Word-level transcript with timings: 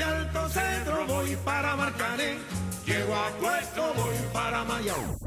De 0.00 0.06
Alto 0.06 0.48
Centro 0.48 1.06
voy 1.06 1.36
para 1.44 1.76
Marcané. 1.76 2.38
Llego 2.86 3.14
a 3.14 3.28
Puerto, 3.38 3.92
voy 3.94 4.14
para 4.32 4.64
Mayao. 4.64 5.18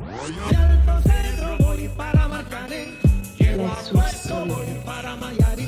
De 0.50 0.56
Alto 0.56 1.10
Centro 1.10 1.58
voy 1.60 1.88
para 1.90 2.28
Marcané. 2.28 2.98
Llego 3.38 3.68
a 3.68 3.76
Puerto, 3.92 4.46
voy 4.48 4.82
para 4.84 5.16
Mayarín. 5.16 5.63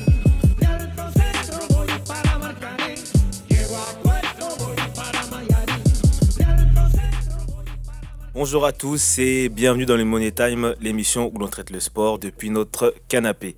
Bonjour 8.35 8.65
à 8.65 8.73
tous 8.73 9.17
et 9.19 9.47
bienvenue 9.47 9.85
dans 9.85 9.95
le 9.95 10.03
Money 10.03 10.29
Time, 10.29 10.75
l'émission 10.81 11.31
où 11.33 11.39
l'on 11.39 11.47
traite 11.47 11.69
le 11.69 11.79
sport 11.79 12.19
depuis 12.19 12.49
notre 12.49 12.93
canapé. 13.07 13.55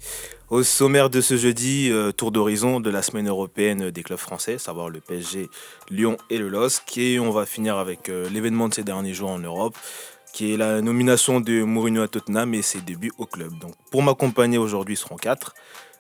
Au 0.51 0.61
sommaire 0.61 1.09
de 1.09 1.19
ce 1.19 1.35
jeudi, 1.35 1.89
euh, 1.91 2.11
tour 2.11 2.31
d'horizon 2.31 2.79
de 2.79 2.91
la 2.91 3.01
semaine 3.01 3.27
européenne 3.27 3.89
des 3.89 4.03
clubs 4.03 4.19
français, 4.19 4.59
savoir 4.59 4.89
le 4.89 4.99
PSG, 4.99 5.49
Lyon 5.89 6.15
et 6.29 6.37
le 6.37 6.47
LOSC. 6.47 6.99
Et 6.99 7.19
on 7.19 7.31
va 7.31 7.47
finir 7.47 7.79
avec 7.79 8.07
euh, 8.09 8.29
l'événement 8.29 8.69
de 8.69 8.75
ces 8.75 8.83
derniers 8.83 9.15
jours 9.15 9.31
en 9.31 9.39
Europe, 9.39 9.75
qui 10.31 10.53
est 10.53 10.57
la 10.57 10.79
nomination 10.79 11.39
de 11.39 11.63
Mourinho 11.63 12.03
à 12.03 12.07
Tottenham 12.07 12.53
et 12.53 12.61
ses 12.61 12.81
débuts 12.81 13.13
au 13.17 13.25
club. 13.25 13.57
Donc, 13.57 13.73
pour 13.89 14.03
m'accompagner 14.03 14.59
aujourd'hui, 14.59 14.95
seront 14.95 15.15
quatre. 15.15 15.55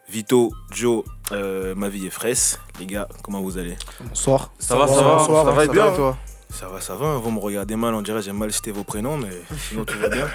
Vito, 0.07 0.51
Joe, 0.71 1.03
euh, 1.31 1.73
Mavi 1.73 2.05
et 2.05 2.11
Fraisse. 2.11 2.59
Les 2.79 2.85
gars, 2.85 3.07
comment 3.23 3.41
vous 3.41 3.57
allez? 3.57 3.75
Bonsoir. 4.01 4.51
Ça 4.59 4.75
va, 4.75 4.87
ça 4.87 5.01
va, 5.01 5.25
ça 5.25 5.51
va, 5.51 5.65
et 5.65 5.67
bien, 5.67 5.91
toi? 5.93 6.15
Ça 6.49 6.67
va, 6.67 6.81
ça 6.81 6.95
va. 6.95 7.15
Vous 7.17 7.31
me 7.31 7.39
regardez 7.39 7.75
mal, 7.75 7.93
on 7.93 8.01
dirait 8.01 8.21
j'ai 8.21 8.31
mal 8.31 8.51
cité 8.51 8.71
vos 8.71 8.83
prénoms, 8.83 9.17
mais 9.17 9.29
sinon 9.69 9.85
tout 9.85 9.97
va 9.99 10.09
bien. 10.09 10.27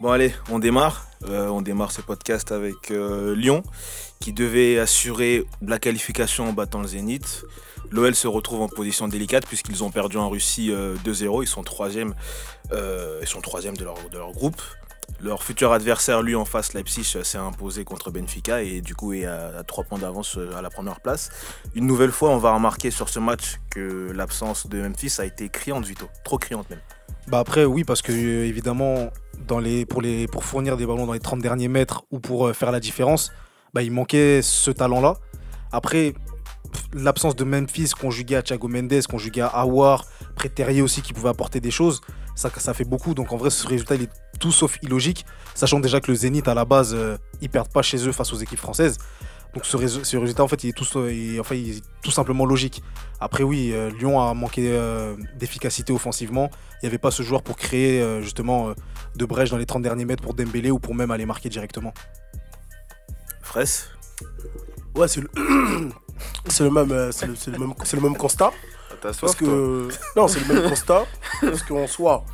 Bon 0.00 0.10
allez, 0.10 0.32
on 0.50 0.58
démarre. 0.58 1.06
Euh, 1.28 1.48
on 1.48 1.60
démarre 1.60 1.90
ce 1.90 2.00
podcast 2.00 2.52
avec 2.52 2.92
euh, 2.92 3.34
Lyon, 3.34 3.64
qui 4.20 4.32
devait 4.32 4.78
assurer 4.78 5.44
la 5.60 5.78
qualification 5.78 6.48
en 6.48 6.52
battant 6.52 6.80
le 6.80 6.86
Zénith. 6.86 7.44
L'OL 7.90 8.14
se 8.14 8.28
retrouve 8.28 8.62
en 8.62 8.68
position 8.68 9.08
délicate 9.08 9.46
puisqu'ils 9.46 9.82
ont 9.82 9.90
perdu 9.90 10.16
en 10.16 10.28
Russie 10.28 10.70
euh, 10.70 10.94
2-0. 11.04 11.42
Ils 11.42 11.46
sont 11.48 11.62
troisième, 11.62 12.14
euh, 12.72 13.18
ils 13.22 13.28
sont 13.28 13.40
troisième 13.40 13.76
de 13.76 13.84
leur, 13.84 13.96
de 14.10 14.18
leur 14.18 14.32
groupe. 14.32 14.60
Leur 15.20 15.42
futur 15.42 15.72
adversaire, 15.72 16.22
lui 16.22 16.36
en 16.36 16.44
face, 16.44 16.74
Leipzig, 16.74 17.12
euh, 17.16 17.24
s'est 17.24 17.38
imposé 17.38 17.84
contre 17.84 18.12
Benfica 18.12 18.62
et 18.62 18.80
du 18.80 18.94
coup 18.94 19.12
est 19.12 19.24
à, 19.24 19.58
à 19.58 19.64
3 19.64 19.84
points 19.84 19.98
d'avance 19.98 20.38
euh, 20.38 20.56
à 20.56 20.62
la 20.62 20.70
première 20.70 21.00
place. 21.00 21.30
Une 21.74 21.86
nouvelle 21.86 22.12
fois, 22.12 22.30
on 22.30 22.38
va 22.38 22.54
remarquer 22.54 22.92
sur 22.92 23.08
ce 23.08 23.18
match 23.18 23.58
que 23.70 24.12
l'absence 24.12 24.68
de 24.68 24.80
Memphis 24.80 25.16
a 25.18 25.24
été 25.24 25.48
criante, 25.48 25.84
Vito. 25.84 26.08
Trop 26.24 26.38
criante 26.38 26.70
même. 26.70 26.80
Bah 27.26 27.40
après 27.40 27.64
oui 27.64 27.84
parce 27.84 28.00
que 28.00 28.12
euh, 28.12 28.46
évidemment 28.46 29.10
dans 29.46 29.58
les, 29.58 29.84
pour, 29.84 30.44
fournir 30.44 30.76
des 30.76 30.86
ballons 30.86 31.06
dans 31.06 31.12
les 31.12 31.20
30 31.20 31.40
derniers 31.40 31.68
mètres 31.68 32.04
ou 32.10 32.20
pour 32.20 32.54
faire 32.54 32.70
la 32.70 32.80
différence, 32.80 33.32
bah, 33.74 33.82
il 33.82 33.90
manquait 33.90 34.40
ce 34.42 34.70
talent-là. 34.70 35.14
Après 35.72 36.14
l'absence 36.92 37.34
de 37.36 37.44
Memphis 37.44 37.90
conjugué 37.98 38.36
à 38.36 38.42
Thiago 38.42 38.68
Mendes, 38.68 39.06
conjugué 39.08 39.40
à 39.40 39.48
Awar, 39.48 40.04
Préterier 40.34 40.82
aussi 40.82 41.02
qui 41.02 41.12
pouvait 41.12 41.28
apporter 41.28 41.60
des 41.60 41.70
choses, 41.70 42.00
ça, 42.38 42.50
ça 42.56 42.72
fait 42.72 42.84
beaucoup. 42.84 43.14
Donc 43.14 43.32
en 43.32 43.36
vrai 43.36 43.50
ce 43.50 43.66
résultat 43.66 43.96
il 43.96 44.02
est 44.04 44.10
tout 44.38 44.52
sauf 44.52 44.78
illogique, 44.82 45.26
sachant 45.54 45.80
déjà 45.80 46.00
que 46.00 46.10
le 46.10 46.16
Zénith 46.16 46.46
à 46.48 46.54
la 46.54 46.64
base 46.64 46.94
euh, 46.94 47.16
ils 47.40 47.50
perdent 47.50 47.72
pas 47.72 47.82
chez 47.82 48.06
eux 48.06 48.12
face 48.12 48.32
aux 48.32 48.36
équipes 48.38 48.60
françaises. 48.60 48.98
Donc 49.54 49.64
ce, 49.64 49.76
rés- 49.76 50.04
ce 50.04 50.16
résultat 50.16 50.44
en 50.44 50.48
fait 50.48 50.62
il 50.62 50.68
est 50.68 50.72
tout, 50.72 50.86
il 51.08 51.40
enfin, 51.40 51.54
il 51.56 51.78
est 51.78 51.82
tout 52.02 52.10
simplement 52.12 52.46
logique. 52.46 52.82
Après 53.18 53.42
oui, 53.42 53.72
euh, 53.72 53.90
Lyon 53.90 54.20
a 54.20 54.32
manqué 54.34 54.68
euh, 54.70 55.16
d'efficacité 55.36 55.92
offensivement. 55.92 56.50
Il 56.74 56.84
n'y 56.84 56.88
avait 56.88 56.98
pas 56.98 57.10
ce 57.10 57.22
joueur 57.24 57.42
pour 57.42 57.56
créer 57.56 58.00
euh, 58.00 58.22
justement 58.22 58.68
euh, 58.68 58.74
de 59.16 59.24
brèche 59.24 59.50
dans 59.50 59.56
les 59.56 59.66
30 59.66 59.82
derniers 59.82 60.04
mètres 60.04 60.22
pour 60.22 60.34
Dembélé 60.34 60.70
ou 60.70 60.78
pour 60.78 60.94
même 60.94 61.10
aller 61.10 61.26
marquer 61.26 61.48
directement. 61.48 61.92
Fraisse? 63.42 63.88
Ouais, 64.94 65.08
c'est 65.08 65.22
le... 65.22 65.28
c'est 66.48 66.64
le 66.64 66.70
même, 66.70 66.88
le, 66.90 67.10
c'est 67.10 67.26
le 67.26 67.58
même, 67.58 67.74
c'est 67.84 67.96
le 67.96 68.02
même 68.02 68.16
constat. 68.16 68.52
T'as 69.00 69.12
Parce 69.12 69.18
toi 69.18 69.34
que 69.34 69.88
non, 70.16 70.28
c'est 70.28 70.40
le 70.40 70.54
même 70.54 70.68
constat. 70.68 71.06
Parce 71.40 71.62
qu'en 71.62 71.86
soi, 71.86 72.24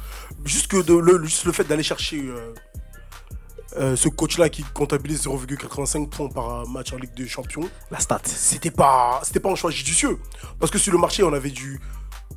juste 0.45 0.69
que 0.69 0.83
de, 0.83 0.95
le, 0.95 1.25
juste 1.25 1.45
le 1.45 1.53
fait 1.53 1.65
d'aller 1.65 1.83
chercher 1.83 2.23
euh, 2.23 2.55
euh, 3.77 3.97
ce 3.97 4.09
coach-là 4.09 4.49
qui 4.49 4.63
comptabilise 4.63 5.27
0,85 5.27 6.09
points 6.09 6.29
par 6.29 6.67
match 6.69 6.93
en 6.93 6.97
Ligue 6.97 7.15
des 7.15 7.27
Champions, 7.27 7.69
La 7.91 7.99
stat. 7.99 8.21
c'était 8.25 8.71
pas, 8.71 9.21
c'était 9.25 9.41
pas 9.41 9.51
un 9.51 9.57
choix 9.57 9.71
judicieux. 9.71 10.19
Parce 10.61 10.71
que 10.71 10.79
sur 10.79 10.93
le 10.93 10.99
marché, 10.99 11.23
on 11.23 11.33
avait 11.33 11.51
du 11.51 11.81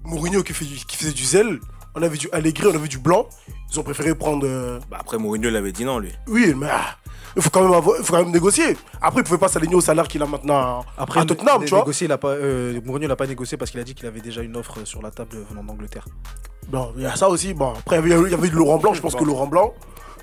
Mourinho 0.03 0.43
qui, 0.43 0.53
fait 0.53 0.65
qui 0.65 0.97
faisait 0.97 1.11
du 1.13 1.23
zèle, 1.23 1.59
on 1.95 2.01
avait 2.01 2.17
du 2.17 2.29
Allegri, 2.31 2.67
on 2.67 2.75
avait 2.75 2.87
du 2.87 2.97
blanc. 2.99 3.27
Ils 3.71 3.79
ont 3.79 3.83
préféré 3.83 4.15
prendre. 4.15 4.45
euh, 4.47 4.79
bah 4.89 4.97
Après, 4.99 5.17
Mourinho 5.17 5.49
l'avait 5.49 5.71
dit 5.71 5.83
non, 5.85 5.99
lui. 5.99 6.11
Oui, 6.27 6.53
mais 6.55 6.67
ah, 6.71 6.95
il 7.35 7.41
faut 7.41 7.49
quand 7.49 7.61
même 7.63 7.73
avoir, 7.73 7.97
il 7.99 8.03
faut 8.05 8.13
quand 8.13 8.23
même 8.23 8.31
négocier. 8.31 8.77
Après, 9.01 9.21
il 9.21 9.23
pouvait 9.23 9.37
pas 9.37 9.49
s'aligner 9.49 9.75
au 9.75 9.81
salaire 9.81 10.07
qu'il 10.07 10.21
a 10.23 10.25
maintenant 10.25 10.85
Après 10.97 11.19
à 11.19 11.25
Tottenham, 11.25 11.59
né- 11.59 11.65
tu 11.65 11.71
vois. 11.71 11.79
négocier, 11.79 12.05
il 12.05 12.11
a 12.11 12.17
pas, 12.17 12.29
euh, 12.29 12.79
Mourinho 12.85 13.07
l'a 13.07 13.15
pas 13.17 13.27
négocié 13.27 13.57
parce 13.57 13.69
qu'il 13.71 13.79
a 13.79 13.83
dit 13.83 13.93
qu'il 13.93 14.05
avait 14.07 14.21
déjà 14.21 14.41
une 14.41 14.55
offre 14.55 14.85
sur 14.85 15.01
la 15.01 15.11
table 15.11 15.37
venant 15.49 15.63
d'Angleterre. 15.63 16.05
Bon, 16.69 16.93
il 16.95 17.03
y 17.03 17.05
a 17.05 17.15
ça 17.15 17.29
aussi. 17.29 17.53
Bon, 17.53 17.73
après, 17.77 17.99
il 17.99 18.07
y 18.09 18.13
avait, 18.13 18.23
il 18.27 18.31
y 18.31 18.33
avait 18.33 18.49
Laurent 18.49 18.77
Blanc. 18.77 18.93
Je 18.93 19.01
pense 19.01 19.15
que 19.15 19.23
Laurent 19.23 19.47
Blanc, 19.47 19.73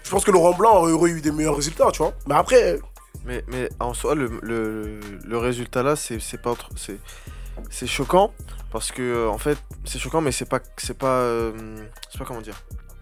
je 0.03 0.11
pense 0.11 0.25
que 0.25 0.31
Laurent 0.31 0.55
Blanc 0.55 0.83
aurait 0.87 1.11
eu 1.11 1.21
des 1.21 1.31
meilleurs 1.33 1.57
résultats, 1.57 1.91
tu 1.93 1.99
vois. 1.99 2.13
Mais 2.27 2.35
après, 2.35 2.81
Mais, 3.27 3.45
mais 3.49 3.69
en 3.81 3.95
soi, 3.95 4.15
le, 4.15 4.31
le, 4.43 5.01
le 5.25 5.39
résultat 5.39 5.83
là, 5.83 5.97
c'est 5.97 6.19
c'est 6.21 6.41
pas 6.43 6.51
autre- 6.51 6.69
c'est 6.77 6.99
c'est 7.71 7.87
choquant 7.87 8.33
parce 8.71 8.91
que 8.91 9.01
euh, 9.03 9.31
en 9.31 9.39
fait, 9.39 9.57
c'est 9.87 9.99
choquant, 9.99 10.21
mais 10.21 10.33
c'est 10.33 10.45
pas 10.49 10.61
c'est 10.77 10.99
pas 10.99 11.21
euh, 11.21 11.53
je 12.09 12.13
sais 12.13 12.19
pas 12.19 12.25
comment 12.27 12.43
dire. 12.43 12.57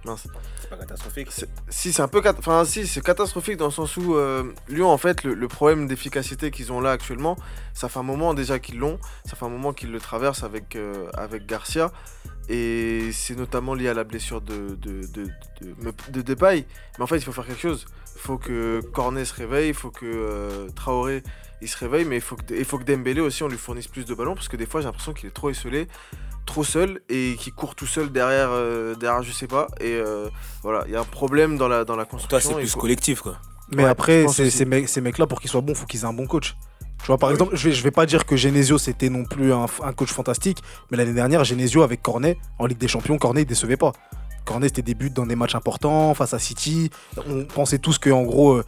Mince. 0.04 0.26
C'est 0.60 0.68
pas 0.70 0.76
catastrophique. 0.76 1.28
Si 1.68 1.92
c'est 1.92 2.02
un 2.02 2.08
peu 2.08 2.20
cat- 2.20 2.34
enfin 2.38 2.64
si 2.64 2.86
c'est 2.86 3.00
catastrophique 3.02 3.56
dans 3.56 3.66
le 3.66 3.70
sens 3.72 3.96
où 3.96 4.16
euh, 4.16 4.52
Lyon 4.68 4.88
en 4.90 4.98
fait 4.98 5.22
le, 5.24 5.34
le 5.34 5.48
problème 5.48 5.86
d'efficacité 5.86 6.50
qu'ils 6.50 6.72
ont 6.72 6.80
là 6.80 6.90
actuellement, 6.90 7.36
ça 7.72 7.88
fait 7.88 7.98
un 8.00 8.02
moment 8.02 8.34
déjà 8.34 8.58
qu'ils 8.58 8.78
l'ont, 8.78 8.98
ça 9.24 9.36
fait 9.36 9.44
un 9.44 9.48
moment 9.50 9.72
qu'ils 9.72 9.92
le 9.92 10.00
traversent 10.00 10.42
avec 10.42 10.74
euh, 10.76 11.08
avec 11.14 11.46
Garcia 11.46 11.92
et 12.48 13.10
c'est 13.12 13.36
notamment 13.36 13.74
lié 13.74 13.88
à 13.88 13.94
la 13.94 14.04
blessure 14.04 14.40
de 14.40 14.74
de, 14.74 15.06
de, 15.06 15.28
de, 15.60 15.92
de 16.10 16.22
Depay. 16.22 16.66
Mais 16.98 17.04
en 17.04 17.06
fait 17.06 17.16
il 17.18 17.24
faut 17.24 17.32
faire 17.32 17.46
quelque 17.46 17.62
chose. 17.62 17.86
Il 18.16 18.20
faut 18.20 18.38
que 18.38 18.80
Cornet 18.92 19.24
se 19.24 19.34
réveille, 19.34 19.68
il 19.68 19.74
faut 19.74 19.90
que 19.90 20.04
euh, 20.04 20.68
Traoré 20.74 21.22
il 21.60 21.68
se 21.68 21.78
réveille, 21.78 22.04
mais 22.04 22.16
il 22.16 22.20
faut 22.20 22.34
que 22.34 22.42
il 22.52 22.64
faut 22.64 22.76
que 22.78 22.84
Dembélé 22.84 23.20
aussi 23.20 23.44
on 23.44 23.48
lui 23.48 23.56
fournisse 23.56 23.86
plus 23.86 24.04
de 24.04 24.14
ballons 24.14 24.34
parce 24.34 24.48
que 24.48 24.56
des 24.56 24.66
fois 24.66 24.80
j'ai 24.80 24.86
l'impression 24.86 25.12
qu'il 25.12 25.28
est 25.28 25.32
trop 25.32 25.48
isolé 25.50 25.86
trop 26.46 26.64
seul 26.64 27.00
et 27.08 27.36
qui 27.38 27.50
court 27.52 27.74
tout 27.74 27.86
seul 27.86 28.10
derrière, 28.10 28.48
euh, 28.50 28.94
derrière 28.94 29.22
je 29.22 29.32
sais 29.32 29.46
pas. 29.46 29.66
Et 29.80 29.92
euh, 29.94 30.28
voilà, 30.62 30.84
il 30.86 30.92
y 30.92 30.96
a 30.96 31.00
un 31.00 31.04
problème 31.04 31.56
dans 31.56 31.68
la, 31.68 31.84
dans 31.84 31.96
la 31.96 32.04
Toi, 32.04 32.10
construction. 32.18 32.50
c'est 32.50 32.56
plus 32.60 32.74
collectif, 32.74 33.20
quoi. 33.20 33.36
Mais 33.74 33.84
Ouais, 33.84 33.88
après, 33.88 34.26
ces 34.28 34.64
mecs- 34.64 34.88
ces 34.88 35.00
mecs-là, 35.00 35.26
pour 35.26 35.40
qu'ils 35.40 35.48
soient 35.50 35.60
bons, 35.62 35.74
faut 35.74 35.86
qu'ils 35.86 36.00
aient 36.02 36.04
un 36.06 36.12
bon 36.12 36.26
coach. 36.26 36.54
Tu 37.00 37.06
vois, 37.06 37.18
par 37.18 37.30
exemple, 37.30 37.56
je 37.56 37.68
vais, 37.68 37.74
je 37.74 37.82
vais 37.82 37.90
pas 37.90 38.06
dire 38.06 38.24
que 38.26 38.36
Genesio 38.36 38.78
c'était 38.78 39.08
non 39.08 39.24
plus 39.24 39.52
un, 39.52 39.66
un 39.82 39.92
coach 39.92 40.10
fantastique, 40.12 40.58
mais 40.90 40.96
l'année 40.96 41.14
dernière, 41.14 41.42
Genesio 41.42 41.82
avec 41.82 42.00
Cornet 42.02 42.38
en 42.58 42.66
Ligue 42.66 42.78
des 42.78 42.86
Champions, 42.88 43.18
Cornet 43.18 43.42
il 43.42 43.46
décevait 43.46 43.76
pas. 43.76 43.92
Cornet 44.44 44.68
c'était 44.68 44.82
des 44.82 44.94
buts 44.94 45.10
dans 45.10 45.26
des 45.26 45.34
matchs 45.36 45.54
importants 45.54 46.14
face 46.14 46.34
à 46.34 46.38
City. 46.38 46.90
On 47.28 47.44
pensait 47.44 47.78
tous 47.78 47.98
qu'en 47.98 48.22
gros, 48.22 48.52
euh, 48.54 48.64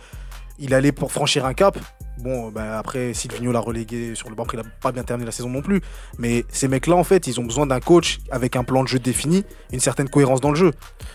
il 0.59 0.73
allait 0.75 0.91
pour 0.93 1.13
franchir 1.13 1.45
un 1.45 1.55
cap. 1.55 1.79
Bon, 2.19 2.51
bah, 2.51 2.79
après, 2.79 3.13
Silvino 3.13 3.51
l'a 3.53 3.59
relégué 3.59 4.15
sur 4.15 4.29
le 4.31 4.35
banc, 4.37 4.47
il 4.53 4.61
a 4.61 4.63
pas 4.81 4.93
bien 4.93 5.03
terminé 5.03 5.27
la 5.27 5.33
saison 5.33 5.49
non 5.51 5.63
plus. 5.63 5.81
Mais 6.19 6.45
ces 6.49 6.69
mecs-là, 6.69 6.95
en 6.95 7.03
fait, 7.05 7.27
ils 7.27 7.41
ont 7.41 7.45
besoin 7.45 7.67
d'un 7.67 7.81
coach 7.81 8.19
avec 8.31 8.55
un 8.57 8.63
plan 8.65 8.83
de 8.85 8.89
jeu 8.89 8.99
défini, 9.01 9.45
une 9.73 9.81
certaine 9.81 10.09
cohérence 10.09 10.41
dans 10.41 10.51
le 10.51 10.57
jeu. 10.57 10.71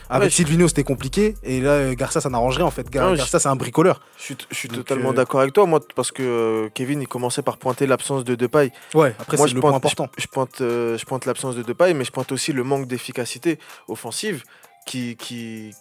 Avec 0.09 0.27
Ouais, 0.27 0.29
Silvino, 0.31 0.67
c'était 0.67 0.83
compliqué, 0.83 1.35
et 1.43 1.61
là, 1.61 1.95
Garcia, 1.95 2.19
ça 2.21 2.29
n'arrangerait 2.29 2.63
en 2.63 2.71
fait. 2.71 2.89
Gar- 2.89 3.11
je- 3.13 3.17
Garcia, 3.19 3.39
c'est 3.39 3.47
un 3.47 3.55
bricoleur. 3.55 4.01
Je 4.17 4.23
suis, 4.23 4.37
je 4.51 4.55
suis 4.55 4.67
Donc, 4.67 4.79
totalement 4.79 5.11
euh, 5.11 5.13
d'accord 5.13 5.39
avec 5.39 5.53
toi, 5.53 5.65
moi, 5.65 5.79
parce 5.95 6.11
que 6.11 6.21
euh, 6.21 6.69
Kevin, 6.73 7.01
il 7.01 7.07
commençait 7.07 7.41
par 7.43 7.57
pointer 7.57 7.87
l'absence 7.87 8.23
de 8.25 8.35
Depay. 8.35 8.71
Ouais, 8.93 9.15
après, 9.19 9.37
c'est 9.37 9.53
le 9.53 9.61
point 9.61 9.73
important. 9.73 10.09
Je, 10.17 10.23
je 10.23 10.27
pointe, 10.27 10.59
euh, 10.61 10.97
je 10.97 11.05
pointe 11.05 11.25
l'absence 11.25 11.55
de 11.55 11.63
Depay, 11.63 11.93
mais 11.93 12.03
je 12.03 12.11
pointe 12.11 12.31
aussi 12.31 12.51
le 12.51 12.63
manque 12.63 12.87
d'efficacité 12.87 13.57
offensive 13.87 14.43
qui, 14.85 15.15
qui, 15.15 15.71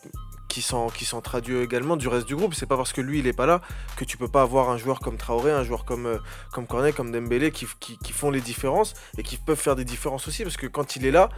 qui 0.95 1.05
s'en 1.05 1.21
traduit 1.21 1.59
également 1.59 1.97
du 1.97 2.09
reste 2.09 2.27
du 2.27 2.37
groupe. 2.37 2.55
C'est 2.55 2.67
pas 2.67 2.77
parce 2.77 2.93
que 2.93 3.01
lui, 3.01 3.19
il 3.21 3.27
est 3.27 3.33
pas 3.33 3.47
là 3.47 3.61
que 3.97 4.05
tu 4.05 4.17
peux 4.17 4.29
pas 4.29 4.43
avoir 4.43 4.71
un 4.71 4.79
joueur 4.79 5.01
comme 5.01 5.17
Traoré, 5.17 5.53
un 5.53 5.65
joueur 5.65 5.85
comme, 5.85 6.07
euh, 6.07 6.19
comme 6.53 6.67
Cornet, 6.67 6.93
comme 6.93 7.13
Dembélé 7.13 7.51
qui, 7.51 7.67
qui, 7.81 8.13
font 8.13 8.31
les 8.31 8.41
différences 8.41 8.95
et 9.17 9.23
qui 9.23 9.37
peuvent 9.37 9.59
faire 9.59 9.77
des 9.77 9.85
différences 9.85 10.29
aussi 10.29 10.43
parce 10.43 10.57
que 10.57 10.67
quand 10.67 10.97
il 10.97 11.07
est 11.07 11.11
là, 11.11 11.29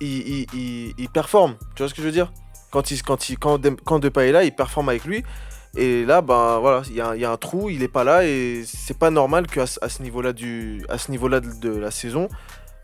il, 0.00 1.08
performe. 1.12 1.56
Tu 1.74 1.82
vois 1.82 1.88
ce 1.88 1.94
que 1.94 2.02
je 2.02 2.06
veux 2.06 2.12
dire? 2.12 2.32
Quand, 2.70 2.90
il, 2.90 3.02
quand, 3.02 3.28
il, 3.28 3.38
quand, 3.38 3.60
quand 3.84 3.98
Depay 3.98 4.28
est 4.28 4.32
là, 4.32 4.44
il 4.44 4.54
performe 4.54 4.88
avec 4.88 5.04
lui. 5.04 5.24
Et 5.76 6.04
là, 6.04 6.22
ben 6.22 6.58
voilà, 6.58 6.82
il 6.88 6.94
y 6.94 7.20
y 7.20 7.24
a 7.24 7.30
un 7.30 7.36
trou, 7.36 7.68
il 7.70 7.82
est 7.82 7.88
pas 7.88 8.02
là 8.02 8.24
et 8.24 8.64
c'est 8.64 8.98
pas 8.98 9.10
normal 9.10 9.46
qu'à 9.46 9.64
à 9.82 9.88
ce 9.88 10.02
niveau-là 10.02 10.32
du, 10.32 10.84
à 10.88 10.96
ce 10.98 11.10
niveau-là 11.10 11.40
de 11.40 11.68
la 11.68 11.90
saison, 11.90 12.28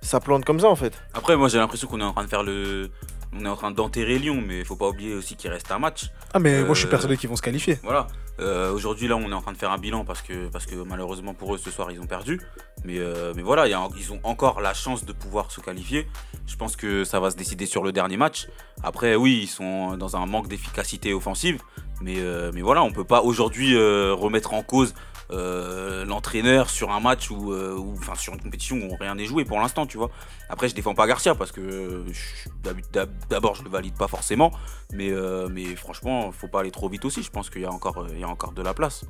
ça 0.05 0.21
plante 0.21 0.45
comme 0.45 0.61
ça 0.61 0.69
en 0.69 0.77
fait. 0.77 0.93
Après, 1.15 1.37
moi 1.37 1.49
j'ai 1.49 1.59
l'impression 1.59 1.89
qu'on 1.89 2.01
est 2.01 2.05
en 2.05 2.13
train 2.13 2.25
de 2.25 2.29
faire 2.29 2.43
le. 2.43 2.91
On 3.37 3.45
est 3.45 3.49
en 3.49 3.57
train 3.57 3.71
d'enterrer 3.71 4.19
Lyon, 4.19 4.43
mais 4.47 4.61
il 4.61 4.65
faut 4.65 4.77
pas 4.77 4.89
oublier 4.89 5.15
aussi 5.15 5.35
qu'il 5.37 5.51
reste 5.51 5.71
un 5.73 5.79
match. 5.79 6.11
Ah, 6.33 6.39
mais 6.39 6.63
moi, 6.63 6.75
je 6.75 6.79
suis 6.81 6.87
Euh, 6.87 6.91
persuadé 6.91 7.17
qu'ils 7.17 7.29
vont 7.29 7.37
se 7.37 7.43
qualifier. 7.43 7.79
Voilà. 7.83 8.07
Euh, 8.41 8.73
Aujourd'hui, 8.73 9.09
là, 9.09 9.17
on 9.17 9.29
est 9.31 9.35
en 9.35 9.41
train 9.43 9.53
de 9.53 9.57
faire 9.57 9.71
un 9.73 9.79
bilan 9.79 10.05
parce 10.05 10.23
que, 10.23 10.49
parce 10.49 10.67
que 10.67 10.75
malheureusement 10.77 11.35
pour 11.35 11.55
eux, 11.55 11.59
ce 11.59 11.71
soir, 11.71 11.91
ils 11.91 12.01
ont 12.01 12.07
perdu. 12.07 12.41
Mais, 12.85 12.99
euh, 12.99 13.33
mais 13.37 13.43
voilà, 13.43 13.67
il 13.67 13.71
y 13.71 13.75
a- 13.75 13.89
ils 13.97 14.13
ont 14.13 14.21
encore 14.25 14.61
la 14.61 14.75
chance 14.75 15.05
de 15.05 15.13
pouvoir 15.13 15.51
se 15.51 15.61
qualifier. 15.61 16.07
Je 16.47 16.57
pense 16.57 16.77
que 16.77 17.05
ça 17.05 17.19
va 17.21 17.31
se 17.31 17.37
décider 17.37 17.67
sur 17.67 17.83
le 17.83 17.93
dernier 17.93 18.17
match. 18.17 18.49
Après, 18.83 19.15
oui, 19.17 19.41
ils 19.43 19.49
sont 19.49 19.97
dans 19.97 20.17
un 20.17 20.27
manque 20.27 20.49
d'efficacité 20.49 21.13
offensive. 21.15 21.61
Mais, 22.01 22.17
mais 22.53 22.61
voilà, 22.63 22.83
on 22.83 22.93
peut 22.93 23.05
pas 23.05 23.23
aujourd'hui 23.23 23.77
remettre 23.77 24.53
en 24.53 24.63
cause 24.63 24.95
euh, 25.31 26.05
l'entraîneur 26.05 26.71
sur 26.71 26.91
un 26.91 27.01
match 27.01 27.31
ou 27.31 27.53
euh, 27.53 27.79
sur 28.17 28.35
une 28.35 28.43
compétition 28.43 28.77
où 28.77 28.97
rien 28.99 29.15
n'est 29.15 29.25
joué 29.27 29.45
pour 29.45 29.59
l'instant, 29.59 29.87
tu 29.87 29.97
vois. 29.97 30.11
Après, 30.49 30.69
je 30.69 30.75
défends 30.75 30.95
pas 30.95 31.07
Garcia 31.07 31.35
parce 31.35 31.53
que 31.53 31.61
euh, 31.61 33.07
d'abord, 33.31 33.55
je 33.55 33.65
le 33.65 33.71
valide 33.71 33.95
pas 33.97 34.09
forcément, 34.09 34.53
mais, 34.93 35.11
mais 35.51 35.75
franchement, 35.77 36.31
faut 36.33 36.49
pas 36.49 36.61
aller 36.61 36.71
trop 36.71 36.89
vite 36.89 37.05
aussi. 37.05 37.23
Je 37.23 37.31
pense 37.31 37.51
qu'il 37.51 37.63
y, 37.63 37.65
y 37.65 37.67
a 37.67 38.29
encore 38.29 38.53
de 38.53 38.63
la 38.63 38.75
place. 38.75 39.05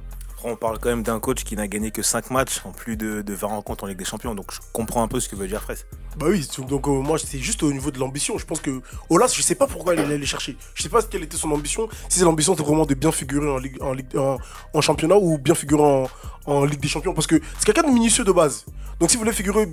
On 0.46 0.56
parle 0.56 0.78
quand 0.78 0.90
même 0.90 1.02
d'un 1.02 1.20
coach 1.20 1.42
qui 1.42 1.56
n'a 1.56 1.66
gagné 1.66 1.90
que 1.90 2.02
5 2.02 2.30
matchs 2.30 2.60
en 2.66 2.72
plus 2.72 2.98
de, 2.98 3.22
de 3.22 3.32
20 3.32 3.46
rencontres 3.46 3.84
en 3.84 3.86
Ligue 3.86 3.96
des 3.96 4.04
Champions. 4.04 4.34
Donc 4.34 4.52
je 4.52 4.60
comprends 4.74 5.02
un 5.02 5.08
peu 5.08 5.18
ce 5.18 5.26
que 5.26 5.36
veut 5.36 5.48
dire 5.48 5.62
Fraisse. 5.62 5.86
Bah 6.18 6.26
oui, 6.28 6.46
donc 6.68 6.86
euh, 6.86 6.90
moi 6.90 7.18
c'est 7.18 7.38
juste 7.38 7.62
au 7.62 7.72
niveau 7.72 7.90
de 7.90 7.98
l'ambition. 7.98 8.36
Je 8.36 8.44
pense 8.44 8.60
que 8.60 8.82
Olas, 9.08 9.32
je 9.34 9.40
sais 9.40 9.54
pas 9.54 9.66
pourquoi 9.66 9.94
il 9.94 10.00
allait 10.00 10.14
aller 10.16 10.26
chercher. 10.26 10.58
Je 10.74 10.82
sais 10.82 10.90
pas 10.90 11.02
quelle 11.02 11.22
était 11.22 11.38
son 11.38 11.50
ambition. 11.50 11.88
Si 12.10 12.20
l'ambition, 12.20 12.54
c'est 12.54 12.62
vraiment 12.62 12.84
de 12.84 12.92
bien 12.92 13.10
figurer 13.10 13.48
en, 14.74 14.80
championnat 14.82 15.16
ou 15.16 15.38
bien 15.38 15.54
figurer 15.54 16.06
en, 16.46 16.64
Ligue 16.66 16.80
des 16.80 16.88
Champions. 16.88 17.14
Parce 17.14 17.26
que 17.26 17.40
c'est 17.58 17.64
quelqu'un 17.64 17.88
de 17.88 17.94
minutieux 17.94 18.24
de 18.24 18.32
base. 18.32 18.66
Donc 19.00 19.10
s'il 19.10 19.18
voulait 19.18 19.32
figurer, 19.32 19.66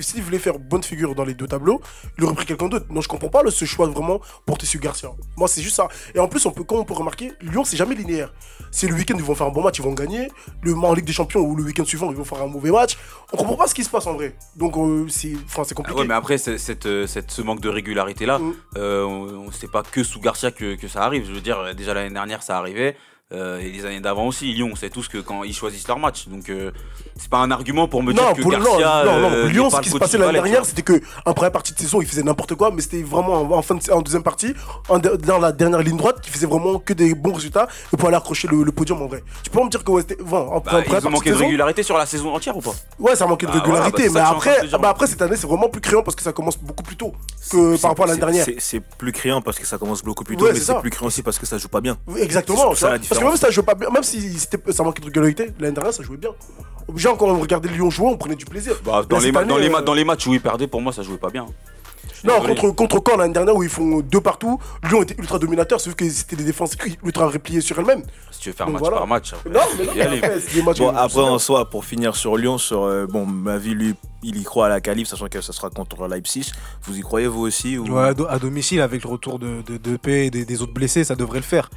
s'il 0.00 0.22
voulait 0.22 0.38
faire 0.38 0.58
bonne 0.58 0.82
figure 0.82 1.14
dans 1.14 1.24
les 1.24 1.34
deux 1.34 1.46
tableaux, 1.46 1.80
il 2.18 2.24
aurait 2.24 2.34
pris 2.34 2.46
quelqu'un 2.46 2.68
d'autre. 2.68 2.86
Non, 2.90 3.02
je 3.02 3.08
comprends 3.08 3.28
pas 3.28 3.42
ce 3.50 3.64
choix 3.66 3.86
vraiment 3.86 4.20
porter 4.46 4.66
sur 4.66 4.80
Garcia. 4.80 5.10
Moi 5.36 5.48
c'est 5.48 5.62
juste 5.62 5.76
ça. 5.76 5.88
Et 6.14 6.18
en 6.18 6.28
plus, 6.28 6.44
on 6.46 6.50
peut, 6.50 6.64
comme 6.64 6.78
on 6.78 6.84
peut 6.84 6.94
remarquer, 6.94 7.32
Lyon 7.42 7.64
c'est 7.64 7.76
jamais 7.76 7.94
linéaire. 7.94 8.32
C'est 8.72 8.88
le 8.88 8.94
week-end 8.94 9.14
ils 9.16 9.22
vont 9.22 9.34
faire 9.34 9.46
un 9.46 9.50
bon 9.50 9.62
match, 9.62 9.78
ils 9.78 9.84
vont 9.84 9.92
gagner. 9.92 10.13
Le 10.62 10.74
en 10.74 10.92
Ligue 10.94 11.04
des 11.04 11.12
Champions 11.12 11.40
ou 11.40 11.56
le 11.56 11.62
week-end 11.64 11.84
suivant 11.84 12.10
ils 12.10 12.16
vont 12.16 12.24
faire 12.24 12.42
un 12.42 12.46
mauvais 12.46 12.70
match. 12.70 12.96
On 13.32 13.36
comprend 13.36 13.56
pas 13.56 13.66
ce 13.66 13.74
qui 13.74 13.84
se 13.84 13.90
passe 13.90 14.06
en 14.06 14.14
vrai. 14.14 14.34
Donc 14.56 14.76
euh, 14.76 15.06
c'est, 15.08 15.32
c'est 15.48 15.60
Ah 15.70 15.74
compliqué. 15.74 16.00
ouais, 16.00 16.06
mais 16.06 16.14
après, 16.14 16.38
cette, 16.38 16.86
euh, 16.86 17.06
cette- 17.06 17.30
ce 17.30 17.42
manque 17.42 17.60
de 17.60 17.68
régularité 17.68 18.26
là, 18.26 18.38
Mm. 18.38 18.54
euh, 18.78 19.04
on, 19.04 19.50
c'est 19.50 19.70
pas 19.70 19.82
que 19.82 20.02
sous 20.02 20.20
Garcia 20.20 20.50
que, 20.50 20.74
que 20.76 20.88
ça 20.88 21.02
arrive. 21.02 21.26
Je 21.26 21.32
veux 21.32 21.40
dire, 21.40 21.74
déjà 21.74 21.94
l'année 21.94 22.10
dernière, 22.14 22.42
ça 22.42 22.58
arrivait. 22.58 22.96
Euh, 23.34 23.58
et 23.60 23.68
les 23.70 23.84
années 23.86 24.00
d'avant 24.00 24.26
aussi, 24.26 24.52
Lyon, 24.52 24.70
on 24.72 24.76
sait 24.76 24.90
tous 24.90 25.08
que 25.08 25.18
quand 25.18 25.42
ils 25.44 25.54
choisissent 25.54 25.88
leur 25.88 25.98
match. 25.98 26.28
Donc, 26.28 26.48
euh, 26.48 26.70
c'est 27.16 27.28
pas 27.28 27.38
un 27.38 27.50
argument 27.50 27.88
pour 27.88 28.02
me 28.02 28.12
dire 28.12 28.22
non, 28.22 28.32
que 28.34 28.42
pour 28.42 28.50
Garcia. 28.52 29.02
non, 29.04 29.12
non, 29.12 29.20
non. 29.30 29.30
euh, 29.36 29.48
Lyon, 29.48 29.70
ce 29.70 29.80
qui 29.80 29.90
se 29.90 29.98
passait 29.98 30.18
l'année 30.18 30.32
dernière, 30.34 30.64
c'était 30.64 30.82
que 30.82 31.00
en 31.26 31.34
première 31.34 31.52
partie 31.52 31.72
de 31.74 31.78
saison, 31.78 32.00
il 32.00 32.06
faisait 32.06 32.22
n'importe 32.22 32.54
quoi, 32.54 32.70
mais 32.72 32.80
c'était 32.82 33.02
vraiment 33.02 33.40
en, 33.42 33.50
en 33.52 33.62
fin 33.62 33.74
de- 33.74 33.90
en 33.92 34.00
deuxième 34.02 34.22
partie, 34.22 34.54
en, 34.88 34.98
de- 34.98 35.16
dans 35.16 35.38
la 35.38 35.52
dernière 35.52 35.80
ligne 35.82 35.96
droite, 35.96 36.20
qui 36.20 36.30
faisait 36.30 36.46
vraiment 36.46 36.78
que 36.78 36.92
des 36.92 37.14
bons 37.14 37.32
résultats 37.34 37.68
et 37.92 37.96
pour 37.96 38.08
aller 38.08 38.16
accrocher 38.16 38.48
le, 38.48 38.62
le 38.62 38.72
podium 38.72 39.00
en 39.02 39.06
vrai. 39.06 39.22
Tu 39.42 39.50
peux 39.50 39.58
pas 39.58 39.64
me 39.64 39.70
dire 39.70 39.84
que 39.84 39.90
ouais, 39.90 40.02
c'était- 40.08 40.22
bon, 40.22 40.36
en, 40.38 40.56
en. 40.56 40.60
Bah, 40.60 40.82
première 40.82 41.00
ils 41.00 41.06
ont 41.06 41.10
manqué 41.10 41.30
de 41.30 41.36
régularité 41.36 41.82
sur 41.82 41.96
la 41.98 42.06
saison 42.06 42.34
entière 42.34 42.56
ou 42.56 42.60
pas? 42.60 42.74
Ouais, 42.98 43.16
ça 43.16 43.26
manquait 43.26 43.46
de 43.46 43.52
Bah, 43.52 43.62
voilà, 43.64 43.84
régularité, 43.84 44.08
bah, 44.08 44.08
c'est 44.08 44.14
mais 44.14 44.20
en 44.20 44.32
après, 44.64 44.78
bah, 44.78 44.88
après 44.90 45.06
cette 45.06 45.22
année, 45.22 45.36
c'est 45.36 45.46
vraiment 45.46 45.68
plus 45.68 45.80
criant 45.80 46.02
parce 46.02 46.14
que 46.14 46.22
ça 46.22 46.32
commence 46.32 46.56
beaucoup 46.58 46.82
plus 46.82 46.96
tôt 46.96 47.12
que 47.50 47.76
C'est- 47.76 47.82
par 47.82 47.90
rapport 47.90 48.04
à 48.04 48.08
l'année 48.08 48.20
c'est- 48.20 48.26
dernière. 48.26 48.44
c'est- 48.44 48.54
C'est 48.58 48.80
plus 48.80 49.12
criant 49.12 49.40
parce 49.42 49.58
que 49.58 49.66
ça 49.66 49.78
commence 49.78 50.02
beaucoup 50.02 50.24
plus 50.24 50.36
tôt, 50.36 50.46
mais 50.46 50.54
c'est 50.54 50.60
c'est 50.64 50.80
plus 50.80 50.90
criant 50.90 51.06
aussi 51.08 51.22
parce 51.22 51.38
que 51.38 51.46
ça 51.46 51.58
joue 51.58 51.68
pas 51.68 51.80
bien. 51.80 51.96
Exactement, 52.18 52.74
C'est 52.74 52.80
ça, 52.80 52.90
la 52.90 52.98
parce 52.98 53.08
que 53.24 53.28
même 53.28 53.36
si 53.36 53.40
ça 53.42 53.50
jouait 53.50 53.62
pas 53.64 53.74
bien, 53.74 53.90
même 53.90 54.02
si 54.02 54.38
c'était- 54.38 54.72
ça 54.72 54.82
manquait 54.82 55.00
de 55.00 55.06
régularité, 55.06 55.52
l'année 55.58 55.74
dernière 55.74 55.92
ça 55.94 56.02
jouait 56.02 56.16
bien. 56.16 56.30
Déjà 56.92 57.14
quand 57.18 57.26
on 57.26 57.38
regardait 57.40 57.68
Lyon 57.68 57.90
jouer, 57.90 58.08
on 58.08 58.16
prenait 58.16 58.34
du 58.36 58.44
plaisir. 58.44 58.74
Bah, 58.84 59.02
dans, 59.08 59.18
les 59.18 59.32
dans, 59.32 59.40
euh, 59.40 59.80
dans 59.82 59.94
les 59.94 60.04
matchs 60.04 60.26
où 60.26 60.34
ils 60.34 60.40
perdaient, 60.40 60.66
pour 60.68 60.80
moi, 60.82 60.92
ça 60.92 61.02
jouait 61.02 61.16
pas 61.16 61.30
bien. 61.30 61.46
Non, 62.22 62.40
contre, 62.40 62.70
contre 62.70 63.02
Caen 63.06 63.18
l'année 63.18 63.34
dernière 63.34 63.54
où 63.54 63.62
ils 63.62 63.68
font 63.68 64.00
deux 64.00 64.20
partout, 64.20 64.58
Lyon 64.88 65.02
était 65.02 65.14
ultra 65.18 65.38
dominateur, 65.38 65.78
sauf 65.78 65.94
que 65.94 66.08
c'était 66.08 66.36
des 66.36 66.44
défenses 66.44 66.72
ultra 67.02 67.26
repliées 67.26 67.60
sur 67.60 67.78
elles-mêmes. 67.78 68.02
Si 68.30 68.40
tu 68.40 68.48
veux 68.48 68.54
faire 68.54 68.64
Donc 68.66 68.74
match 68.74 68.80
voilà. 68.80 68.96
par 68.98 69.06
match, 69.06 69.32
après, 69.34 69.50
Non, 69.50 69.60
mais 69.78 69.84
non, 69.84 69.92
aller. 69.92 70.18
après, 70.18 70.40
c'est 70.40 70.54
des 70.54 70.62
matchs 70.62 70.78
Bon, 70.78 70.86
où- 70.92 70.96
après, 70.96 71.20
en 71.20 71.38
soi, 71.38 71.68
pour 71.68 71.84
finir 71.84 72.16
sur 72.16 72.36
Lyon, 72.38 72.56
sur 72.56 72.84
euh, 72.84 73.06
bon, 73.06 73.26
ma 73.26 73.58
vie, 73.58 73.74
lui, 73.74 73.94
il 74.22 74.38
y 74.38 74.42
croit 74.42 74.66
à 74.66 74.68
la 74.70 74.80
qualif, 74.80 75.06
sachant 75.08 75.26
que 75.28 75.40
ça 75.42 75.52
sera 75.52 75.68
contre 75.68 76.06
Leipzig. 76.08 76.50
Vous 76.84 76.96
y 76.96 77.02
croyez, 77.02 77.26
vous 77.26 77.42
aussi 77.42 77.76
ou... 77.76 77.88
Ouais, 77.94 78.08
à, 78.08 78.14
do- 78.14 78.26
à 78.28 78.38
domicile, 78.38 78.80
avec 78.80 79.02
le 79.04 79.10
retour 79.10 79.38
de, 79.38 79.60
de, 79.66 79.76
de 79.76 79.96
P 79.98 80.26
et 80.26 80.30
des, 80.30 80.46
des 80.46 80.62
autres 80.62 80.72
blessés, 80.74 81.04
ça 81.04 81.16
devrait 81.16 81.40
le 81.40 81.44
faire. 81.44 81.68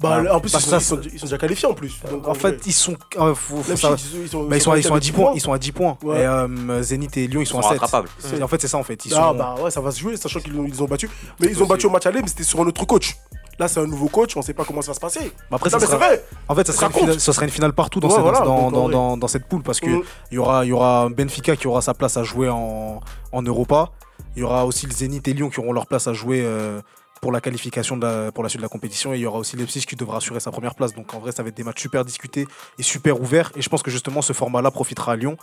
Bah, 0.00 0.22
Ah, 0.28 0.36
en 0.36 0.40
plus, 0.40 0.50
ils 0.50 0.52
parce 0.52 0.64
sont, 0.64 0.70
que 0.70 0.76
ils, 0.76 0.84
sont, 0.84 1.00
ils 1.14 1.18
sont 1.20 1.26
déjà 1.26 1.38
qualifiés 1.38 1.68
en 1.68 1.72
plus. 1.74 2.00
Donc, 2.10 2.28
En 2.28 2.34
fait, 2.34 2.60
ils 2.66 2.72
sont. 2.72 2.94
euh, 3.18 3.34
faut- 3.34 3.56
faut 3.56 3.68
Leipzig, 3.70 3.76
savoir- 3.80 3.98
ils 4.22 4.28
sont, 4.28 4.44
bah, 4.44 4.56
ils 4.56 4.60
sont, 4.62 4.70
à- 4.72 4.78
ils 4.78 4.82
sont 4.84 4.94
à 4.94 5.00
10 5.00 5.12
points. 5.12 5.32
Ils 5.34 5.40
sont 5.40 5.52
à 5.52 5.58
10 5.58 5.72
points. 5.72 5.96
Ouais. 6.02 6.20
Et 6.20 6.26
euh, 6.26 6.82
Zénith 6.82 7.16
et 7.16 7.26
Lyon, 7.26 7.40
ils 7.40 7.44
Ils 7.44 7.46
sont, 7.46 7.58
à 7.58 7.62
7. 7.62 7.70
rattrapables. 7.80 8.08
C'est- 8.18 8.42
En 8.42 8.48
fait, 8.48 8.60
c'est 8.60 8.68
ça 8.68 8.76
en 8.78 8.82
fait. 8.82 9.04
Ils 9.06 9.14
Ah 9.14 9.28
sont... 9.30 9.34
bah 9.34 9.54
ouais, 9.62 9.70
ça 9.70 9.80
va 9.80 9.90
se 9.90 9.98
jouer, 10.00 10.16
sachant 10.16 10.40
qu'ils 10.40 10.58
ont, 10.58 10.64
ils 10.66 10.82
ont 10.82 10.86
battu. 10.86 11.08
Mais 11.40 11.46
ils 11.48 11.62
ont 11.62 11.66
battu 11.66 11.86
au 11.86 11.90
match 11.90 12.04
aller, 12.06 12.20
mais 12.20 12.28
c'était 12.28 12.42
sur 12.44 12.60
un 12.60 12.66
autre 12.66 12.84
coach. 12.84 13.16
Là, 13.58 13.68
c'est 13.68 13.80
un 13.80 13.86
nouveau 13.86 14.08
coach, 14.08 14.36
on 14.36 14.42
sait 14.42 14.52
pas 14.52 14.64
comment 14.66 14.82
ça 14.82 14.88
va 14.90 14.94
se 14.96 15.00
passer. 15.00 15.32
Bah, 15.50 15.56
après, 15.56 15.70
non, 15.70 15.78
ça 15.78 15.86
mais 15.86 15.86
sera- 15.90 15.96
vrai. 16.08 16.24
En 16.46 16.54
fait, 16.54 16.66
ça 16.66 16.74
Ça 16.74 16.80
sera, 16.80 16.90
finale, 16.90 17.18
ça 17.20 17.32
sera 17.32 17.44
une 17.46 17.50
finale 17.50 17.72
partout 17.72 18.00
dans, 18.00 18.08
Ouais, 18.08 18.14
cette, 18.14 18.22
voilà, 18.22 18.40
dans, 18.40 18.70
donc, 18.70 18.72
dans, 18.74 18.88
dans- 18.90 19.16
dans 19.16 19.28
cette 19.28 19.46
poule 19.48 19.62
parce 19.62 19.80
que 19.80 19.88
Mhm. 19.88 20.02
il 20.30 20.34
y 20.34 20.38
aura, 20.38 20.66
il 20.66 20.68
y 20.68 20.72
aura 20.72 21.08
Benfica 21.08 21.56
qui 21.56 21.66
aura 21.66 21.80
sa 21.80 21.94
place 21.94 22.18
à 22.18 22.22
jouer 22.22 22.50
en, 22.50 23.00
en 23.32 23.42
Europa. 23.42 23.88
Il 24.36 24.40
y 24.40 24.42
aura 24.42 24.66
aussi 24.66 24.84
le 24.84 24.92
Zénith 24.92 25.26
et 25.28 25.32
Lyon 25.32 25.48
qui 25.48 25.58
auront 25.60 25.72
leur 25.72 25.86
place 25.86 26.06
à 26.06 26.12
jouer 26.12 26.42
euh, 26.44 26.82
pour 27.20 27.32
la 27.32 27.40
qualification 27.40 27.96
de 27.96 28.06
la, 28.06 28.32
pour 28.32 28.42
la 28.42 28.48
suite 28.48 28.60
de 28.60 28.64
la 28.64 28.68
compétition. 28.68 29.12
Et 29.12 29.16
il 29.16 29.20
y 29.20 29.26
aura 29.26 29.38
aussi 29.38 29.56
Leipzig 29.56 29.84
qui 29.86 29.96
devra 29.96 30.18
assurer 30.18 30.40
sa 30.40 30.50
première 30.50 30.74
place. 30.74 30.94
Donc 30.94 31.12
en 31.14 31.18
vrai, 31.18 31.32
ça 31.32 31.42
va 31.42 31.48
être 31.48 31.56
des 31.56 31.64
matchs 31.64 31.82
super 31.82 32.04
discutés 32.04 32.46
et 32.78 32.82
super 32.82 33.20
ouverts. 33.20 33.52
Et 33.56 33.62
je 33.62 33.68
pense 33.68 33.82
que 33.82 33.90
justement, 33.90 34.22
ce 34.22 34.32
format-là 34.32 34.70
profitera 34.70 35.12
à 35.12 35.16
Lyon, 35.16 35.36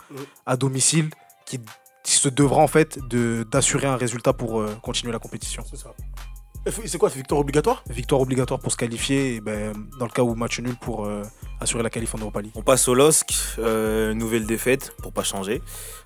à 0.46 0.56
domicile, 0.56 1.10
qui, 1.46 1.60
se 2.04 2.28
devra 2.28 2.60
en 2.60 2.66
fait 2.66 2.98
d'assurer 3.50 3.86
un 3.86 3.96
résultat 3.96 4.32
pour 4.32 4.60
euh, 4.60 4.74
continuer 4.82 5.12
la 5.12 5.18
compétition. 5.18 5.62
C'est 5.68 5.76
ça. 5.76 5.94
C'est 6.66 6.96
quoi, 6.98 7.10
victoire 7.10 7.40
obligatoire? 7.40 7.84
Victoire 7.90 8.20
obligatoire 8.22 8.58
pour 8.58 8.72
se 8.72 8.76
qualifier, 8.78 9.34
et 9.34 9.40
ben, 9.40 9.74
dans 9.98 10.06
le 10.06 10.10
cas 10.10 10.22
où 10.22 10.34
match 10.34 10.60
nul 10.60 10.74
pour 10.80 11.04
euh, 11.04 11.22
assurer 11.60 11.82
la 11.82 11.90
qualif 11.90 12.14
en 12.14 12.18
Europa 12.18 12.40
League. 12.40 12.52
On 12.54 12.62
passe 12.62 12.88
au 12.88 12.94
LOSC, 12.94 13.34
euh, 13.58 14.14
nouvelle 14.14 14.46
défaite, 14.46 14.94
pour 15.02 15.12
pas 15.12 15.22
changer. 15.24 15.60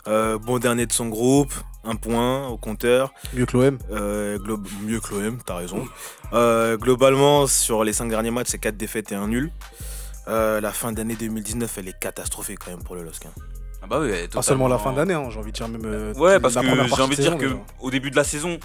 Euh, 0.08 0.36
bon 0.36 0.58
dernier 0.58 0.86
de 0.86 0.92
son 0.92 1.06
groupe, 1.08 1.52
un 1.84 1.94
point 1.94 2.48
au 2.48 2.56
compteur. 2.56 3.12
Mieux 3.34 3.46
que 3.46 3.56
l'OM. 3.56 3.78
Euh, 3.92 4.38
mieux 4.82 4.98
que 5.00 5.14
l'OM, 5.14 5.38
t'as 5.46 5.54
raison. 5.56 5.86
Euh, 6.32 6.76
globalement, 6.76 7.46
sur 7.46 7.84
les 7.84 7.92
5 7.92 8.08
derniers 8.08 8.32
matchs, 8.32 8.48
c'est 8.50 8.58
4 8.58 8.76
défaites 8.76 9.12
et 9.12 9.14
un 9.14 9.28
nul. 9.28 9.52
Euh, 10.26 10.60
la 10.60 10.72
fin 10.72 10.90
d'année 10.92 11.14
2019, 11.14 11.78
elle 11.78 11.88
est 11.88 11.98
catastrophique 12.00 12.58
quand 12.64 12.72
même 12.72 12.82
pour 12.82 12.96
le 12.96 13.04
LOSC. 13.04 13.26
hein. 13.26 13.30
Ah 13.80 13.86
bah 13.86 14.00
oui, 14.00 14.10
Pas 14.26 14.42
seulement 14.42 14.66
la 14.66 14.78
fin 14.78 14.92
d'année, 14.92 15.14
hein, 15.14 15.28
j'ai 15.30 15.38
envie 15.38 15.52
de 15.52 15.56
dire 15.56 15.68
même. 15.68 16.12
Ouais, 16.18 16.40
parce 16.40 16.54
la 16.56 16.62
que 16.62 16.66
j'ai 16.68 17.00
envie 17.02 17.16
de 17.16 17.22
dire 17.22 17.32
saison, 17.32 17.38
que 17.38 17.44
déjà. 17.46 17.56
au 17.80 17.90
début 17.92 18.10
de 18.10 18.16
la 18.16 18.24
saison, 18.24 18.58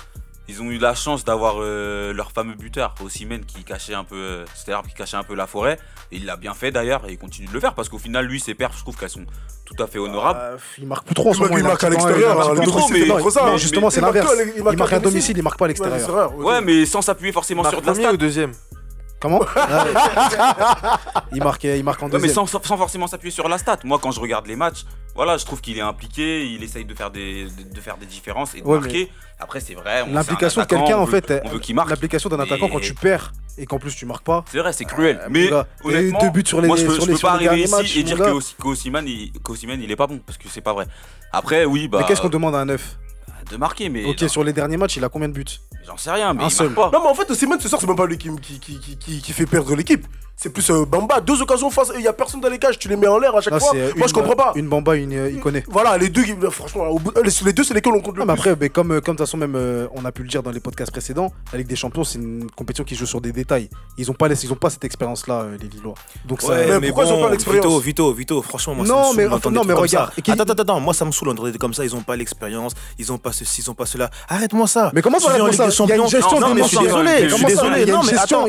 ils 0.49 0.61
ont 0.61 0.69
eu 0.71 0.77
la 0.77 0.93
chance 0.93 1.23
d'avoir 1.23 1.55
euh, 1.59 2.11
leur 2.13 2.31
fameux 2.31 2.53
buteur, 2.55 2.93
Osimhen, 3.03 3.45
qui 3.45 3.63
cachait 3.63 3.93
un 3.93 4.03
peu, 4.03 4.15
euh, 4.15 4.45
c'était 4.55 4.71
l'arbre 4.71 4.89
qui 4.89 4.95
cachait 4.95 5.15
un 5.17 5.23
peu 5.23 5.35
la 5.35 5.47
forêt. 5.47 5.79
Et 6.11 6.17
il 6.17 6.25
l'a 6.25 6.35
bien 6.35 6.53
fait 6.53 6.71
d'ailleurs, 6.71 7.07
et 7.07 7.13
il 7.13 7.17
continue 7.17 7.47
de 7.47 7.53
le 7.53 7.59
faire 7.59 7.73
parce 7.73 7.87
qu'au 7.89 7.97
final, 7.97 8.25
lui, 8.25 8.39
ses 8.39 8.53
perfs, 8.53 8.75
je 8.77 8.81
trouve 8.81 8.97
qu'elles 8.97 9.09
sont 9.09 9.25
tout 9.65 9.81
à 9.81 9.87
fait 9.87 9.99
honorables. 9.99 10.39
Euh, 10.41 10.57
il 10.77 10.85
marque 10.87 11.05
plus 11.05 11.15
trop 11.15 11.29
en 11.29 11.31
Il 11.31 11.35
ce 11.35 11.39
marque- 11.39 11.51
moment. 11.53 11.63
il 11.63 11.67
marque 11.67 11.83
à 11.83 11.89
l'extérieur, 11.89 12.31
il 12.33 12.37
marque 12.37 12.49
hein, 12.49 12.85
mais- 12.91 12.99
c'est 13.01 13.07
pas 13.07 13.17
trop 13.19 13.29
ça, 13.29 13.45
non, 13.45 13.57
justement, 13.57 13.89
c'est 13.89 13.99
Il 13.99 14.01
marque 14.01 14.15
l'inverse. 14.15 14.31
à- 14.39 14.43
il 14.43 14.53
Il 14.57 14.63
marque 14.63 14.77
marque 14.77 14.93
à 14.93 14.99
domicile, 14.99 15.37
il 15.37 15.43
marque 15.43 15.57
pas 15.59 15.65
à 15.65 15.67
l'extérieur. 15.69 16.35
ouais, 16.37 16.61
mais 16.61 16.85
sans 16.85 17.01
s'appuyer 17.01 17.31
forcément 17.31 17.63
sur 17.63 17.81
de 17.81 17.85
la 17.87 17.91
premier 17.93 18.03
stat. 18.03 18.13
ou 18.13 18.17
deuxième 18.17 18.51
Comment 19.23 19.39
il, 21.31 21.41
marque, 21.41 21.63
il 21.63 21.81
marque 21.83 22.01
en 22.03 22.07
Ouais, 22.07 22.11
mais 22.15 22.19
deuxième. 22.27 22.45
sans, 22.45 22.61
sans 22.61 22.77
forcément 22.77 23.07
s'appuyer 23.07 23.31
sur 23.31 23.47
la 23.47 23.57
stat. 23.57 23.77
Moi, 23.85 23.97
quand 24.01 24.11
je 24.11 24.19
regarde 24.19 24.47
les 24.47 24.57
matchs, 24.57 24.83
voilà, 25.15 25.37
je 25.37 25.45
trouve 25.45 25.61
qu'il 25.61 25.77
est 25.77 25.81
impliqué, 25.81 26.45
il 26.45 26.61
essaye 26.61 26.83
de 26.83 26.93
faire 26.93 27.09
des, 27.09 27.45
de, 27.45 27.73
de 27.73 27.79
faire 27.79 27.95
des 27.95 28.05
différences 28.05 28.53
et 28.53 28.59
de 28.59 28.65
Ouais, 28.67 28.79
marquer. 28.79 29.09
Après, 29.39 29.61
c'est 29.61 29.75
vrai. 29.75 30.03
on- 30.05 30.11
L'implication 30.13 30.61
de 30.61 30.67
quelqu'un, 30.67 30.97
en 30.97 31.05
veut- 31.05 31.21
fait, 31.21 31.41
on 31.45 31.49
veut 31.49 31.59
qu'il 31.59 31.73
marque. 31.73 31.89
l'implication 31.89 32.29
d'un 32.29 32.39
attaquant 32.41 32.67
quand 32.67 32.81
tu 32.81 32.93
perds 32.95 33.31
et 33.57 33.65
qu'en 33.65 33.79
plus 33.79 33.95
tu 33.95 34.05
marques 34.05 34.25
pas. 34.25 34.43
C'est 34.51 34.57
vrai, 34.59 34.73
c'est 34.73 34.83
cruel. 34.83 35.19
Euh, 35.23 35.27
mais 35.29 35.47
gars. 35.47 35.67
Honnêtement, 35.85 36.19
deux 36.19 36.29
buts 36.29 36.43
sur 36.45 36.59
les- 36.59 36.67
moi, 36.67 36.75
je 36.75 36.85
peux, 36.85 36.93
sur 36.95 37.03
je 37.03 37.07
les- 37.07 37.13
peux 37.13 37.19
sur 37.19 37.29
pas 37.29 37.37
les 37.37 37.47
arriver 37.47 37.63
derniers 37.67 37.81
ici 37.83 37.93
matchs, 37.93 37.97
et 37.97 38.03
dire 38.03 38.17
que 38.17 38.23
gars. 38.23 38.31
Osi- 38.33 38.55
qu'Osimhen, 38.61 39.07
il, 39.07 39.83
il 39.85 39.91
est 39.91 39.95
pas 39.95 40.07
bon 40.07 40.19
parce 40.25 40.37
que 40.37 40.49
c'est 40.49 40.59
pas 40.61 40.73
vrai. 40.73 40.85
Après, 41.31 41.63
oui, 41.63 41.87
bah, 41.87 41.99
mais 42.01 42.05
qu'est-ce 42.07 42.21
qu'on 42.21 42.27
demande 42.29 42.55
à 42.55 42.59
un 42.59 42.65
neuf? 42.65 42.97
De 43.49 43.57
marquer, 43.57 43.89
mais 43.89 44.05
Ok, 44.05 44.21
non, 44.21 44.27
sur 44.27 44.43
les 44.43 44.53
derniers 44.53 44.77
matchs, 44.77 44.97
il 44.97 45.03
a 45.03 45.09
combien 45.09 45.27
de 45.29 45.33
buts? 45.33 45.45
J'en 45.85 45.97
sais 45.97 46.11
rien, 46.11 46.33
mais 46.33 46.43
un 46.43 46.47
il 46.47 46.51
seul. 46.51 46.69
marque 46.69 46.91
pas. 46.91 46.97
Non, 46.97 47.03
mais 47.03 47.09
en 47.09 47.13
fait, 47.15 47.29
Osimhen, 47.29 47.59
ce 47.59 47.67
soir, 47.69 47.79
c'est 47.81 47.87
même 47.87 47.95
pas 47.95 48.05
lui 48.05 48.17
qui, 48.17 48.29
qui, 48.41 48.59
qui, 48.59 48.79
qui, 48.79 48.97
qui- 48.97 49.21
qui 49.21 49.33
fait 49.33 49.45
perdre 49.45 49.75
l'équipe. 49.75 50.05
C'est 50.35 50.49
plus 50.49 50.69
euh, 50.71 50.83
Bamba. 50.85 51.21
Deux 51.21 51.41
occasions 51.41 51.69
face, 51.69 51.91
il 51.95 52.01
y 52.01 52.07
a 52.07 52.11
personne 52.11 52.41
dans 52.41 52.49
les 52.49 52.57
cages, 52.57 52.77
tu 52.77 52.89
les 52.89 52.95
mets 52.97 53.07
en 53.07 53.17
l'air 53.17 53.35
à 53.35 53.39
chaque 53.41 53.57
fois. 53.59 53.71
Moi, 53.73 53.83
une- 53.95 54.07
je 54.07 54.13
comprends 54.13 54.35
pas. 54.35 54.51
Une 54.55 54.67
bamba, 54.67 54.95
une, 54.95 55.13
euh, 55.13 55.29
il 55.31 55.39
connaît. 55.39 55.63
Voilà, 55.69 55.97
les 55.97 56.09
deux, 56.09 56.23
franchement, 56.49 56.87
au 56.89 56.99
bout- 56.99 57.13
les, 57.23 57.31
les 57.45 57.53
deux, 57.53 57.63
c'est 57.63 57.73
lesquels 57.73 57.93
on 57.93 58.01
compte 58.01 58.17
le 58.17 58.23
Ah, 58.23 58.25
mais 58.25 58.33
plus. 58.33 58.39
après, 58.49 58.55
mais 58.59 58.69
comme, 58.69 58.91
euh, 58.91 58.99
comme 58.99 59.15
de 59.15 59.19
toute 59.19 59.27
façon, 59.27 59.37
même 59.37 59.55
euh, 59.55 59.87
on 59.93 60.03
a 60.03 60.11
pu 60.11 60.23
le 60.23 60.27
dire 60.27 60.43
dans 60.43 60.51
les 60.51 60.59
podcasts 60.59 60.91
précédents, 60.91 61.31
la 61.53 61.59
Ligue 61.59 61.67
des 61.67 61.75
Champions, 61.77 62.03
c'est 62.03 62.17
une 62.19 62.49
compétition 62.51 62.83
qui 62.83 62.95
joue 62.95 63.05
sur 63.05 63.21
des 63.21 63.31
détails. 63.31 63.69
Ils 63.97 64.09
ont 64.11 64.15
pas, 64.15 64.27
laissé- 64.27 64.47
ils 64.47 64.51
ont 64.51 64.55
pas 64.57 64.69
cette 64.69 64.83
expérience-là, 64.83 65.41
euh, 65.43 65.57
les 65.61 65.67
Lillois. 65.69 65.93
Donc 66.25 66.41
ça. 66.41 66.49
Ouais, 66.49 66.65
mais 66.67 66.79
mais, 66.79 66.87
pourquoi 66.87 67.05
ils 67.05 67.11
ont 67.11 67.17
bon, 67.17 67.23
pas 67.25 67.29
l'expérience 67.31 67.65
Vito, 67.65 67.79
Vito, 67.79 68.13
Vito, 68.13 68.41
franchement, 68.41 68.75
moi, 68.75 68.85
ça 68.85 68.91
Non, 68.91 68.99
me 68.99 69.03
saoule 69.05 69.15
mais- 69.45 69.51
non, 69.51 69.61
mais 69.65 69.73
regarde, 69.73 70.11
ça. 70.15 70.21
qui- 70.21 70.31
Attends, 70.31 70.43
attends, 70.43 70.63
attends, 70.63 70.79
moi, 70.79 70.93
ça 70.93 71.05
me 71.05 71.11
saoule 71.11 71.29
d'entendre 71.29 71.57
comme 71.57 71.73
ça. 71.73 71.85
Ils 71.85 71.95
ont 71.95 72.01
pas 72.01 72.15
l'expérience, 72.17 72.73
ils 72.97 73.11
ont 73.13 73.17
pas 73.19 73.31
ceci, 73.31 73.61
ils 73.61 73.69
ont 73.71 73.75
pas 73.75 73.85
cela. 73.85 74.09
Arrête-moi 74.27 74.67
ça. 74.67 74.91
Mais 74.93 75.01
comment 75.01 75.19
Tu 75.19 75.23
ça, 75.25 75.31
ça 75.31 75.37
Il 75.37 75.39
y 75.89 75.91
a 75.93 75.95
une 75.95 76.07
gestion 76.09 76.39
désolé, 76.39 76.61
je 76.63 76.67
suis 76.67 76.75
ça 76.77 77.47
désolé. 77.47 77.81
Il 77.83 77.87
y 77.87 77.91
a 77.91 77.93
Non, 77.93 78.01
une 78.01 78.07
mais 78.07 78.11
gestion. 78.17 78.45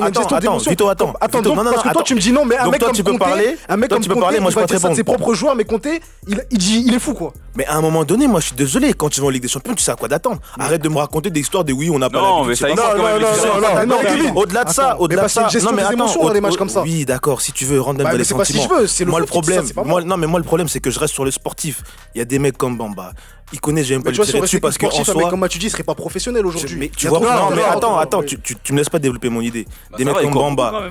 Vito, 0.71 0.89
attends. 0.89 1.13
Attends, 1.21 1.74
Parce 1.75 1.89
que 1.89 1.93
toi, 1.93 2.03
tu 2.03 2.15
me 2.15 2.21
dis 2.21 2.33
non, 2.33 2.45
mais 2.45 2.57
un 2.57 2.71
mec 2.71 2.81
comme 2.81 2.93
tu 2.93 3.05
peux 3.05 3.13
Conte, 3.13 3.21
parler. 3.21 3.57
un 3.69 3.77
mec 3.77 3.89
Toi, 3.89 3.97
comme 3.97 4.03
tu 4.03 4.09
peux 4.09 4.15
Conte, 4.15 4.23
parler, 4.25 4.41
moi, 4.41 4.51
je 4.51 4.57
peux 4.59 4.67
te 4.67 4.95
ses 4.95 5.05
propres 5.05 5.35
joueurs, 5.35 5.55
mais 5.57 5.65
Conte, 5.65 5.87
il, 6.27 6.45
il 6.51 6.59
dit, 6.59 6.85
il 6.87 6.95
est 6.95 6.99
fou, 6.99 7.15
quoi. 7.15 7.33
Mais 7.57 7.67
à 7.67 7.77
un 7.77 7.81
moment 7.81 8.05
donné, 8.05 8.27
moi, 8.27 8.41
je 8.41 8.47
suis 8.47 8.57
désolé. 8.57 8.93
Quand 8.95 9.09
tu 9.09 9.21
vas 9.21 9.27
en 9.29 9.31
Ligue 9.31 9.43
des 9.43 9.49
Champions, 9.49 9.75
tu 9.75 9.83
sais 9.83 9.93
à 9.93 9.97
quoi 9.97 10.09
d'attendre. 10.09 10.41
Arrête 10.59 10.83
de 10.83 10.89
me 10.89 10.99
raconter 10.99 11.31
des 11.31 11.41
histoires 11.41 11.65
de 11.65 11.73
oui, 11.73 11.91
on 11.91 11.99
n'a 11.99 12.11
pas 12.11 12.19
Non, 12.21 12.45
l'habitude, 12.45 12.49
mais 12.49 12.57
ça 12.57 12.69
existe 12.71 12.97
non, 12.97 13.87
non, 13.87 14.41
au-delà 14.41 14.65
de 14.65 14.71
ça, 14.71 15.01
au-delà 15.01 15.23
de 15.25 15.29
ça, 15.29 15.43
non 15.43 15.73
mais 15.73 15.83
des 15.83 15.89
attends, 15.89 16.33
dans 16.33 16.41
matchs 16.41 16.57
comme 16.57 16.69
ça. 16.69 16.83
Oui, 16.83 17.05
d'accord, 17.05 17.41
si 17.41 17.53
tu 17.53 17.65
veux 17.65 17.81
rentrer 17.81 18.05
Bah, 18.05 18.11
dans 18.11 18.13
mais 18.13 18.19
les 18.19 18.25
c'est 18.25 18.35
pas 18.35 18.45
si 18.45 18.53
sentiments. 18.55 18.75
je 18.77 18.81
veux, 18.83 18.87
c'est 18.87 19.05
le 19.05 19.11
moi 19.11 19.21
le 19.21 19.27
problème, 19.27 19.65
non 20.05 20.17
mais 20.17 20.27
moi 20.27 20.39
le 20.39 20.45
problème 20.45 20.69
c'est 20.69 20.81
que 20.81 20.91
je 20.91 20.99
reste 20.99 21.15
sur 21.15 21.25
le 21.25 21.31
sportif. 21.31 21.83
Il 22.15 22.19
y 22.19 22.23
a 22.23 22.25
des 22.25 22.39
mecs 22.39 22.57
comme 22.59 22.77
Bamba, 22.77 23.13
il 23.55 23.61
connaît, 23.61 23.85
j'aime 23.85 24.03
pas 24.03 24.11
le 24.11 24.19
tirer 24.19 24.41
dessus 24.41 24.61
parce 24.61 24.77
qu'en 24.77 24.91
soi. 24.91 25.31
comme 25.31 25.49
tu 25.49 25.59
dis, 25.59 25.67
il 25.67 25.71
serait 25.71 25.85
pas 25.85 25.95
professionnel 25.95 26.45
aujourd'hui. 26.45 26.77
Mais 26.77 26.89
tu 26.89 27.07
vois, 27.09 27.21
non, 27.21 27.55
mais 27.55 27.63
attends, 27.63 27.99
attends, 27.99 28.23
tu 28.23 28.73
me 28.73 28.79
laisses 28.79 28.91
pas 28.91 28.99
développer 28.99 29.29
mon 29.29 29.41
idée. 29.41 29.67
Des 29.97 30.05
mecs 30.05 30.15
comme 30.17 30.27
euh, 30.27 30.31
Bamba, 30.31 30.91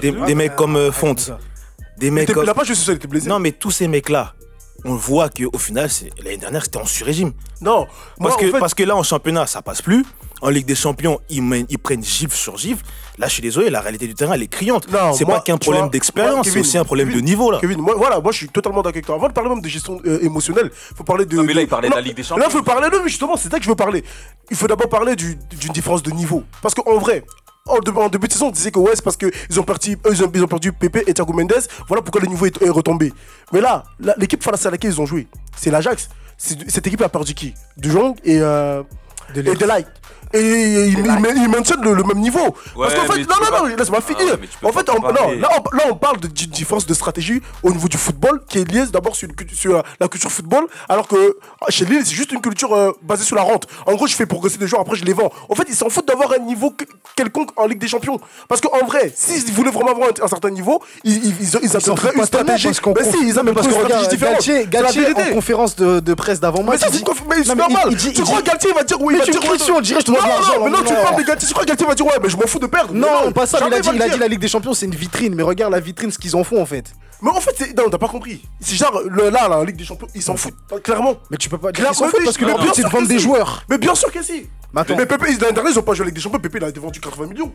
des 0.00 0.34
mecs 0.34 0.56
comme 0.56 0.92
Fonte, 0.92 1.32
des 1.98 2.10
mecs 2.10 2.32
comme. 2.32 2.44
pas. 2.44 2.62
Non, 3.26 3.38
mais 3.38 3.52
tous 3.52 3.70
ces 3.70 3.88
mecs-là, 3.88 4.34
on 4.84 4.94
voit 4.94 5.28
qu'au 5.28 5.58
final, 5.58 5.88
l'année 6.22 6.36
dernière, 6.36 6.64
c'était 6.64 6.78
en 6.78 6.86
sur-régime. 6.86 7.32
Non, 7.60 7.86
parce, 8.18 8.40
moi, 8.40 8.50
que, 8.52 8.58
parce 8.58 8.74
que 8.74 8.82
là, 8.82 8.96
en 8.96 9.02
championnat, 9.02 9.46
ça 9.46 9.62
passe 9.62 9.82
plus. 9.82 10.04
En 10.42 10.48
Ligue 10.48 10.66
des 10.66 10.74
Champions, 10.74 11.20
ils, 11.28 11.78
prennent 11.78 12.02
gifle 12.02 12.34
sur 12.34 12.56
gifle. 12.56 12.82
Là, 13.18 13.26
je 13.26 13.34
suis 13.34 13.42
désolé, 13.42 13.68
la 13.68 13.80
réalité 13.80 14.06
du 14.06 14.14
terrain, 14.14 14.32
elle 14.34 14.42
est 14.42 14.48
criante. 14.48 14.86
C'est 15.14 15.24
pas 15.24 15.40
qu'un 15.40 15.58
problème 15.58 15.88
d'expérience, 15.90 16.48
c'est 16.48 16.60
aussi 16.60 16.78
un 16.78 16.84
problème 16.84 17.12
de 17.12 17.20
niveau. 17.20 17.50
Là. 17.50 17.58
Kevin, 17.60 17.78
moi, 17.78 17.94
voilà, 17.96 18.20
moi 18.20 18.32
je 18.32 18.38
suis 18.38 18.48
totalement 18.48 18.78
d'accord 18.78 18.90
avec 18.90 19.06
toi. 19.06 19.14
Avant 19.16 19.28
de 19.28 19.32
parler 19.32 19.50
même 19.50 19.60
de 19.60 19.68
gestion 19.68 20.00
euh, 20.06 20.18
émotionnelle, 20.22 20.70
faut 20.72 21.04
parler 21.04 21.26
de. 21.26 21.36
Non, 21.36 21.44
mais 21.44 21.54
là, 21.54 21.62
il 21.62 21.68
parlait 21.68 21.88
de 21.88 21.94
la 21.94 22.00
Ligue 22.00 22.16
des 22.16 22.22
Champions. 22.22 22.42
Là, 22.42 22.46
il 22.48 22.52
faut 22.52 22.62
parler, 22.62 22.88
non, 22.90 23.02
mais 23.02 23.08
justement, 23.08 23.36
c'est 23.36 23.50
ça 23.50 23.58
que 23.58 23.64
je 23.64 23.68
veux 23.68 23.76
parler. 23.76 24.02
Il 24.50 24.56
faut 24.56 24.66
d'abord 24.66 24.88
parler 24.88 25.16
d'une 25.16 25.36
différence 25.72 26.02
de 26.02 26.10
niveau. 26.10 26.44
Parce 26.62 26.74
qu'en 26.74 26.98
vrai, 26.98 27.24
en, 27.66 28.08
début 28.08 28.26
de 28.26 28.32
saison, 28.32 28.48
on 28.48 28.50
disait 28.50 28.70
que 28.70 28.78
ouais, 28.78 28.92
c'est 28.94 29.04
parce 29.04 29.16
qu'ils 29.16 29.60
ont, 29.60 29.62
perdu, 29.62 29.92
eux, 30.06 30.12
ils 30.12 30.24
ont, 30.24 30.48
perdu 30.48 30.72
Pepe 30.72 31.04
et 31.06 31.14
Thiago 31.14 31.32
Mendes. 31.32 31.52
Voilà 31.86 32.02
pourquoi 32.02 32.20
le 32.20 32.26
niveau 32.26 32.46
est, 32.46 32.68
retombé. 32.68 33.12
Mais 33.52 33.60
là, 33.60 33.84
l'équipe 34.16 34.42
face 34.42 34.66
à 34.66 34.70
laquelle 34.70 34.90
ils 34.92 35.00
ont 35.00 35.06
joué, 35.06 35.28
c'est 35.56 35.70
l'Ajax. 35.70 36.08
Cette 36.36 36.86
équipe 36.86 37.02
a 37.02 37.08
perdu 37.08 37.34
qui? 37.34 37.54
De 37.76 37.90
Jong 37.90 38.16
et, 38.24 38.40
euh, 38.40 38.82
de 39.34 39.42
et 39.42 39.84
et 40.32 40.86
ils 40.86 41.48
maintiennent 41.48 41.82
le, 41.82 42.02
même 42.02 42.18
niveau. 42.18 42.54
Parce 42.76 42.94
qu'en 42.94 43.12
fait, 43.12 43.18
non, 43.20 43.36
non, 43.40 43.68
non, 43.68 43.76
laisse-moi 43.76 44.00
finir. 44.00 44.36
En 44.62 44.72
fait, 44.72 44.86
non, 44.86 45.00
là, 45.08 45.22
on, 45.24 45.76
là, 45.76 45.82
on 45.90 45.94
parle 45.96 46.20
d'une 46.20 46.50
différence 46.50 46.86
de 46.86 46.94
stratégie 46.94 47.42
au 47.62 47.70
niveau 47.70 47.88
du 47.88 47.96
football 47.96 48.40
qui 48.48 48.58
est 48.58 48.70
liée 48.70 48.84
d'abord 48.92 49.16
sur, 49.16 49.28
la 50.00 50.08
culture 50.08 50.30
football, 50.30 50.66
alors 50.88 51.08
que 51.08 51.36
ah, 51.60 51.66
chez 51.68 51.84
Lille, 51.84 52.02
c'est 52.04 52.14
juste 52.14 52.32
une 52.32 52.40
culture 52.40 52.74
euh, 52.74 52.92
basée 53.02 53.24
sur 53.24 53.36
la 53.36 53.42
rente. 53.42 53.66
En 53.86 53.94
gros, 53.94 54.06
je 54.06 54.14
fais 54.14 54.26
progresser 54.26 54.58
des 54.58 54.66
joueurs, 54.66 54.82
après 54.82 54.96
je 54.96 55.04
les 55.04 55.12
vends. 55.12 55.32
En 55.48 55.54
fait, 55.54 55.64
ils 55.68 55.74
s'en 55.74 55.88
foutent 55.88 56.06
d'avoir 56.06 56.32
un 56.32 56.38
niveau 56.38 56.74
quelconque 57.16 57.50
en 57.56 57.66
Ligue 57.66 57.78
des 57.78 57.88
Champions. 57.88 58.20
Parce 58.48 58.60
qu'en 58.60 58.84
vrai, 58.86 59.12
s'ils 59.14 59.52
voulaient 59.52 59.70
vraiment 59.70 59.90
avoir 59.90 60.10
un, 60.22 60.28
certain 60.28 60.50
niveau, 60.50 60.82
ils, 61.04 61.24
ils, 61.24 61.34
ils, 61.40 61.58
ils 61.62 61.76
attendraient 61.76 62.12
une 62.14 62.24
stratégie. 62.24 62.68
Parce 62.68 63.10
si, 63.10 63.16
ils 63.26 63.34
parce 63.34 63.66
une 63.66 63.72
stratégie 63.72 64.08
différente. 64.08 64.34
Galtier, 64.34 64.66
Galtier 64.66 65.06
en 65.14 65.34
conférence 65.34 65.76
de, 65.76 66.14
presse 66.14 66.40
d'avant-match. 66.40 66.80
Mais 67.28 67.44
c'est 67.44 67.54
normal. 67.54 67.96
Tu 67.96 68.22
crois 68.22 68.42
Galtier 68.42 68.72
va 68.72 68.82
dire 68.84 69.00
oui, 69.00 69.14
il 69.14 69.18
va 69.18 69.24
dire 69.24 69.40
on 69.74 69.80
dirait 69.80 70.00
je 70.00 70.19
non, 70.20 70.58
non, 70.58 70.64
Mais 70.64 70.70
non, 70.70 70.78
tu 70.84 70.94
parles. 70.94 71.38
Tu 71.38 71.46
crois 71.52 71.64
que 71.64 71.68
quelqu'un 71.68 71.86
va 71.86 71.94
dire 71.94 72.06
ouais, 72.06 72.18
mais 72.22 72.28
je 72.28 72.36
m'en 72.36 72.46
fous 72.46 72.58
de 72.58 72.66
perdre. 72.66 72.94
Non, 72.94 73.32
pas 73.32 73.46
ça. 73.46 73.58
Il 73.66 73.74
a, 73.74 73.80
dit, 73.80 74.18
la 74.18 74.28
Ligue 74.28 74.40
des 74.40 74.48
Champions, 74.48 74.74
c'est 74.74 74.86
une 74.86 74.94
vitrine. 74.94 75.34
Mais 75.34 75.42
regarde 75.42 75.72
la 75.72 75.80
vitrine, 75.80 76.10
ce 76.10 76.18
qu'ils 76.18 76.36
en 76.36 76.44
font 76.44 76.60
en 76.60 76.66
fait. 76.66 76.92
Mais 77.22 77.30
en 77.30 77.40
fait, 77.40 77.76
non, 77.76 77.90
t'as 77.90 77.98
pas 77.98 78.08
compris. 78.08 78.42
C'est 78.60 78.76
genre, 78.76 79.02
là, 79.10 79.48
la 79.48 79.64
Ligue 79.64 79.76
des 79.76 79.84
Champions, 79.84 80.08
ils 80.14 80.22
s'en 80.22 80.36
foutent, 80.36 80.56
clairement. 80.82 81.16
Mais 81.30 81.36
tu 81.36 81.48
peux 81.48 81.58
pas 81.58 81.72
dire 81.72 81.94
s'en 81.94 82.08
foutent 82.08 82.24
parce 82.24 82.38
que 82.38 82.44
le 82.44 82.54
but, 82.54 82.70
c'est 82.74 82.84
de 82.84 82.88
vendre 82.88 83.08
des 83.08 83.18
joueurs. 83.18 83.64
Mais 83.68 83.78
bien 83.78 83.94
sûr 83.94 84.10
que 84.10 84.22
si. 84.22 84.48
Mais 84.72 84.84
Pépé, 84.84 85.16
l'année 85.26 85.36
dernière, 85.36 85.72
ils 85.72 85.78
ont 85.78 85.82
pas 85.82 85.94
joué 85.94 86.04
la 86.04 86.06
Ligue 86.06 86.16
des 86.16 86.20
Champions. 86.20 86.40
Pépé, 86.40 86.58
il 86.58 86.64
a 86.64 86.68
été 86.68 86.80
vendu 86.80 87.00
80 87.00 87.26
millions. 87.26 87.52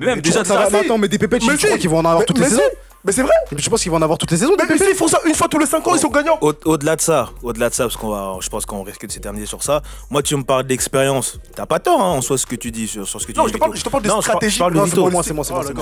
Mais 0.00 0.06
même, 0.06 0.20
déjà, 0.20 0.44
ça 0.44 0.56
va. 0.56 0.78
Attends, 0.78 0.98
mais 0.98 1.08
des 1.08 1.18
pépettes, 1.18 1.42
je 1.42 1.66
crois 1.66 1.78
qu'ils 1.78 1.90
vont 1.90 1.98
en 1.98 2.04
avoir 2.04 2.24
toutes 2.24 2.38
les 2.38 2.48
saisons. 2.48 2.62
Mais 3.02 3.12
c'est 3.12 3.22
vrai 3.22 3.32
Je 3.56 3.70
pense 3.70 3.82
qu'ils 3.82 3.90
vont 3.90 3.96
en 3.96 4.02
avoir 4.02 4.18
toutes 4.18 4.30
les 4.30 4.36
saisons. 4.36 4.54
Mais, 4.58 4.76
si, 4.76 4.84
ils 4.90 4.94
font 4.94 5.08
ça 5.08 5.18
une 5.26 5.34
fois 5.34 5.48
tous 5.48 5.58
les 5.58 5.64
5 5.66 5.86
ans, 5.86 5.94
ils 5.94 6.00
sont 6.00 6.10
gagnants 6.10 6.38
Au-delà 6.40 6.96
de 6.96 7.00
ça, 7.00 7.30
au-delà 7.42 7.70
de 7.70 7.74
ça, 7.74 7.84
parce 7.84 7.96
qu'on 7.96 8.10
va, 8.10 8.36
je 8.40 8.48
pense 8.50 8.66
qu'on 8.66 8.82
risque 8.82 9.06
de 9.06 9.10
s'éterniser 9.10 9.46
sur 9.46 9.62
ça. 9.62 9.80
Moi, 10.10 10.22
tu 10.22 10.36
me 10.36 10.42
parles 10.42 10.64
d'expérience. 10.64 11.38
T'as 11.54 11.64
pas 11.64 11.78
tort, 11.78 12.00
hein, 12.00 12.10
en 12.10 12.20
soi, 12.20 12.36
ce 12.36 12.44
que 12.44 12.56
tu 12.56 12.70
dis 12.70 12.86
sur, 12.88 13.08
ce 13.08 13.26
que 13.26 13.32
tu 13.32 13.38
non, 13.38 13.46
dis. 13.46 13.54
Je 13.54 13.58
parle, 13.58 13.74
je 13.74 13.82
te 13.82 13.88
parle, 13.88 14.02
de 14.02 14.10
stratégie. 14.10 14.58
Parle 14.58 14.74
de 14.74 14.78
non, 14.78 14.84
ah, 15.18 15.22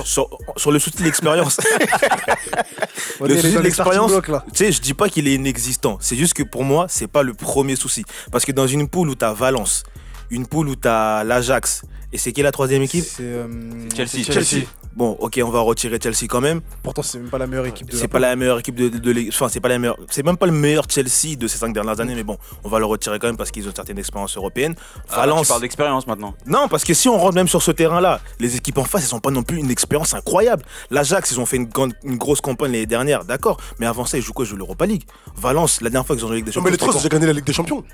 sur, 0.05 0.29
sur, 0.57 0.71
le 0.71 0.79
souci 0.79 0.99
de 0.99 1.05
l'expérience. 1.05 1.59
le 3.21 3.37
souci 3.37 3.55
de 3.55 3.61
l'expérience, 3.61 4.13
tu 4.25 4.33
sais, 4.55 4.71
je 4.71 4.81
dis 4.81 4.95
pas 4.95 5.09
qu'il 5.09 5.27
est 5.27 5.35
inexistant. 5.35 5.99
C'est 6.01 6.17
juste 6.17 6.35
que 6.35 6.45
pour 6.45 6.63
moi, 6.63 6.87
c'est 6.89 7.09
pas 7.09 7.25
le 7.25 7.35
premier 7.35 7.75
souci. 7.75 8.05
Parce 8.31 8.45
que 8.45 8.53
dans 8.53 8.67
une 8.69 8.89
poule 8.89 9.09
où 9.09 9.15
t'as 9.17 9.33
Valence, 9.33 9.83
une 10.31 10.47
poule 10.47 10.69
où 10.69 10.77
t'as 10.77 11.25
l'Ajax, 11.25 11.83
et 12.13 12.19
c'est 12.19 12.33
qui 12.33 12.41
la 12.43 12.53
troisième 12.53 12.83
équipe 12.83 13.05
euh, 13.21 13.47
C'est 13.91 14.09
Chelsea. 14.25 14.33
Chelsea. 14.33 14.65
Bon, 14.97 15.11
ok, 15.21 15.39
on 15.45 15.51
va 15.51 15.61
retirer 15.61 15.99
Chelsea 16.03 16.27
quand 16.29 16.41
même. 16.41 16.63
Pourtant, 16.83 17.03
c'est 17.03 17.19
même 17.19 17.29
pas 17.29 17.39
la 17.39 17.47
meilleure 17.47 17.67
équipe. 17.67 17.89
C'est 17.93 18.09
pas 18.09 18.19
la 18.19 18.35
meilleure 18.35 18.59
équipe 18.59 18.75
de, 18.75 18.89
de, 18.89 19.29
Enfin, 19.29 19.49
c'est 19.49 19.61
pas 19.61 19.69
la 19.69 19.79
meilleure. 19.79 19.99
C'est 20.11 20.25
même 20.25 20.39
pas 20.39 20.47
le 20.47 20.53
meilleur 20.53 20.87
Chelsea 20.89 21.37
de 21.39 21.47
ces 21.47 21.59
cinq 21.59 21.75
dernières 21.75 22.01
années, 22.01 22.15
mais 22.15 22.25
bon, 22.25 22.39
on 22.65 22.69
va 22.69 22.79
le 22.79 22.87
retirer 22.87 23.19
quand 23.19 23.27
même 23.27 23.37
parce 23.37 23.51
qu'ils 23.51 23.65
ont 23.67 23.71
une 23.71 23.77
certaine 23.77 23.99
expérience 23.99 24.37
européenne. 24.37 24.75
Ah, 25.11 25.17
Valence. 25.17 25.43
tu 25.43 25.49
parles 25.49 25.61
d'expérience 25.61 26.07
maintenant. 26.07 26.35
Non, 26.47 26.67
parce 26.69 26.85
que 26.85 26.95
si 26.95 27.09
on 27.09 27.19
rentre 27.19 27.35
même 27.35 27.47
sur 27.47 27.63
ce 27.63 27.71
terrain-là, 27.71 28.21
les 28.41 28.57
équipes 28.57 28.79
en 28.79 28.85
face, 28.85 29.05
elles 29.07 29.15
ont 29.15 29.21
pas 29.21 29.31
non 29.31 29.43
plus 29.43 29.59
une 29.59 29.71
expérience 29.71 30.15
incroyable. 30.15 30.65
L'Ajax, 30.91 31.31
ils 31.33 31.41
ont 31.41 31.47
fait 31.47 31.59
une, 31.59 31.69
grosse 32.17 32.41
campagne 32.41 32.73
l'année 32.73 32.87
dernière, 32.87 33.25
d'accord. 33.25 33.61
Mais 33.79 33.87
avant 33.87 34.07
ça, 34.07 34.17
ils 34.17 34.23
jouent 34.23 34.33
quoi? 34.33 34.47
Ils 34.47 34.49
jouent 34.49 34.57
l'Europa 34.57 34.87
League. 34.87 35.05
Valence, 35.37 35.83
la 35.83 35.91
dernière 35.91 36.07
fois 36.07 36.17
qu'ils 36.17 36.25
ont 36.25 36.29
joué 36.29 36.37
la 36.37 36.39
Ligue 36.39 36.47
des 36.47 36.53
Champions. 36.53 36.65
mais 36.65 36.71
les 36.73 36.79
trois, 36.79 36.95
ils 36.95 37.07
ont 37.07 37.09
gagné 37.09 37.27
la 37.27 37.33
Ligue 37.35 37.45
des 37.45 37.53
Champions. 37.53 37.85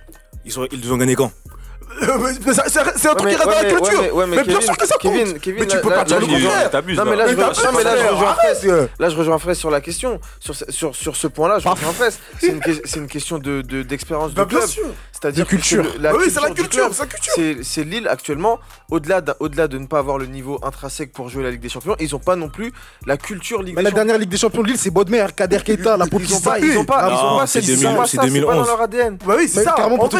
Ils 0.46 0.52
ils 0.72 0.92
ont 0.92 0.96
gagné 0.96 1.16
quand? 1.16 1.32
Euh, 2.02 2.32
c'est 2.96 3.08
un 3.08 3.14
truc 3.14 3.30
qui 3.30 3.36
reste 3.36 3.44
dans 3.44 3.62
la 3.62 3.64
culture. 3.64 4.26
mais, 4.26 4.42
bien 4.42 4.60
sûr 4.60 4.76
que 4.76 4.86
ça 4.86 4.96
compte. 5.00 5.12
mais 5.14 5.66
tu 5.66 5.80
peux 5.80 5.88
pas 5.88 6.04
dire 6.04 6.20
le 6.20 6.26
contraire. 6.26 6.70
Non, 6.96 7.04
mais 7.04 7.16
là, 7.16 7.26
je, 9.08 9.16
rejoins 9.16 9.38
Fraisse 9.38 9.58
sur 9.58 9.70
la 9.70 9.80
question. 9.80 10.20
Sur, 10.40 10.54
sur, 10.68 10.94
sur 10.94 11.16
ce 11.16 11.26
point-là, 11.26 11.58
je 11.58 11.64
bah, 11.64 11.72
rejoins 11.72 11.92
Fraisse. 11.92 12.18
C'est 12.38 12.48
une, 12.98 13.06
question 13.08 13.38
d'expérience 13.38 14.32
bah, 14.32 14.44
de, 14.44 14.50
club. 14.50 14.68
C'est-à-dire 15.24 15.46
culture. 15.46 15.82
Le, 15.82 16.02
la 16.02 16.14
oui, 16.14 16.24
c'est 16.28 16.42
la 16.42 16.50
culture, 16.50 16.90
c'est 16.92 17.00
la 17.00 17.06
culture. 17.06 17.64
C'est 17.64 17.84
Lille 17.84 18.06
actuellement, 18.08 18.58
au-delà 18.90 19.22
au-delà 19.40 19.68
de 19.68 19.78
ne 19.78 19.86
pas 19.86 19.98
avoir 19.98 20.18
le 20.18 20.26
niveau 20.26 20.58
intrinsèque 20.62 21.14
pour 21.14 21.30
jouer 21.30 21.42
la 21.42 21.50
Ligue 21.50 21.62
des 21.62 21.70
Champions, 21.70 21.96
ils 21.98 22.14
ont 22.14 22.18
pas 22.18 22.36
non 22.36 22.50
plus 22.50 22.74
la 23.06 23.16
culture 23.16 23.62
Ligue 23.62 23.74
Mais 23.74 23.82
des 23.82 23.88
la 23.88 23.94
dernière 23.94 24.18
Ligue 24.18 24.28
des 24.28 24.36
Champions 24.36 24.60
de 24.60 24.66
Lille, 24.66 24.76
c'est 24.78 24.90
Bodmer, 24.90 25.24
Kader 25.34 25.60
Keita, 25.64 25.96
la 25.96 26.04
Ils 26.04 26.34
ont 26.34 26.40
pas, 26.40 26.58
ils 26.58 26.76
ont 26.76 26.84
pas, 26.84 27.46
c'est 27.46 27.62
pas 27.62 28.54
dans 28.54 28.64
leur 28.64 28.82
ADN. 28.82 29.16
Bah 29.26 29.36
oui, 29.38 29.48
c'est 29.48 29.64
ça. 29.64 29.74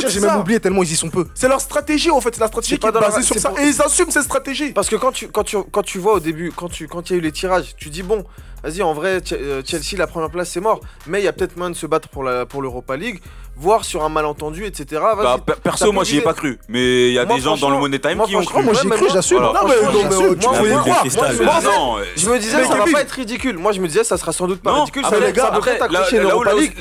J'ai 0.08 0.20
même 0.20 0.40
oublié 0.40 0.58
tellement 0.58 0.82
ils 0.82 0.92
y 0.92 0.96
sont 0.96 1.10
peu. 1.10 1.26
C'est 1.34 1.48
leur 1.48 1.60
stratégie 1.60 2.10
en 2.10 2.22
fait, 2.22 2.34
c'est 2.34 2.40
la 2.40 2.48
stratégie 2.48 2.78
qui 2.78 2.86
est 2.86 2.92
basée 2.92 3.22
sur 3.22 3.36
ça 3.36 3.52
et 3.60 3.66
ils 3.66 3.82
assument 3.82 4.10
cette 4.10 4.24
stratégie. 4.24 4.72
Parce 4.72 4.88
que 4.88 4.96
quand 4.96 5.12
tu 5.12 5.28
quand 5.28 5.44
tu 5.44 5.58
quand 5.70 5.82
tu 5.82 5.98
vois 5.98 6.14
au 6.14 6.20
début, 6.20 6.50
quand 6.56 6.70
tu 6.70 6.88
quand 6.88 7.10
il 7.10 7.12
y 7.12 7.16
a 7.16 7.18
eu 7.18 7.22
les 7.22 7.32
tirages, 7.32 7.74
tu 7.76 7.90
dis 7.90 8.02
bon, 8.02 8.24
vas-y 8.62 8.82
en 8.82 8.94
vrai 8.94 9.20
euh, 9.32 9.62
Chelsea 9.66 9.98
la 9.98 10.06
première 10.06 10.30
place 10.30 10.48
c'est 10.50 10.60
mort, 10.60 10.80
mais 11.06 11.20
il 11.20 11.24
y 11.24 11.28
a 11.28 11.32
peut-être 11.34 11.56
moyen 11.58 11.70
de 11.70 11.76
se 11.76 11.86
battre 11.86 12.08
pour 12.08 12.24
la 12.24 12.46
pour 12.46 12.62
l'Europa 12.62 12.96
League 12.96 13.20
voire 13.56 13.84
sur 13.84 14.04
un 14.04 14.08
malentendu, 14.08 14.64
etc. 14.64 15.02
Bah, 15.16 15.38
perso, 15.62 15.92
moi, 15.92 16.04
j'y 16.04 16.18
ai 16.18 16.20
pas 16.20 16.34
cru. 16.34 16.58
Mais 16.68 17.08
il 17.08 17.14
y 17.14 17.18
a 17.18 17.24
des 17.24 17.40
gens 17.40 17.56
dans 17.56 17.70
le 17.70 17.78
Money 17.78 17.98
Time 17.98 18.22
qui 18.26 18.36
ont 18.36 18.44
cru. 18.44 18.62
Moi, 18.62 18.74
j'ai 18.80 18.88
cru, 18.88 19.06
j'assume. 19.12 19.38
Voilà. 19.38 19.62
Non, 19.62 19.68
mais 19.68 19.74
tu 22.14 22.20
Je 22.20 22.28
me 22.28 22.38
disais, 22.38 22.64
ça 22.64 22.76
va 22.76 22.84
pas 22.84 23.00
être 23.02 23.12
ridicule. 23.12 23.58
Moi, 23.58 23.72
je 23.72 23.80
me 23.80 23.88
disais, 23.88 24.04
ça 24.04 24.16
sera 24.16 24.32
sans 24.32 24.46
doute 24.46 24.60
pas 24.62 24.72
ridicule. 24.72 25.04
Ça 25.04 25.10
peut 25.50 25.60
peut-être 25.60 25.82
accrocher 25.82 26.20
l'Europa 26.20 26.54
League. 26.54 26.74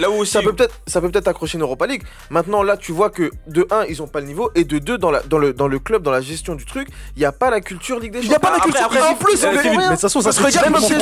Ça 0.86 1.02
peut 1.02 1.10
peut-être 1.10 1.28
accrocher 1.28 1.58
l'Europa 1.58 1.88
League. 1.88 2.04
Maintenant, 2.30 2.64
là, 2.64 2.78
tu 2.78 2.92
vois 2.92 3.10
que 3.10 3.32
de 3.48 3.68
1, 3.70 3.86
ils 3.86 4.02
ont 4.02 4.08
pas 4.08 4.20
le 4.20 4.28
niveau. 4.28 4.52
Et 4.56 4.64
de 4.64 4.80
2, 4.80 4.98
dans 4.98 5.12
le 5.12 5.80
club, 5.80 6.04
dans 6.04 6.12
la 6.12 6.22
gestion 6.22 6.56
du 6.56 6.66
truc, 6.66 6.88
il 7.16 7.20
n'y 7.20 7.26
a 7.26 7.32
pas 7.32 7.50
la 7.50 7.62
culture 7.62 8.00
Ligue 8.00 8.14
des 8.14 8.22
Champions. 8.22 8.28
Il 8.28 8.30
n'y 8.30 8.36
a 8.36 8.40
pas 8.40 8.52
la 8.52 8.60
culture. 8.60 8.90
En 9.04 9.16
plus, 9.16 9.44
mais 9.44 9.58
de 9.58 9.90
toute 9.90 10.00
façon, 10.00 10.22
ça 10.22 10.32
se 10.32 10.42
regarde 10.42 10.70
même 10.70 10.82
si 10.82 10.94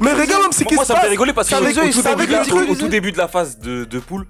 Mais 0.00 0.12
regarde 0.12 0.42
même 0.42 0.52
si 0.52 0.64
ça 0.84 0.94
me 0.94 1.00
fait 1.00 1.08
rigoler 1.08 1.32
parce 1.32 1.48
que 1.48 2.70
au 2.70 2.74
tout 2.74 2.88
début 2.88 3.12
de 3.12 3.18
la 3.18 3.28
phase 3.28 3.58
de 3.58 3.98
poule, 3.98 4.26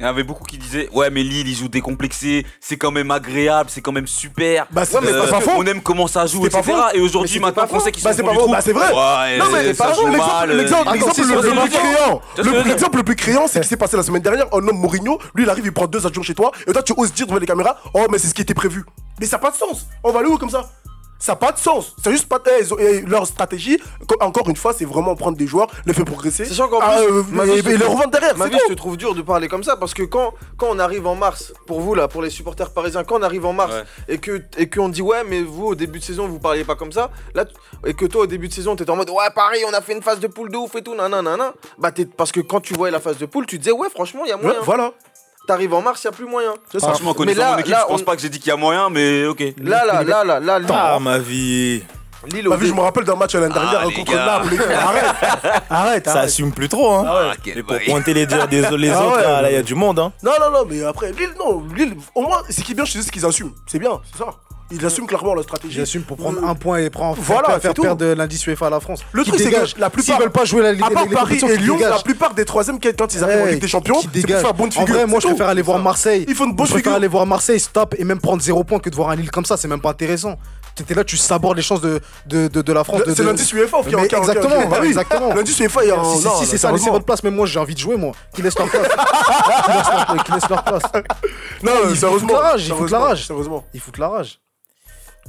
il 0.00 0.02
y 0.02 0.06
en 0.06 0.10
avait 0.10 0.24
beaucoup 0.24 0.44
qui 0.44 0.58
disaient 0.58 0.88
Ouais, 0.92 1.08
mais 1.10 1.22
Lille, 1.22 1.48
ils 1.48 1.54
jouent 1.54 1.68
décomplexé, 1.68 2.44
c'est 2.60 2.76
quand 2.76 2.90
même 2.90 3.10
agréable, 3.10 3.70
c'est 3.70 3.80
quand 3.80 3.92
même 3.92 4.06
super. 4.06 4.66
Bah, 4.72 4.84
c'est 4.84 4.96
euh, 4.96 5.26
pas 5.28 5.40
faux. 5.40 5.52
On 5.56 5.64
aime 5.66 5.80
comment 5.80 6.06
ça 6.06 6.26
joue, 6.26 6.44
etc. 6.46 6.62
Et 6.94 7.00
aujourd'hui, 7.00 7.38
maintenant 7.38 7.66
qu'on 7.66 7.80
sait 7.80 7.92
qu'ils 7.92 8.02
bah, 8.02 8.12
sont. 8.12 8.22
Bah, 8.24 8.32
c'est 8.32 8.34
pas 8.34 8.40
faux, 8.42 8.50
bah, 8.50 8.60
c'est 8.60 8.72
vrai. 8.72 9.38
Non, 9.38 9.44
mais 9.52 9.74
pas 9.74 10.46
L'exemple 12.64 12.96
le, 12.98 13.02
plus 13.02 13.16
criant, 13.16 13.46
c'est 13.46 13.58
ce 13.58 13.60
qui 13.62 13.68
s'est 13.68 13.76
passé 13.76 13.96
la 13.96 14.02
semaine 14.02 14.22
dernière. 14.22 14.46
Un 14.52 14.66
homme 14.68 14.78
Mourinho, 14.78 15.18
lui, 15.34 15.44
il 15.44 15.50
arrive, 15.50 15.66
il 15.66 15.72
prend 15.72 15.86
deux 15.86 16.04
adjoints 16.06 16.24
chez 16.24 16.34
toi, 16.34 16.50
et 16.66 16.72
toi, 16.72 16.82
tu 16.82 16.92
oses 16.96 17.12
dire 17.12 17.26
devant 17.26 17.38
les 17.38 17.46
caméras 17.46 17.78
Oh, 17.94 18.06
mais 18.10 18.18
c'est 18.18 18.28
ce 18.28 18.34
qui 18.34 18.42
était 18.42 18.54
prévu. 18.54 18.84
Mais 19.20 19.26
ça 19.26 19.36
n'a 19.36 19.42
pas 19.42 19.50
de 19.50 19.56
sens. 19.56 19.86
On 20.02 20.10
va 20.10 20.20
aller 20.20 20.28
où 20.28 20.38
comme 20.38 20.50
ça? 20.50 20.68
Ça 21.24 21.32
n'a 21.32 21.36
pas 21.36 21.52
de 21.52 21.58
sens. 21.58 21.96
C'est 22.04 22.10
juste 22.10 22.28
pas 22.28 22.38
eh, 22.44 22.62
de... 22.62 22.80
Eh, 22.80 23.00
leur 23.00 23.26
stratégie. 23.26 23.80
Encore 24.20 24.46
une 24.50 24.56
fois, 24.56 24.74
c'est 24.74 24.84
vraiment 24.84 25.16
prendre 25.16 25.38
des 25.38 25.46
joueurs, 25.46 25.68
les 25.86 25.94
faire 25.94 26.04
progresser. 26.04 26.44
C'est 26.44 26.54
qu'en 26.54 26.80
ah, 26.82 26.98
euh, 26.98 27.22
et, 27.46 27.60
et 27.60 27.78
les 27.78 27.86
revendre 27.86 28.10
derrière. 28.10 28.36
Ma 28.36 28.48
vie, 28.48 28.58
je 28.68 28.74
te 28.74 28.76
trouve 28.76 28.98
dur 28.98 29.14
de 29.14 29.22
parler 29.22 29.48
comme 29.48 29.64
ça 29.64 29.78
parce 29.78 29.94
que 29.94 30.02
quand, 30.02 30.34
quand 30.58 30.66
on 30.68 30.78
arrive 30.78 31.06
en 31.06 31.14
mars, 31.14 31.54
pour 31.66 31.80
vous 31.80 31.94
là, 31.94 32.08
pour 32.08 32.20
les 32.20 32.28
supporters 32.28 32.74
parisiens, 32.74 33.04
quand 33.04 33.20
on 33.20 33.22
arrive 33.22 33.46
en 33.46 33.54
mars 33.54 33.72
et 34.06 34.18
que 34.18 34.42
et 34.58 34.68
qu'on 34.68 34.90
dit 34.90 35.00
ouais, 35.00 35.24
mais 35.26 35.40
vous 35.40 35.68
au 35.68 35.74
début 35.74 35.98
de 35.98 36.04
saison, 36.04 36.28
vous 36.28 36.40
parliez 36.40 36.64
pas 36.64 36.74
comme 36.74 36.92
ça. 36.92 37.10
Là, 37.34 37.46
et 37.86 37.94
que 37.94 38.04
toi 38.04 38.24
au 38.24 38.26
début 38.26 38.48
de 38.48 38.52
saison, 38.52 38.76
t'étais 38.76 38.90
en 38.90 38.96
mode 38.96 39.08
ouais, 39.08 39.30
Paris, 39.34 39.60
on 39.66 39.72
a 39.72 39.80
fait 39.80 39.94
une 39.94 40.02
phase 40.02 40.20
de 40.20 40.26
poule 40.26 40.50
de 40.50 40.58
ouf 40.58 40.74
et 40.74 40.82
tout, 40.82 40.94
nanana. 40.94 41.22
Nan, 41.22 41.38
nan. 41.38 41.52
Bah, 41.78 41.90
parce 42.18 42.32
que 42.32 42.40
quand 42.40 42.60
tu 42.60 42.74
voyais 42.74 42.92
la 42.92 43.00
phase 43.00 43.16
de 43.16 43.24
poule, 43.24 43.46
tu 43.46 43.58
disais 43.58 43.72
ouais, 43.72 43.88
franchement, 43.88 44.26
il 44.26 44.28
y 44.28 44.32
a 44.32 44.36
moyen. 44.36 44.58
Ouais, 44.58 44.64
voilà. 44.66 44.92
T'arrives 45.46 45.74
en 45.74 45.82
mars, 45.82 46.02
il 46.02 46.06
n'y 46.06 46.08
a 46.08 46.12
plus 46.12 46.26
moyen. 46.26 46.54
Franchement, 46.78 47.14
connaissant 47.14 47.52
mon 47.52 47.58
équipe, 47.58 47.76
je 47.78 47.86
pense 47.86 48.02
pas 48.02 48.16
que 48.16 48.22
j'ai 48.22 48.28
dit 48.28 48.38
qu'il 48.38 48.48
y 48.48 48.52
a 48.52 48.56
moyen, 48.56 48.88
mais 48.90 49.26
ok. 49.26 49.42
Là, 49.62 49.84
là, 49.84 50.02
là, 50.02 50.24
là, 50.24 50.58
là. 50.58 50.66
Ah, 50.70 50.98
ma 51.00 51.18
vie. 51.18 51.82
Lille 52.32 52.48
ma 52.48 52.56
vie, 52.56 52.68
je 52.68 52.72
me 52.72 52.80
rappelle 52.80 53.04
d'un 53.04 53.16
match 53.16 53.34
l'année 53.34 53.52
dernière 53.52 53.82
ah, 53.82 53.92
contre 53.94 54.14
Naples. 54.14 54.54
Arrête, 54.72 55.04
arrête, 55.22 55.62
arrête. 55.70 56.08
Ça 56.08 56.20
assume 56.20 56.52
plus 56.52 56.68
trop. 56.68 56.92
Hein. 56.92 57.04
Ah 57.06 57.28
ouais. 57.28 57.52
mais 57.56 57.62
pour 57.62 57.76
pointer 57.86 58.14
les, 58.14 58.26
les, 58.50 58.60
les 58.78 58.92
autres, 58.92 59.20
là, 59.20 59.50
il 59.50 59.54
y 59.54 59.58
a 59.58 59.62
du 59.62 59.74
monde. 59.74 59.98
Hein. 59.98 60.12
Non, 60.22 60.32
non, 60.40 60.50
non, 60.50 60.64
mais 60.68 60.82
après, 60.84 61.12
Lille, 61.12 61.34
non. 61.38 61.62
Lille, 61.74 61.96
au 62.14 62.22
moins, 62.22 62.42
c'est 62.48 62.62
qui 62.62 62.72
est 62.72 62.74
bien, 62.74 62.84
je 62.84 62.98
sais 62.98 63.10
qu'ils 63.10 63.26
assument. 63.26 63.52
C'est 63.66 63.78
bien, 63.78 64.00
c'est 64.10 64.18
ça. 64.18 64.30
Il 64.74 64.84
assume 64.84 65.06
clairement 65.06 65.34
la 65.34 65.42
stratégie. 65.42 65.78
Il 65.78 65.82
assume 65.82 66.02
pour 66.02 66.16
prendre 66.16 66.42
euh... 66.42 66.48
un 66.48 66.54
point 66.54 66.78
et 66.78 66.90
prendre, 66.90 67.16
voilà, 67.20 67.60
faire, 67.60 67.60
faire 67.60 67.74
perdre 67.74 68.04
l'indice 68.06 68.46
UEFA 68.46 68.66
à 68.66 68.70
la 68.70 68.80
France. 68.80 69.00
Le 69.12 69.24
truc, 69.24 69.38
c'est 69.38 69.50
que 69.50 69.80
la 69.80 69.90
plupart. 69.90 70.16
S'ils 70.16 70.22
veulent 70.22 70.32
pas 70.32 70.44
jouer 70.44 70.62
la 70.62 70.72
Ligue 70.72 70.88
des 70.88 70.94
Champions. 70.94 71.14
Paris 71.14 71.40
et 71.48 71.56
Lyon, 71.56 71.78
la 71.80 71.98
plupart 71.98 72.34
des 72.34 72.44
troisièmes, 72.44 72.78
quand 72.80 73.14
ils 73.14 73.24
arrivent 73.24 73.36
hey, 73.38 73.42
en 73.42 73.46
Ligue 73.46 73.60
des 73.60 73.68
Champions, 73.68 74.00
c'est 74.00 74.26
pour 74.26 74.40
faire 74.40 74.54
bonne 74.54 74.72
figure. 74.72 74.94
En 74.94 74.98
vrai, 74.98 75.06
moi, 75.06 75.20
je 75.20 75.28
préfère 75.28 75.48
aller 75.48 75.62
voir 75.62 75.78
Marseille. 75.78 76.24
Ils 76.28 76.34
font 76.34 76.44
une 76.44 76.54
bonne 76.54 76.66
figure. 76.66 76.78
Je 76.78 76.82
préfère 76.82 76.96
aller 76.96 77.08
voir 77.08 77.26
Marseille, 77.26 77.60
stop, 77.60 77.94
et 77.98 78.04
même 78.04 78.20
prendre 78.20 78.42
0 78.42 78.64
points 78.64 78.78
que 78.78 78.90
de 78.90 78.94
voir 78.94 79.10
un 79.10 79.16
Lille 79.16 79.30
comme 79.30 79.44
ça. 79.44 79.56
C'est 79.56 79.68
même 79.68 79.80
pas 79.80 79.90
intéressant. 79.90 80.36
T'étais 80.74 80.94
là, 80.94 81.04
tu 81.04 81.16
sabores 81.16 81.54
les 81.54 81.62
chances 81.62 81.80
de, 81.80 82.00
de, 82.26 82.48
de, 82.48 82.60
de 82.60 82.72
la 82.72 82.82
France. 82.82 83.02
C'est 83.14 83.22
l'indice 83.22 83.52
UEFA 83.52 83.82
qui 83.82 83.94
est 83.94 84.14
Exactement, 84.14 84.82
exactement. 84.82 85.34
L'indice 85.34 85.58
UEFA, 85.60 85.84
il 85.84 85.88
y 85.88 85.92
a 85.92 86.02
Si 86.40 86.46
c'est 86.46 86.58
ça, 86.58 86.72
laissez 86.72 86.90
votre 86.90 87.04
place. 87.04 87.22
Même 87.22 87.34
moi, 87.34 87.46
j'ai 87.46 87.58
envie 87.58 87.74
de 87.74 87.80
jouer, 87.80 87.96
moi. 87.96 88.12
Qui 88.34 88.42
laisse 88.42 88.58
leur 88.58 88.68
place. 88.68 88.88
Qui 90.24 90.32
laisse 90.32 90.48
leur 90.48 90.64
place. 90.64 90.82
Non, 91.62 91.72
sérieusement. 91.94 92.28
Ils 92.56 92.72
foutent 92.72 92.90
la 92.90 92.98
rage. 92.98 93.28
Ils 93.72 93.80
foutent 93.80 93.98
la 93.98 94.08
rage. 94.08 94.40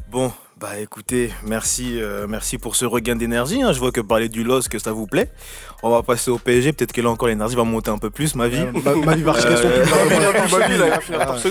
Bon, 0.07 0.31
bah 0.65 0.79
écoutez, 0.79 1.29
merci, 1.43 2.01
euh, 2.01 2.25
merci 2.27 2.57
pour 2.57 2.75
ce 2.75 2.85
regain 2.85 3.15
d'énergie. 3.15 3.61
hein. 3.61 3.71
Je 3.71 3.77
vois 3.77 3.91
que 3.91 4.01
parler 4.01 4.29
du 4.29 4.43
LOS, 4.43 4.67
que 4.67 4.79
ça 4.79 4.91
vous 4.93 5.05
plaît. 5.05 5.29
On 5.83 5.91
va 5.91 6.01
passer 6.01 6.31
au 6.31 6.39
PSG. 6.39 6.73
Peut-être 6.73 6.91
que 6.91 7.01
là 7.01 7.09
encore 7.11 7.27
l'énergie 7.27 7.55
va 7.55 7.63
monter 7.63 7.91
un 7.91 7.99
peu 7.99 8.09
plus, 8.09 8.33
ma 8.33 8.47
vie. 8.47 8.61
Euh, 8.61 8.71
ma, 8.83 8.95
ma 8.95 9.15
vie 9.15 9.21
va 9.21 9.33
rechier 9.33 9.55
son 9.57 9.67
Euh, 9.67 9.83
plus. 9.83 9.91
Finir 10.15 10.33
torse 10.33 10.67
nu, 10.69 10.77
là, 10.77 10.89
va 10.89 10.99
finir 11.01 11.25
torse. 11.27 11.47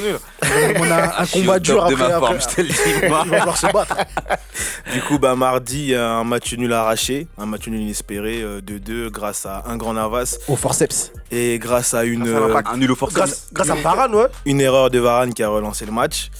On 0.81 0.91
a 0.91 1.21
un 1.23 1.27
combat 1.27 1.59
dur 1.61 1.87
top 1.87 1.91
de 1.91 1.95
après. 1.95 2.09
ma 2.09 2.19
forme, 2.19 2.25
après- 2.37 2.41
je 2.41 2.57
te 2.57 2.61
le 2.63 2.67
dis. 2.69 3.09
moi. 3.09 3.23
Il 3.25 3.31
va 3.31 3.37
falloir 3.39 3.57
se 3.57 3.67
battre. 3.73 3.97
Du 4.93 5.01
coup, 5.03 5.19
bah, 5.19 5.35
mardi, 5.37 5.95
un 5.95 6.25
match 6.25 6.53
nul 6.55 6.73
arraché, 6.73 7.27
un 7.39 7.47
match 7.47 7.67
nul 7.69 7.81
inespéré 7.83 8.41
euh, 8.43 8.61
de 8.61 8.79
2 8.79 9.11
grâce 9.11 9.47
à 9.47 9.65
un 9.67 9.77
grand 9.77 9.93
Navas 9.95 10.37
Au 10.49 10.57
forceps. 10.57 11.13
et 11.31 11.59
grâce 11.59 11.95
à 11.95 12.05
une, 12.05 12.25
Grâce 12.25 12.37
à 12.43 12.47
l'impact. 12.49 12.69
Un 12.73 12.77
nul 12.79 12.91
au 12.91 12.97
forceps. 12.97 13.17
Grâce, 13.17 13.49
grâce 13.53 13.71
à 13.71 13.75
Varane, 13.77 14.15
ouais. 14.15 14.27
une 14.47 14.61
erreur 14.61 14.91
de 14.91 14.99
Varane 14.99 15.33
qui 15.35 15.43
a 15.43 15.49
relancé 15.49 15.87
le 15.87 15.93
match. 15.93 16.31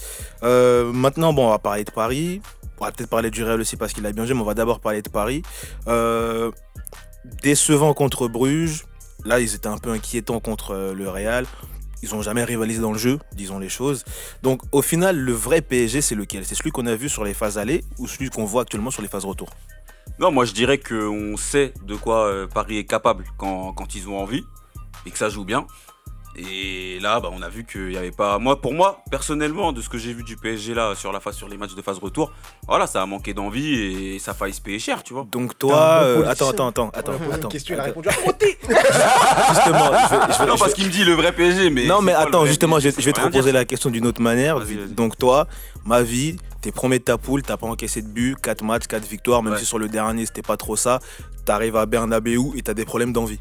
Euh, 0.43 0.91
maintenant, 0.93 1.33
bon, 1.33 1.47
on 1.47 1.49
va 1.51 1.59
parler 1.59 1.83
de 1.85 1.91
Paris. 1.91 2.41
On 2.79 2.85
va 2.85 2.91
peut-être 2.91 3.09
parler 3.09 3.31
du 3.31 3.43
Real 3.43 3.59
aussi 3.59 3.77
parce 3.77 3.93
qu'il 3.93 4.05
a 4.05 4.11
bien 4.11 4.25
joué, 4.25 4.33
mais 4.33 4.41
on 4.41 4.45
va 4.45 4.53
d'abord 4.53 4.79
parler 4.79 5.01
de 5.01 5.09
Paris. 5.09 5.43
Euh, 5.87 6.51
décevant 7.41 7.93
contre 7.93 8.27
Bruges. 8.27 8.85
Là, 9.23 9.39
ils 9.39 9.55
étaient 9.55 9.67
un 9.67 9.77
peu 9.77 9.91
inquiétants 9.91 10.39
contre 10.39 10.71
euh, 10.71 10.93
le 10.93 11.09
Real. 11.09 11.45
Ils 12.03 12.09
n'ont 12.09 12.21
jamais 12.21 12.43
rivalisé 12.43 12.81
dans 12.81 12.91
le 12.91 12.99
jeu, 12.99 13.19
disons 13.33 13.57
les 13.57 13.69
choses. 13.69 14.03
Donc, 14.43 14.61
au 14.71 14.81
final, 14.81 15.17
le 15.17 15.31
vrai 15.31 15.61
PSG, 15.61 16.01
c'est 16.01 16.15
lequel? 16.15 16.45
C'est 16.45 16.53
celui 16.53 16.71
qu'on 16.71 16.85
a 16.85 16.95
vu 16.95 17.09
sur 17.09 17.23
les 17.23 17.33
phases 17.33 17.57
allées 17.57 17.83
ou 17.97 18.07
celui 18.07 18.29
qu'on 18.29 18.45
voit 18.45 18.63
actuellement 18.63 18.91
sur 18.91 19.01
les 19.01 19.07
phases 19.07 19.25
retour? 19.25 19.49
Non, 20.19 20.31
moi 20.31 20.45
je 20.45 20.53
dirais 20.53 20.77
qu'on 20.77 21.35
sait 21.35 21.73
de 21.83 21.95
quoi 21.95 22.27
euh, 22.27 22.47
Paris 22.47 22.77
est 22.77 22.85
capable 22.85 23.25
quand, 23.37 23.73
quand 23.73 23.95
ils 23.95 24.07
ont 24.07 24.17
envie 24.17 24.43
et 25.05 25.11
que 25.11 25.17
ça 25.17 25.29
joue 25.29 25.43
bien. 25.43 25.67
Et 26.37 26.99
là, 27.01 27.19
bah, 27.21 27.29
on 27.31 27.41
a 27.41 27.47
vu 27.49 27.63
qu'il 27.65 27.87
n'y 27.87 27.97
avait 27.97 28.11
pas. 28.11 28.37
Moi, 28.39 28.59
pour 28.61 28.73
moi, 28.73 29.01
personnellement, 29.09 29.71
de 29.71 29.81
ce 29.81 29.87
que 29.89 29.97
j'ai 29.97 30.13
vu 30.13 30.23
du 30.23 30.35
PSG 30.35 30.73
là 30.73 30.93
sur 30.95 31.11
la 31.13 31.19
phase, 31.21 31.35
sur 31.35 31.47
les 31.47 31.57
matchs 31.57 31.75
de 31.75 31.81
phase 31.81 31.97
retour, 31.99 32.31
voilà, 32.67 32.87
ça 32.87 33.01
a 33.01 33.05
manqué 33.05 33.33
d'envie 33.33 33.73
et 34.15 34.19
ça 34.19 34.31
a 34.31 34.33
failli 34.33 34.53
se 34.53 34.59
payer 34.61 34.79
cher, 34.79 35.01
tu 35.03 35.13
vois. 35.13 35.25
Donc, 35.31 35.57
toi. 35.57 36.01
euh, 36.03 36.27
attends, 36.27 36.49
attends, 36.49 36.67
attends, 36.67 36.91
attends. 36.93 37.47
Question, 37.47 37.75
il 37.75 37.79
a 37.79 37.83
répondu 37.83 38.09
à 38.09 38.13
côté. 38.13 38.57
Justement, 39.49 39.85
je 39.85 40.15
vais- 40.15 40.33
je 40.33 40.39
vais- 40.39 40.45
non, 40.47 40.55
je 40.55 40.59
parce 40.59 40.73
qu'il 40.73 40.85
me 40.85 40.91
dit 40.91 41.03
le 41.05 41.13
vrai 41.13 41.31
PSG, 41.31 41.69
mais. 41.69 41.85
non, 41.85 42.01
mais 42.01 42.13
attends, 42.13 42.45
justement, 42.45 42.79
je, 42.79 42.89
PSG, 42.89 43.01
je 43.01 43.05
vais 43.05 43.13
te 43.13 43.21
reposer 43.21 43.51
la 43.51 43.63
question 43.65 43.89
d'une 43.89 44.05
autre 44.05 44.21
manière. 44.21 44.59
Donc, 44.89 45.17
toi, 45.17 45.47
ma 45.85 46.01
vie, 46.01 46.35
t'es 46.61 46.71
premier 46.71 46.99
de 46.99 47.03
ta 47.03 47.17
poule, 47.17 47.43
t'as 47.43 47.57
pas 47.57 47.67
encaissé 47.67 48.01
de 48.01 48.07
but, 48.07 48.35
4 48.41 48.63
matchs, 48.63 48.87
4 48.87 49.05
victoires, 49.07 49.41
même 49.43 49.53
Ouais. 49.53 49.59
si 49.59 49.65
sur 49.65 49.79
le 49.79 49.87
dernier 49.87 50.25
c'était 50.25 50.41
pas 50.41 50.57
trop 50.57 50.75
ça. 50.75 50.99
T'arrives 51.45 51.75
à 51.75 51.85
Bernabeu 51.85 52.37
et 52.55 52.61
t'as 52.63 52.73
des 52.73 52.85
problèmes 52.85 53.13
d'envie. 53.13 53.37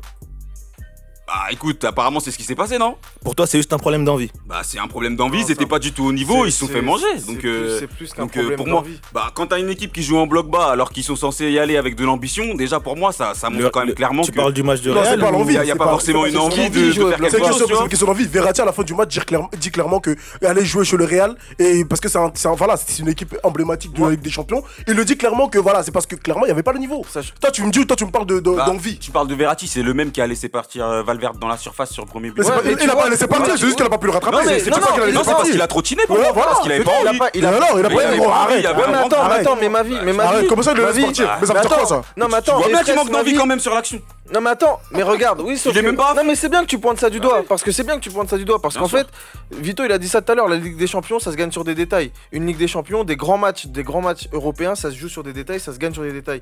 Bah 1.26 1.46
écoute, 1.50 1.82
apparemment 1.84 2.20
c'est 2.20 2.30
ce 2.30 2.36
qui 2.36 2.42
s'est 2.44 2.54
passé, 2.54 2.76
non? 2.76 2.96
Pour 3.22 3.34
toi, 3.34 3.46
c'est 3.46 3.56
juste 3.56 3.72
un 3.72 3.78
problème 3.78 4.04
d'envie. 4.04 4.30
Bah 4.46 4.60
c'est 4.62 4.78
un 4.78 4.86
problème 4.86 5.16
d'envie, 5.16 5.40
ils 5.40 5.50
étaient 5.50 5.64
pas 5.64 5.78
du 5.78 5.90
tout 5.92 6.04
au 6.04 6.12
niveau, 6.12 6.44
ils 6.44 6.52
se 6.52 6.60
sont 6.60 6.68
fait 6.68 6.82
manger. 6.82 7.06
c'est 7.18 7.26
Donc, 7.26 7.38
plus- 7.38 7.48
euh, 7.50 7.78
c'est 7.80 7.86
plus 7.86 8.12
qu'un 8.12 8.24
donc, 8.24 8.36
euh, 8.36 8.40
problème 8.40 8.56
pour 8.58 8.66
moi, 8.66 8.80
d'envie. 8.82 9.00
bah 9.14 9.30
quand 9.34 9.46
t'as 9.46 9.58
une 9.58 9.70
équipe 9.70 9.90
qui 9.94 10.02
joue 10.02 10.18
en 10.18 10.26
bloc 10.26 10.50
bas 10.50 10.66
alors 10.70 10.90
qu'ils 10.92 11.02
sont 11.02 11.16
censés 11.16 11.50
y 11.50 11.58
aller 11.58 11.78
avec 11.78 11.96
de 11.96 12.04
l'ambition, 12.04 12.54
déjà 12.54 12.78
pour 12.78 12.96
moi 12.98 13.12
ça, 13.12 13.32
ça 13.34 13.48
montre 13.48 13.62
Le- 13.62 13.70
quand 13.70 13.80
même 13.80 13.88
le- 13.88 13.94
clairement 13.94 14.22
tu 14.22 14.32
que 14.32 14.36
parles 14.36 14.52
du 14.52 14.62
match 14.62 14.82
de 14.82 14.90
Real 14.90 15.18
pas 15.18 15.30
ou- 15.30 15.32
l'envie. 15.32 15.54
il 15.54 15.60
n'y 15.62 15.70
a, 15.70 15.72
c'est 15.72 15.78
pas 15.78 15.88
forcément 15.88 16.26
une 16.26 16.36
envie 16.36 16.68
de, 16.68 16.92
faire 16.92 17.16
quelque 17.16 17.30
chose, 17.30 17.40
question, 17.40 17.66
tu 17.68 17.74
c'est 17.74 17.82
une 17.82 17.88
question 17.88 18.06
d'envie. 18.06 18.26
Verratti, 18.26 18.60
à 18.60 18.64
la 18.66 18.72
fin 18.72 18.82
du 18.82 18.92
match, 18.94 19.18
dit 19.58 19.70
clairement, 19.70 20.00
que 20.00 20.14
aller 20.44 20.64
jouer 20.66 20.84
chez 20.84 20.98
le 20.98 21.04
Real, 21.06 21.36
et 21.58 21.86
parce 21.86 22.00
que 22.02 22.08
c'est 22.10 22.18
un, 22.18 22.30
c'est 22.34 22.48
un- 22.48 22.54
voilà, 22.54 22.76
c'est 22.76 22.98
une 23.00 23.08
équipe 23.08 23.34
emblématique 23.42 23.94
de 23.94 24.02
la 24.02 24.10
Ligue 24.10 24.20
des 24.20 24.30
Champions. 24.30 24.62
Il 24.86 24.94
le 24.94 25.04
dit 25.06 25.16
clairement 25.16 25.48
que 25.48 25.58
voilà, 25.58 25.82
c'est 25.82 25.90
parce 25.92 26.06
que 26.06 26.16
clairement, 26.16 26.44
il 26.44 26.48
n'y 26.48 26.52
avait 26.52 26.62
pas 26.62 26.72
le 26.74 26.78
niveau. 26.80 27.02
Toi, 27.40 27.50
tu 27.50 27.62
me 27.62 27.70
dis, 27.70 27.86
toi, 27.86 27.96
tu 27.96 28.04
me 28.04 28.10
parles 28.10 28.26
de- 28.26 28.40
Bah, 28.40 28.66
d'envie. 28.66 28.98
Tu 28.98 29.10
parles 29.10 29.28
de 29.28 29.34
Verratti, 29.34 29.66
c'est 29.68 29.82
le 29.82 29.94
même 29.94 30.10
qui 30.12 30.20
a 30.20 30.26
laissé 30.26 30.48
partir 30.50 30.84
euh, 30.84 31.02
Valverde 31.14 31.38
dans 31.38 31.48
la 31.48 31.56
surface 31.56 31.90
sur 31.92 32.04
le 32.04 32.08
premier 32.08 32.30
but. 32.30 32.42
Ouais, 32.42 32.50
pas- 32.50 32.60
mais 32.64 32.72
il 32.80 32.90
a 32.90 32.96
pas 32.96 33.08
laissé 33.08 33.26
partir, 33.26 33.54
c'est 33.56 33.64
juste 33.66 33.76
qu'il 33.76 33.86
a 33.86 33.88
pas 33.90 33.98
pu 33.98 34.06
le 34.06 34.12
rattraper. 34.12 34.36
Non, 34.36 34.42
mais 34.46 34.58
c'est 34.58 34.70
pour 34.70 34.82
ça 34.82 34.92
qu'il 34.92 35.02
a 35.02 35.06
laissé 35.06 35.18
c'est 35.18 35.24
parce 35.24 35.36
partir. 35.36 35.52
qu'il 35.52 35.62
a 35.62 35.66
trottiné 35.66 36.02
pour 36.06 36.16
moi, 36.18 36.30
voilà, 36.32 36.48
parce 36.50 36.60
qu'il 36.62 36.72
avait 36.72 36.84
pas 36.84 36.90
envie. 36.92 37.02
Il 37.02 37.08
a 37.08 37.18
pas- 37.18 37.30
il 37.34 37.46
a 37.46 37.50
Mais 37.50 37.58
pas- 37.58 37.64
alors, 37.64 37.78
il 37.80 37.86
a 37.86 37.88
pas 37.88 37.94
pas 37.94 38.34
arrête. 38.42 38.66
attends, 39.06 39.22
attends, 39.24 39.56
mais 39.60 39.68
ma 39.68 39.82
vie, 39.82 39.96
mais 40.04 40.12
ma 40.12 40.24
Arrête, 40.24 40.42
vie. 40.42 40.46
comment 40.48 40.62
ça, 40.62 40.72
il 40.72 40.78
le 40.78 40.86
laisse 40.86 41.00
partir 41.04 41.36
Mais 41.40 41.46
ça 41.46 41.54
veut 41.54 41.60
quoi, 41.60 41.76
attends, 41.76 41.86
ça 41.86 42.02
Non, 42.16 42.26
mais 42.28 42.34
attends, 42.36 42.52
Tu 42.52 42.58
vois 42.58 42.66
mais 42.66 42.72
bien 42.74 42.82
qu'il 42.84 42.94
manque 42.94 43.10
ma 43.10 43.18
d'envie 43.18 43.32
vie- 43.32 43.38
quand 43.38 43.46
même 43.46 43.60
sur 43.60 43.74
l'action. 43.74 44.00
Non 44.32 44.40
mais 44.40 44.50
attends, 44.50 44.80
mais 44.90 45.02
regarde, 45.02 45.42
oui 45.42 45.58
sauf 45.58 45.74
Il 45.74 45.78
est 45.78 45.82
que- 45.82 45.86
même 45.86 45.96
pas 45.96 46.14
Non 46.14 46.22
mais 46.24 46.34
c'est 46.34 46.48
bien 46.48 46.62
que 46.62 46.66
tu 46.66 46.78
pointes 46.78 46.98
ça 46.98 47.10
du 47.10 47.20
doigt, 47.20 47.44
parce 47.46 47.62
que 47.62 47.70
c'est 47.70 47.82
bien 47.84 47.96
que 47.96 48.00
tu 48.00 48.08
pointes 48.10 48.30
ça 48.30 48.38
du 48.38 48.46
doigt, 48.46 48.60
parce 48.60 48.78
qu'en 48.78 48.88
fait, 48.88 49.06
Vito 49.52 49.84
il 49.84 49.92
a 49.92 49.98
dit 49.98 50.08
ça 50.08 50.22
tout 50.22 50.32
à 50.32 50.34
l'heure, 50.34 50.48
la 50.48 50.56
Ligue 50.56 50.78
des 50.78 50.86
Champions 50.86 51.18
ça 51.18 51.30
se 51.30 51.36
gagne 51.36 51.50
sur 51.50 51.62
des 51.62 51.74
détails. 51.74 52.10
Une 52.32 52.46
Ligue 52.46 52.56
des 52.56 52.66
Champions, 52.66 53.04
des 53.04 53.16
grands 53.16 53.36
matchs, 53.36 53.66
des 53.66 53.82
grands 53.82 54.00
matchs 54.00 54.28
européens, 54.32 54.74
ça 54.76 54.90
se 54.90 54.96
joue 54.96 55.10
sur 55.10 55.22
des 55.24 55.34
détails, 55.34 55.60
ça 55.60 55.74
se 55.74 55.78
gagne 55.78 55.92
sur 55.92 56.02
des 56.02 56.12
détails. 56.12 56.40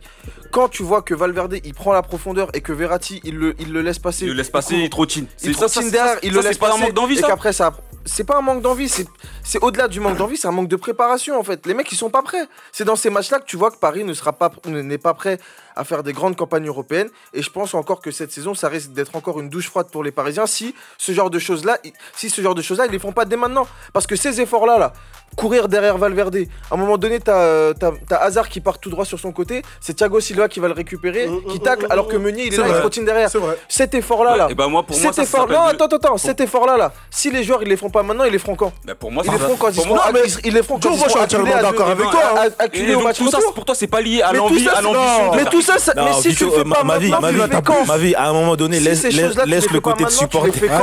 Quand 0.53 0.69
tu 0.69 0.85
vois 0.85 1.03
que 1.03 1.13
Valverde 1.13 1.57
il 1.65 1.75
prend 1.75 1.93
la 1.93 2.03
profondeur 2.03 2.51
et 2.55 2.61
que 2.61 2.73
Verratti 2.73 3.21
il 3.25 3.37
le, 3.37 3.55
il 3.59 3.73
le 3.73 3.83
laisse 3.83 3.99
passer, 3.99 4.27
Il 4.27 4.29
le 4.29 4.35
laisse 4.35 4.51
court, 4.63 4.79
il 4.79 4.91
trottine. 4.91 5.27
C'est 5.37 5.53
ça, 5.53 5.83
derrière, 5.83 6.19
il 6.23 6.33
le 6.33 6.41
c'est 6.41 6.49
laisse 6.49 6.59
pas 6.59 6.73
un 6.73 6.79
manque 6.79 6.95
d'envie 6.95 7.19
et 7.19 7.21
ça 7.21 7.29
qu'après 7.29 7.53
ça, 7.53 7.73
c'est 8.05 8.25
pas 8.25 8.37
un 8.37 8.41
manque 8.41 8.63
d'envie, 8.63 8.89
c'est 8.89 9.07
c'est 9.45 9.59
au-delà 9.59 9.89
du 9.89 10.01
manque 10.01 10.17
d'envie, 10.17 10.37
c'est 10.37 10.49
un 10.49 10.53
manque 10.53 10.69
de 10.69 10.77
préparation 10.77 11.39
en 11.39 11.43
fait. 11.43 11.67
Les 11.67 11.75
mecs 11.75 11.91
ils 11.93 11.97
sont 11.97 12.11
pas 12.11 12.23
prêts. 12.23 12.47
C'est 12.73 12.85
dans 12.85 12.97
ces 12.97 13.11
matchs-là 13.11 13.39
que 13.39 13.45
tu 13.47 13.57
vois 13.57 13.71
que 13.71 13.77
Paris 13.77 14.05
ne 14.05 14.15
sera 14.15 14.33
pas 14.33 14.51
n'est 14.67 14.99
pas 14.99 15.15
prêt 15.15 15.39
à 15.77 15.85
faire 15.85 16.03
des 16.03 16.13
grandes 16.13 16.37
campagnes 16.37 16.67
européennes. 16.67 17.09
Et 17.33 17.43
je 17.43 17.51
pense 17.51 17.75
encore 17.75 18.01
que 18.01 18.11
cette 18.11 18.33
saison, 18.33 18.55
ça 18.55 18.69
risque 18.69 18.93
d'être 18.93 19.15
encore 19.17 19.41
une 19.41 19.49
douche 19.49 19.69
froide 19.69 19.89
pour 19.91 20.03
les 20.05 20.11
Parisiens 20.13 20.47
si 20.47 20.75
ce 20.99 21.13
genre 21.13 21.31
de 21.31 21.39
choses-là, 21.39 21.79
si 22.17 22.31
ce 22.31 22.41
genre 22.43 22.55
de 22.55 22.63
choses-là, 22.63 22.87
ils 22.87 22.93
les 22.93 22.99
font 22.99 23.13
pas 23.13 23.25
dès 23.25 23.37
maintenant. 23.37 23.67
Parce 23.93 24.07
que 24.07 24.17
ces 24.17 24.41
efforts-là, 24.41 24.79
là, 24.79 24.93
courir 25.37 25.69
derrière 25.69 25.97
Valverde, 25.99 26.37
à 26.71 26.75
un 26.75 26.77
moment 26.77 26.99
donné, 26.99 27.19
t'as 27.21 27.37
euh, 27.39 27.73
t'as- 27.73 27.93
t'as 28.09 28.17
Hazard 28.19 28.49
qui 28.49 28.61
part 28.61 28.79
tout 28.79 28.91
droit 28.91 29.05
sur 29.07 29.19
son 29.19 29.33
côté, 29.33 29.63
c'est 29.81 29.95
Thiago 29.95 30.21
Silva 30.21 30.49
qui 30.49 30.61
va 30.61 30.69
le 30.69 30.75
récupérer, 30.75 31.27
Mm, 31.29 31.45
qui 31.51 31.57
mm, 31.59 31.63
tacle, 31.63 31.87
mm, 31.87 31.93
alors 31.93 32.07
mm, 32.07 32.11
que 32.11 32.17
Meunier, 32.17 32.43
il 32.47 32.53
est 32.53 32.57
c'est 32.57 32.61
là, 32.63 32.67
il 32.67 32.71
vrai. 32.73 32.81
trottine 32.81 33.05
derrière. 33.07 33.31
C'est 33.31 33.39
vrai. 33.39 33.57
Cet 33.69 33.95
effort-là, 33.95 34.37
là. 34.37 34.47
Et 34.51 34.55
bah 34.55 34.69
moi 34.69 34.83
pour 34.83 34.95
moi 34.99 35.07
Cet 35.13 35.15
ça, 35.15 35.25
ça 35.31 35.39
effort, 35.45 35.49
non, 35.49 35.63
attends, 35.69 35.87
attends, 35.87 36.19
cet 36.19 36.41
effort-là, 36.41 36.77
là, 36.77 36.93
si 37.11 37.31
les 37.31 37.43
joueurs 37.45 37.63
ils 37.63 37.69
les 37.69 37.77
font 37.79 37.89
pas 37.89 38.03
maintenant, 38.03 38.25
ils 38.25 38.33
les 38.33 38.39
feront 38.39 38.57
quand? 38.57 38.73
Bah, 38.85 38.95
pour 38.95 39.11
moi 39.11 39.23
Ils 39.25 39.29
ça 39.29 39.33
les 39.33 39.39
feront 39.39 39.57
quand 39.57 39.69
ils 39.71 39.75
pour 39.75 39.85
seront 39.85 39.95
moi, 39.95 40.05
acculés- 40.07 40.41
ils 40.45 40.53
les 40.55 40.63
feront 40.63 40.79
quand 40.79 40.91
ils 40.91 40.97
moi, 40.99 40.99
je 40.99 41.03
suis 41.03 41.11
seront 41.13 41.25
entièrement 41.25 41.55
à- 41.57 41.63
d'accord 41.63 41.89
avec 41.89 42.11
toi, 42.11 42.21
hein. 42.37 42.49
acculés 42.59 42.95
au 42.95 43.01
match 43.01 43.19
pour 43.55 43.65
toi 43.65 43.75
c'est 43.75 43.87
pas 43.87 44.01
lié 44.03 44.21
à 44.23 44.33
l'envie, 44.35 44.65
l'ambition. 44.65 45.35
Mais 45.35 45.45
tout 45.63 45.73
ça, 45.73 45.79
ça- 45.79 45.95
Non, 45.97 46.05
mais 46.05 46.13
si 46.23 46.29
Vito, 46.29 46.39
tu 46.39 46.45
le 46.45 46.51
euh, 46.53 46.65
fais 46.65 46.71
pas 46.71 46.85
ma 46.85 46.99
vie, 46.99 47.11
ma 47.11 47.31
vie, 47.31 48.13
ma 48.15 48.19
à 48.19 48.29
un 48.29 48.33
moment 48.33 48.57
donné, 48.57 48.79
Si 48.79 48.85
laisse, 48.85 49.03
laisse, 49.47 49.71
le 49.71 49.81
côté 49.81 50.05
de 50.05 50.11
supporter. 50.11 50.69
Ah, 50.71 50.83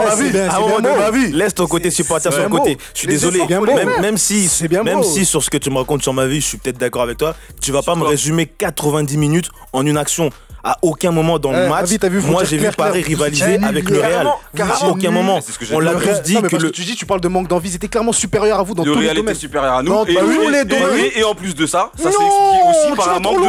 À 0.50 0.58
un 0.58 0.60
moment 0.60 0.80
donné, 0.80 0.90
beau. 0.96 1.00
Ma 1.00 1.12
vie. 1.12 1.32
laisse 1.32 1.54
ton 1.54 1.68
côté 1.68 1.92
supporter 1.92 2.32
sur 2.32 2.44
le 2.44 2.50
côté. 2.50 2.78
Je 2.94 3.00
suis 3.00 3.08
désolé, 3.08 3.42
même, 4.02 4.18
si, 4.18 4.50
même 4.84 5.04
si 5.04 5.26
sur 5.26 5.44
ce 5.44 5.50
que 5.50 5.58
tu 5.58 5.70
me 5.70 5.78
racontes 5.78 6.04
sur 6.04 6.14
ma 6.14 6.26
vie, 6.26 6.42
je 6.42 6.48
suis 6.48 6.58
peut-être 6.58 6.78
d'accord 6.78 7.02
avec 7.04 7.18
toi, 7.18 7.36
tu 7.62 7.72
vas 7.72 7.82
pas 7.82 7.96
me 7.96 8.04
résumer 8.04 8.46
90 8.48 9.18
minutes 9.18 9.50
en 9.74 9.86
une 9.86 9.98
action. 9.98 10.30
À 10.64 10.78
aucun 10.82 11.12
moment 11.12 11.40
dans 11.40 11.54
Eh, 11.54 11.56
le 11.64 11.70
match, 11.70 11.88
vu, 12.10 12.20
faut 12.22 12.28
moi 12.32 12.42
dire 12.42 12.50
j'ai 12.50 12.58
vu 12.58 12.64
clair, 12.64 12.76
Paris 12.76 12.92
clair. 13.04 13.06
rivaliser 13.18 13.60
Eh, 13.62 13.66
avec 13.66 13.90
le 13.90 14.00
Real. 14.02 14.28
À 14.28 14.86
aucun 14.88 15.10
moment, 15.12 15.40
on 15.72 15.80
l'a 15.80 15.94
tous 15.94 16.22
dit 16.22 16.36
que 16.36 16.42
parce 16.42 16.54
le. 16.64 16.70
que 16.70 16.74
tu 16.76 16.84
dis, 16.84 16.96
tu 16.96 17.06
parles 17.06 17.22
de 17.22 17.28
manque 17.30 17.48
d'envie, 17.48 17.70
ils 17.70 17.76
étaient 17.76 17.88
clairement 17.88 18.12
supérieurs 18.12 18.60
à 18.60 18.64
vous 18.64 18.74
dans 18.76 18.84
Le 18.84 18.92
tous 18.92 19.00
les 19.00 19.06
Real 19.06 19.12
était 19.18 19.22
domaines. 19.22 19.36
supérieur 19.36 19.74
à 19.76 19.84
nous. 19.84 19.94
Dans 19.94 20.06
et, 20.06 20.14
tous 20.16 20.32
et- 20.42 20.52
les 20.52 20.60
et- 20.60 20.66
domaines. 20.66 21.00
et- 21.16 21.20
et 21.20 21.24
en 21.24 21.34
plus 21.34 21.56
de 21.56 21.66
ça, 21.66 21.92
ça 21.96 22.04
s'est 22.04 22.10
expliqué 22.10 22.60
aussi 22.70 22.96
par 22.98 23.06
vas 23.08 23.16
un 23.16 23.20
manque 23.20 23.42
de. 23.42 23.48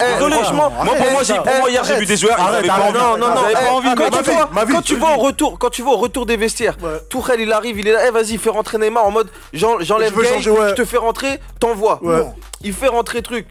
Eh, 0.00 0.14
désolé. 0.14 0.34
franchement, 0.36 0.70
Moi 0.84 0.94
pour 0.96 1.10
moi, 1.12 1.22
j'ai- 1.22 1.34
pour 1.34 1.44
moi 1.60 1.70
hier 1.70 1.84
j'ai 1.84 1.96
vu 1.96 2.06
des 2.06 2.16
joueurs 2.16 2.36
qui 2.36 2.42
Arrête, 2.42 2.58
avaient 2.58 2.68
pas 2.68 2.80
envie. 2.80 2.98
Non, 2.98 3.16
non, 3.18 3.28
non. 3.28 3.40
J'avais 3.42 3.52
pas 3.54 3.60
eh, 3.66 3.70
envie 3.70 3.90
de 3.90 3.94
quand, 3.94 4.82
tu 4.82 4.94
le 4.94 5.00
au 5.14 5.20
retour, 5.20 5.58
quand 5.58 5.70
tu 5.70 5.82
vois 5.82 5.94
au 5.94 5.98
retour 5.98 6.26
des 6.26 6.36
vestiaires. 6.36 6.76
Tourelle 7.08 7.40
il 7.40 7.52
arrive, 7.52 7.78
il 7.78 7.86
est 7.88 7.92
là, 7.92 8.00
eh 8.08 8.10
vas-y, 8.10 8.38
fais 8.38 8.50
rentrer 8.50 8.78
Neymar 8.78 9.04
en 9.06 9.10
mode 9.10 9.28
j'en- 9.52 9.78
j'enlève 9.80 10.12
Je 10.70 10.74
te 10.74 10.84
fais 10.84 10.96
rentrer, 10.98 11.38
t'envoies. 11.60 12.00
Il 12.62 12.72
fait 12.72 12.88
rentrer 12.88 13.22
truc. 13.22 13.46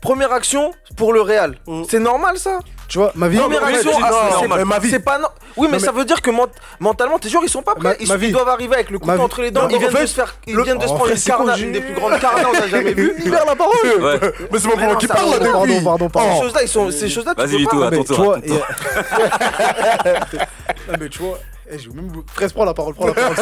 Première 0.00 0.32
action 0.32 0.72
pour 0.96 1.12
le 1.12 1.20
Real. 1.20 1.56
Mm. 1.66 1.82
C'est 1.88 1.98
normal 1.98 2.38
ça 2.38 2.58
Tu 2.88 2.98
vois, 2.98 3.10
ma 3.14 3.28
vie. 3.28 3.38
Première 3.38 3.64
mais 3.66 3.74
action, 3.74 3.90
c'est 3.92 4.02
ah, 4.04 4.10
normal. 4.10 4.32
c'est- 4.40 4.48
Mais 4.58 4.64
ma 4.64 4.78
vie. 4.78 4.90
c'est 4.90 4.98
pas 5.00 5.18
no- 5.18 5.26
Oui, 5.56 5.68
mais 5.70 5.78
Non, 5.78 5.84
ça 5.84 5.92
veut 5.92 6.04
dire 6.04 6.20
que 6.22 6.30
ment- 6.30 6.46
mentalement 6.80 7.18
tes 7.18 7.28
joueurs 7.28 7.42
ils 7.44 7.48
sont 7.48 7.62
pas 7.62 7.74
prêts. 7.74 7.88
Ma- 7.90 7.94
ils, 7.98 8.06
ma 8.08 8.16
vie. 8.16 8.30
doivent 8.30 8.48
arriver 8.48 8.74
avec 8.74 8.90
le 8.90 8.98
couteau 8.98 9.16
Ma 9.16 9.22
entre 9.22 9.40
les 9.42 9.50
dents. 9.50 9.62
Non, 9.62 9.68
ils 9.70 9.76
en 9.76 9.78
viennent 9.78 9.90
fait, 9.90 10.02
de 10.02 10.06
se 10.06 10.14
faire, 10.14 10.36
ils 10.46 10.54
le- 10.54 10.62
viennent 10.62 10.78
de 10.78 10.86
se 10.86 10.92
Oh, 10.92 10.96
prendre 10.96 11.10
une 11.10 11.18
con, 11.18 11.56
une 11.56 11.72
des 11.72 11.80
plus 11.80 11.94
grandes 11.94 12.20
carnades 12.20 12.46
on 12.52 12.62
a 12.62 12.68
jamais 12.68 12.92
vu. 12.94 13.14
Libère 13.24 13.44
la 13.46 13.56
parole 13.56 13.74
Ouais. 14.00 14.20
Mais 14.52 14.58
c'est 14.58 14.68
pas 14.68 14.76
pour 14.76 14.84
moi 14.84 14.96
qui 14.96 15.06
parle 15.08 15.30
là 15.30 15.38
depuis. 15.38 15.52
Pardon, 15.52 15.82
pardon, 15.84 16.08
pardon. 16.10 16.36
Ces 16.36 16.42
choses-là, 16.42 16.62
ils 16.62 16.68
sont, 16.68 16.90
ces 16.90 17.08
choses-là, 17.08 17.34
tu 17.34 17.40
Vas-y, 17.40 17.50
peux 17.52 17.56
Vito, 17.58 17.82
attends, 17.82 18.36
et- 18.36 18.50
Non, 20.88 20.94
mais 21.00 21.08
tu 21.08 21.18
vois, 21.20 21.38
eh, 21.70 21.78
je 21.78 21.88
vais 21.88 21.94
même. 21.96 22.12
Frère, 22.32 22.52
prends 22.52 22.64
la 22.64 22.74
parole, 22.74 22.94
prends 22.94 23.06
la 23.08 23.14
parole. 23.14 23.34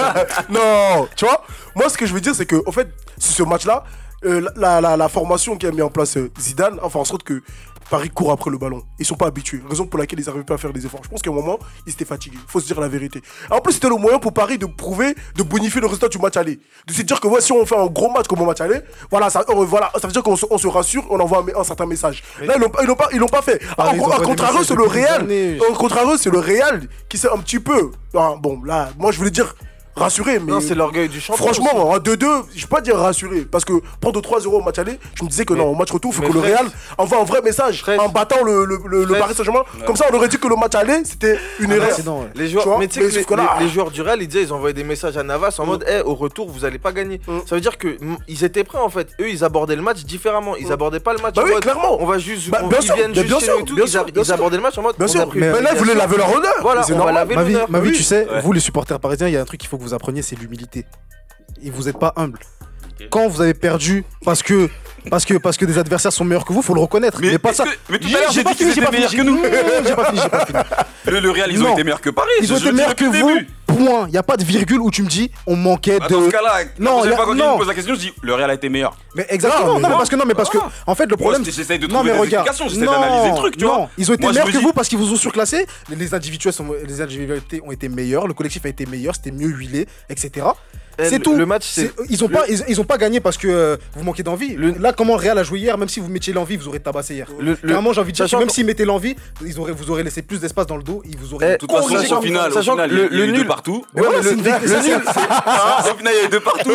Non, 0.48 1.08
tu 1.16 1.24
vois, 1.26 1.44
moi 1.74 1.88
ce 1.88 1.96
que 1.98 2.06
je 2.06 2.14
veux 2.14 2.20
dire, 2.20 2.34
c'est 2.34 2.46
que, 2.46 2.56
au 2.64 2.72
fait, 2.72 2.88
sur 3.18 3.34
ce 3.34 3.42
match-là, 3.42 3.84
euh, 4.24 4.48
la, 4.56 4.80
la, 4.80 4.96
la 4.96 5.08
formation 5.08 5.56
qui 5.56 5.66
a 5.66 5.70
mis 5.70 5.82
en 5.82 5.90
place 5.90 6.16
euh, 6.16 6.30
Zidane 6.38 6.78
a 6.82 6.88
fait 6.88 6.98
en 6.98 7.04
sorte 7.04 7.22
que 7.22 7.42
Paris 7.90 8.08
court 8.08 8.32
après 8.32 8.50
le 8.50 8.56
ballon. 8.56 8.82
Ils 8.98 9.04
sont 9.04 9.14
pas 9.14 9.26
habitués. 9.26 9.60
Raison 9.68 9.87
pour 9.87 9.98
laquelle 9.98 10.18
ils 10.18 10.24
n'arrivaient 10.24 10.44
pas 10.44 10.54
à 10.54 10.58
faire 10.58 10.72
des 10.72 10.87
efforts. 10.87 11.00
Je 11.04 11.08
pense 11.10 11.20
qu'à 11.20 11.30
un 11.30 11.34
moment, 11.34 11.58
ils 11.87 11.92
étaient 11.92 12.06
fatigués. 12.06 12.38
Faut 12.48 12.58
se 12.58 12.66
dire 12.66 12.80
la 12.80 12.88
vérité. 12.88 13.20
En 13.50 13.60
plus, 13.60 13.74
c'était 13.74 13.90
le 13.90 13.96
moyen 13.96 14.18
pour 14.18 14.32
Paris 14.32 14.56
de 14.56 14.64
prouver, 14.64 15.14
de 15.37 15.42
bonifier 15.42 15.82
le 15.82 15.87
résultat 15.87 16.08
du 16.08 16.18
match 16.18 16.37
aller. 16.38 16.58
De 16.87 16.92
se 16.94 17.02
dire 17.02 17.20
que 17.20 17.28
ouais, 17.28 17.42
si 17.42 17.52
on 17.52 17.66
fait 17.66 17.76
un 17.76 17.87
gros 17.87 18.10
match 18.10 18.26
comme 18.26 18.40
au 18.40 18.46
match 18.46 18.62
aller, 18.62 18.80
voilà, 19.10 19.28
ça, 19.28 19.44
euh, 19.50 19.64
voilà, 19.66 19.92
ça 20.00 20.06
veut 20.06 20.12
dire 20.14 20.22
qu'on 20.22 20.34
se, 20.37 20.46
on 20.50 20.56
se 20.56 20.66
rassure, 20.66 21.04
on 21.10 21.20
envoie 21.20 21.44
un, 21.54 21.60
un 21.60 21.64
certain 21.64 21.84
message. 21.84 22.22
Là, 22.40 22.54
ils 22.56 22.60
l'ont 22.62 22.70
pas, 22.70 22.82
ils 22.82 22.87
l'ont 22.87 22.96
pas, 22.96 23.08
ils 23.12 23.18
l'ont 23.18 23.28
pas 23.28 23.42
fait. 23.42 23.60
Ah, 23.76 23.90
en, 23.90 23.94
ils 23.94 24.00
en 24.00 24.20
contrario, 24.20 24.64
c'est 24.64 24.74
le 24.76 24.84
Real. 24.84 25.28
En 25.70 25.74
contrario, 25.74 26.16
c'est 26.16 26.30
le 26.30 26.38
Real 26.38 26.88
qui 27.10 27.18
s'est 27.18 27.30
un 27.30 27.38
petit 27.38 27.60
peu. 27.60 27.90
Ah, 28.16 28.34
bon, 28.40 28.62
là, 28.64 28.88
moi, 28.98 29.12
je 29.12 29.18
voulais 29.18 29.30
dire 29.30 29.54
rassuré. 29.96 30.38
Mais 30.38 30.52
Non, 30.52 30.61
c'est 30.61 30.74
l'orgueil 30.74 31.09
du 31.09 31.20
champion. 31.20 31.44
Franchement, 31.44 31.90
en 31.90 31.98
2-2, 31.98 32.26
je 32.54 32.62
peux 32.62 32.68
pas 32.68 32.80
dire 32.80 32.96
rassuré. 32.96 33.42
Parce 33.42 33.64
que 33.64 33.72
prendre 34.00 34.20
3-0 34.20 34.46
au 34.48 34.61
match 34.62 34.78
aller, 34.78 34.98
je 35.18 35.24
me 35.24 35.28
disais 35.28 35.44
que 35.44 35.54
non, 35.54 35.66
au 35.68 35.74
match 35.74 35.90
retour, 35.90 36.12
il 36.12 36.16
faut 36.24 36.28
que 36.28 36.33
le 36.35 36.40
Real 36.40 36.66
envoie 36.98 37.20
un 37.20 37.24
vrai 37.24 37.40
message 37.42 37.80
Fred- 37.83 38.00
en 38.00 38.09
battant 38.09 38.42
le, 38.44 38.64
le, 38.64 38.78
le- 38.87 39.00
le 39.00 39.07
Fred- 39.07 39.18
Paris 39.18 39.35
Saint-Germain. 39.35 39.62
Comme 39.87 39.96
ça, 39.96 40.07
on 40.12 40.16
aurait 40.16 40.28
dit 40.28 40.38
que 40.38 40.48
le 40.48 40.57
match 40.57 40.74
aller, 40.74 41.02
c'était 41.04 41.38
une 41.61 41.72
erreur. 41.72 41.88
ouais. 41.88 42.28
Les 42.35 42.48
vois, 42.48 42.62
joueurs, 42.62 42.78
mais 42.78 42.88
mais 42.94 43.02
les, 43.02 43.09
les- 43.09 43.66
les 43.66 43.90
du 43.92 44.02
Real, 44.02 44.20
ils 44.22 44.28
disaient, 44.28 44.42
ils 44.42 44.52
envoyaient 44.52 44.74
des 44.74 44.85
messages 44.85 45.16
à 45.16 45.22
Navas 45.22 45.57
en 45.59 45.66
mode, 45.66 45.85
Eh, 45.88 46.00
au 46.02 46.14
retour, 46.14 46.48
vous 46.50 46.64
allez 46.64 46.78
pas 46.78 46.92
gagner. 46.92 47.20
Mm. 47.26 47.38
Ça 47.46 47.54
veut 47.54 47.61
dire 47.61 47.78
que 47.78 47.88
mm, 47.88 48.16
ils 48.28 48.44
étaient 48.44 48.64
prêts 48.64 48.78
en 48.78 48.88
fait. 48.88 49.09
Eux, 49.20 49.28
ils 49.28 49.44
abordaient 49.44 49.76
le 49.76 49.83
match 49.83 50.04
différemment. 50.04 50.57
Ils 50.57 50.72
abordaient 50.72 51.00
pas 51.00 51.12
le 51.12 51.20
match 51.20 51.35
Bah 51.35 51.42
en 51.42 51.46
oui, 51.46 51.52
mode, 51.52 51.62
clairement. 51.62 51.96
On 52.00 52.07
va 52.07 52.18
juste, 52.18 52.50
Bah, 52.50 52.61
on- 52.62 52.68
bien 52.68 52.78
ils 52.80 52.85
sûr, 52.85 52.94
viennent 52.94 53.12
bien 53.12 53.22
juste 53.22 53.38
chez 53.40 53.44
sûr, 53.46 53.54
nous 53.54 53.61
et 53.61 53.64
tout. 53.64 53.74
bien 53.74 53.85
Ils, 53.85 53.90
sûr, 53.90 54.35
abordaient 54.35 54.57
le 54.57 54.62
match 54.62 54.78
en 54.78 54.83
mode. 54.83 54.96
Bien 54.98 55.07
sûr, 55.07 55.28
mais 55.35 55.61
là, 55.61 55.70
ils 55.72 55.78
voulaient 55.78 55.94
laver 55.94 56.16
leur 56.16 56.35
honneur. 56.35 56.54
Voilà, 56.62 56.83
on 56.92 56.98
va 57.04 57.12
laver 57.12 57.35
Ma 57.37 57.42
vie, 57.44 57.52
l'honneur. 57.52 57.70
ma 57.70 57.80
vie, 57.80 57.90
Oui. 57.90 57.96
tu 57.96 58.02
sais, 58.02 58.26
Ouais. 58.30 58.40
vous 58.40 58.52
les 58.52 58.61
supporters 58.61 58.98
parisiens, 59.00 59.28
il 59.28 59.35
y 59.35 59.37
a 59.37 59.40
un 59.40 59.44
truc 59.44 59.61
qu'il 59.61 59.68
faut 59.68 59.76
que 59.78 59.84
vous 59.85 59.94
appreniez, 59.94 60.23
c'est 60.23 60.37
l'humilité. 60.37 60.87
Et 61.62 61.70
vous 61.70 61.85
n'êtes 61.85 61.99
pas 61.99 62.12
humble. 62.16 62.40
Quand 63.11 63.29
vous 63.29 63.40
avez 63.40 63.55
perdu 63.55 64.05
parce 64.25 64.42
que, 64.42 64.68
parce 65.10 65.24
que, 65.24 65.34
parce 65.34 65.56
que 65.56 65.64
des 65.64 65.78
adversaires 65.78 66.12
sont 66.12 66.24
meilleurs 66.24 66.44
que 66.44 66.52
vous, 66.52 66.62
faut 66.62 66.74
le 66.74 66.80
reconnaître. 66.80 67.18
Mais, 67.20 67.38
pas 67.38 67.50
est-ce 67.50 67.58
ça. 67.58 67.64
que- 67.64 67.70
mais 67.90 67.98
tout 67.98 68.08
J'ai- 68.08 68.16
à 68.16 68.20
l'heure, 68.20 68.30
j'ai 68.30 68.40
j'ai 68.40 68.44
pas 68.44 68.50
dit 68.50 68.56
qu'ils 68.56 68.66
fini, 68.72 68.74
j'ai 68.74 68.80
étaient 68.80 68.90
pas 68.90 68.96
meilleurs 68.96 69.10
fini, 69.10 69.22
que 69.22 69.26
nous. 69.28 69.42
J'ai 69.86 69.94
pas 69.94 70.04
fini, 70.06 70.20
j'ai 70.22 70.28
pas 70.28 70.46
fini. 70.46 70.58
Le, 71.06 71.20
le 71.20 71.30
Real, 71.30 71.52
ils 71.52 71.60
ont 71.60 71.64
Non. 71.64 71.72
été 71.74 71.84
meilleurs 71.84 72.00
que 72.00 72.08
Paris. 72.08 72.30
Ils 72.40 72.50
ont 72.50 72.56
été 72.56 72.72
meilleurs 72.72 72.96
que 72.96 73.04
vous. 73.04 73.38
Point. 73.66 74.06
Il 74.08 74.12
n'y 74.12 74.16
a 74.18 74.22
pas 74.22 74.36
de 74.36 74.44
virgule 74.44 74.80
où 74.80 74.90
tu 74.90 75.02
me 75.02 75.08
dis 75.08 75.30
on 75.46 75.56
manquait 75.56 75.98
Bah, 75.98 76.06
Dans 76.08 76.20
ce 76.20 76.26
de. 76.26 76.30
cas-là, 76.30 76.64
Non, 76.78 76.98
non, 76.98 77.04
y 77.04 77.08
a- 77.12 77.16
pas 77.16 77.24
quand 77.26 77.32
tu 77.32 77.38
non. 77.38 77.52
me 77.54 77.58
poses 77.58 77.66
la 77.68 77.74
question, 77.74 77.94
je 77.94 78.00
dis 78.00 78.12
le 78.22 78.34
Real 78.34 78.48
a 78.50 78.54
été 78.54 78.68
meilleur. 78.68 78.96
Mais 79.14 79.26
exactement. 79.28 79.66
Non, 79.66 79.72
Non, 79.74 79.80
mais 79.80 79.88
non. 79.90 79.96
parce 79.98 80.08
que 80.08 80.16
non, 80.16 80.24
mais 80.26 80.34
parce 80.34 80.48
que 80.48 80.58
Ah. 80.62 80.70
en 80.86 80.94
fait 80.94 81.06
le 81.06 81.16
problème. 81.16 81.44
j'essaye 81.44 81.78
de 81.78 81.86
Non 81.86 81.94
trouver 81.96 82.10
mais 82.10 82.16
des 82.16 82.20
regarde, 82.22 82.46
explications, 82.46 82.68
j'essaie 82.74 82.90
d'analyser 82.90 83.28
le 83.30 83.34
truc, 83.36 83.56
tu 83.58 83.64
vois. 83.64 83.76
non, 83.78 83.88
ils 83.98 84.10
ont 84.10 84.14
été 84.14 84.22
Moi, 84.22 84.32
meilleurs 84.32 84.46
me 84.46 84.52
que 84.52 84.58
dis- 84.58 84.64
vous 84.64 84.72
parce 84.72 84.88
qu'ils 84.88 84.98
vous 84.98 85.12
ont 85.12 85.16
surclassé. 85.16 85.66
Les 85.90 86.14
individuels, 86.14 86.52
sont, 86.54 86.66
les 86.86 87.00
individualités 87.00 87.60
ont 87.66 87.72
été 87.72 87.88
meilleurs, 87.88 88.26
le 88.26 88.32
collectif 88.34 88.64
a 88.64 88.68
été 88.68 88.86
meilleur, 88.86 89.14
c'était 89.16 89.32
mieux 89.32 89.48
huilé, 89.48 89.86
etc. 90.08 90.46
Eh, 90.98 91.04
C'est 91.09 91.18
tout. 91.18 91.35
Le 91.35 91.46
match, 91.46 91.64
c'est. 91.66 91.83
C'est- 91.96 92.04
Ils 92.11 92.22
ont 92.24 92.28
le- 92.28 92.33
pas, 92.35 92.44
ils, 92.48 92.62
ils 92.68 92.80
ont 92.80 92.85
pas 92.85 92.98
gagné 92.98 93.20
parce 93.20 93.37
que 93.37 93.48
euh, 93.48 93.76
vous 93.96 94.04
manquez 94.04 94.22
d'envie. 94.22 94.54
Le- 94.54 94.74
Là, 94.78 94.92
comment 94.92 95.16
Real 95.16 95.38
a 95.38 95.42
joué 95.42 95.59
hier, 95.61 95.76
même 95.78 95.88
si 95.88 96.00
vous 96.00 96.09
mettiez 96.09 96.33
l'envie, 96.33 96.57
vous 96.57 96.68
aurez 96.68 96.80
tabassé 96.80 97.14
hier. 97.14 97.26
Le- 97.40 97.57
Clairement, 97.57 97.92
j'ai 97.92 98.00
envie 98.00 98.12
de 98.12 98.16
dire 98.16 98.28
que 98.30 98.37
même 98.37 98.48
s'ils 98.48 98.66
mettaient 98.66 98.85
l'envie, 98.85 99.16
ils 99.44 99.59
auraient, 99.59 99.72
vous 99.72 99.90
auraient 99.90 100.02
laissé 100.02 100.22
plus 100.22 100.40
d'espace 100.40 100.66
dans 100.66 100.76
le 100.76 100.83
dos, 100.83 101.02
ils 101.09 101.16
vous 101.16 101.35
auraient. 101.35 101.48
Eh, 101.48 101.52
De 101.52 101.57
toute 101.59 101.72
façon, 101.72 101.85
au 102.16 102.20
final, 102.22 102.52
final, 102.52 102.90
le- 102.90 103.26
nul- 103.26 103.46
partout. 103.46 103.85
Le- 103.94 104.02
c'est 104.22 104.35
nul, 104.37 104.44
c'est- 104.64 105.90
Au 105.92 105.96
final, 105.96 106.12
il 106.14 106.20
y 106.20 106.22
a 106.22 106.24
eu 106.26 106.28
deux 106.28 106.40
partout. 106.40 106.70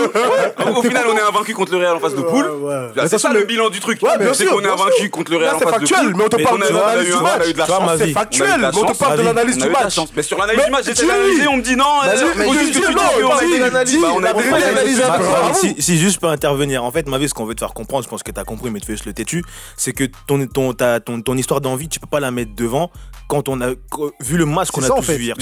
Au 0.76 0.82
final, 0.82 1.04
on 1.12 1.16
est 1.18 1.22
invaincu 1.22 1.54
contre 1.54 1.72
le 1.74 1.78
Real 1.80 1.96
en 1.96 2.00
face 2.00 2.16
de 2.16 2.22
poule. 2.22 2.46
Ouais, 2.50 2.68
ouais. 2.74 2.88
Là, 2.96 3.08
C'est 3.08 3.18
ça 3.18 3.32
le 3.32 3.44
bilan 3.44 3.70
du 3.70 3.80
truc. 3.80 4.00
C'est 4.34 4.46
qu'on 4.46 4.62
est 4.62 4.68
invaincu 4.68 5.10
contre 5.10 5.32
le 5.32 5.38
Real 5.38 5.56
en 5.56 5.60
c'est 5.60 5.66
face 5.66 5.74
de 5.76 5.80
factuel, 5.88 6.00
poule. 6.12 6.16
mais 6.18 6.24
on 6.26 6.30
te 6.30 6.42
parle 6.42 6.60
de 6.60 6.74
l'analyse 6.74 7.16
du 7.16 7.24
match. 7.24 7.98
C'est 7.98 8.08
factuel, 8.12 8.60
mais 8.60 8.68
on 8.68 8.86
te 8.94 8.98
parle 8.98 9.18
de 9.18 9.24
l'analyse 9.24 9.58
du 9.58 9.70
match. 9.70 10.00
Mais 10.16 10.24
sur 10.24 10.38
l'analyse 10.38 10.66
du 10.66 10.72
match, 10.72 10.86
j'essaie 10.86 11.08
d'analyser, 11.08 11.48
on 11.48 11.58
me 11.58 11.62
dit 11.62 11.76
non, 11.76 11.86
Euh. 14.18 14.22
Bah, 14.22 14.32
on 14.36 14.54
a 14.54 15.48
ma- 15.50 15.54
si, 15.54 15.76
si 15.80 15.98
juste 15.98 16.16
je 16.16 16.20
peux 16.20 16.28
intervenir, 16.28 16.84
en 16.84 16.92
fait, 16.92 17.08
ma 17.08 17.18
vie, 17.18 17.30
ce 17.30 17.34
qu'on 17.34 17.46
veut 17.46 17.56
te 17.56 17.60
faire 17.60 17.74
comprendre, 17.74 18.04
je 18.04 18.10
pense 18.10 18.24
que 18.24 18.32
tu 18.32 18.40
as 18.40 18.44
compris, 18.44 18.70
mais 18.72 18.80
tu 18.80 18.86
fais 18.88 18.94
juste 18.94 19.06
le 19.06 19.14
têtu, 19.14 19.44
c'est 19.78 19.94
que 19.94 20.06
ton, 20.28 20.46
ton, 20.48 20.74
ta- 20.74 21.00
ton, 21.00 21.22
ton 21.22 21.36
histoire 21.38 21.62
d'envie, 21.62 21.88
tu 21.90 22.00
peux 22.00 22.08
pas 22.08 22.20
la 22.20 22.32
mettre 22.32 22.52
devant 22.56 22.92
quand 23.28 23.48
on 23.48 23.62
a 23.62 23.70
vu 24.22 24.38
le 24.38 24.46
match 24.46 24.72
qu'on 24.72 24.82
a 24.84 24.88
tous 24.90 25.02
fait. 25.04 25.18
vu 25.18 25.24
hier. 25.26 25.36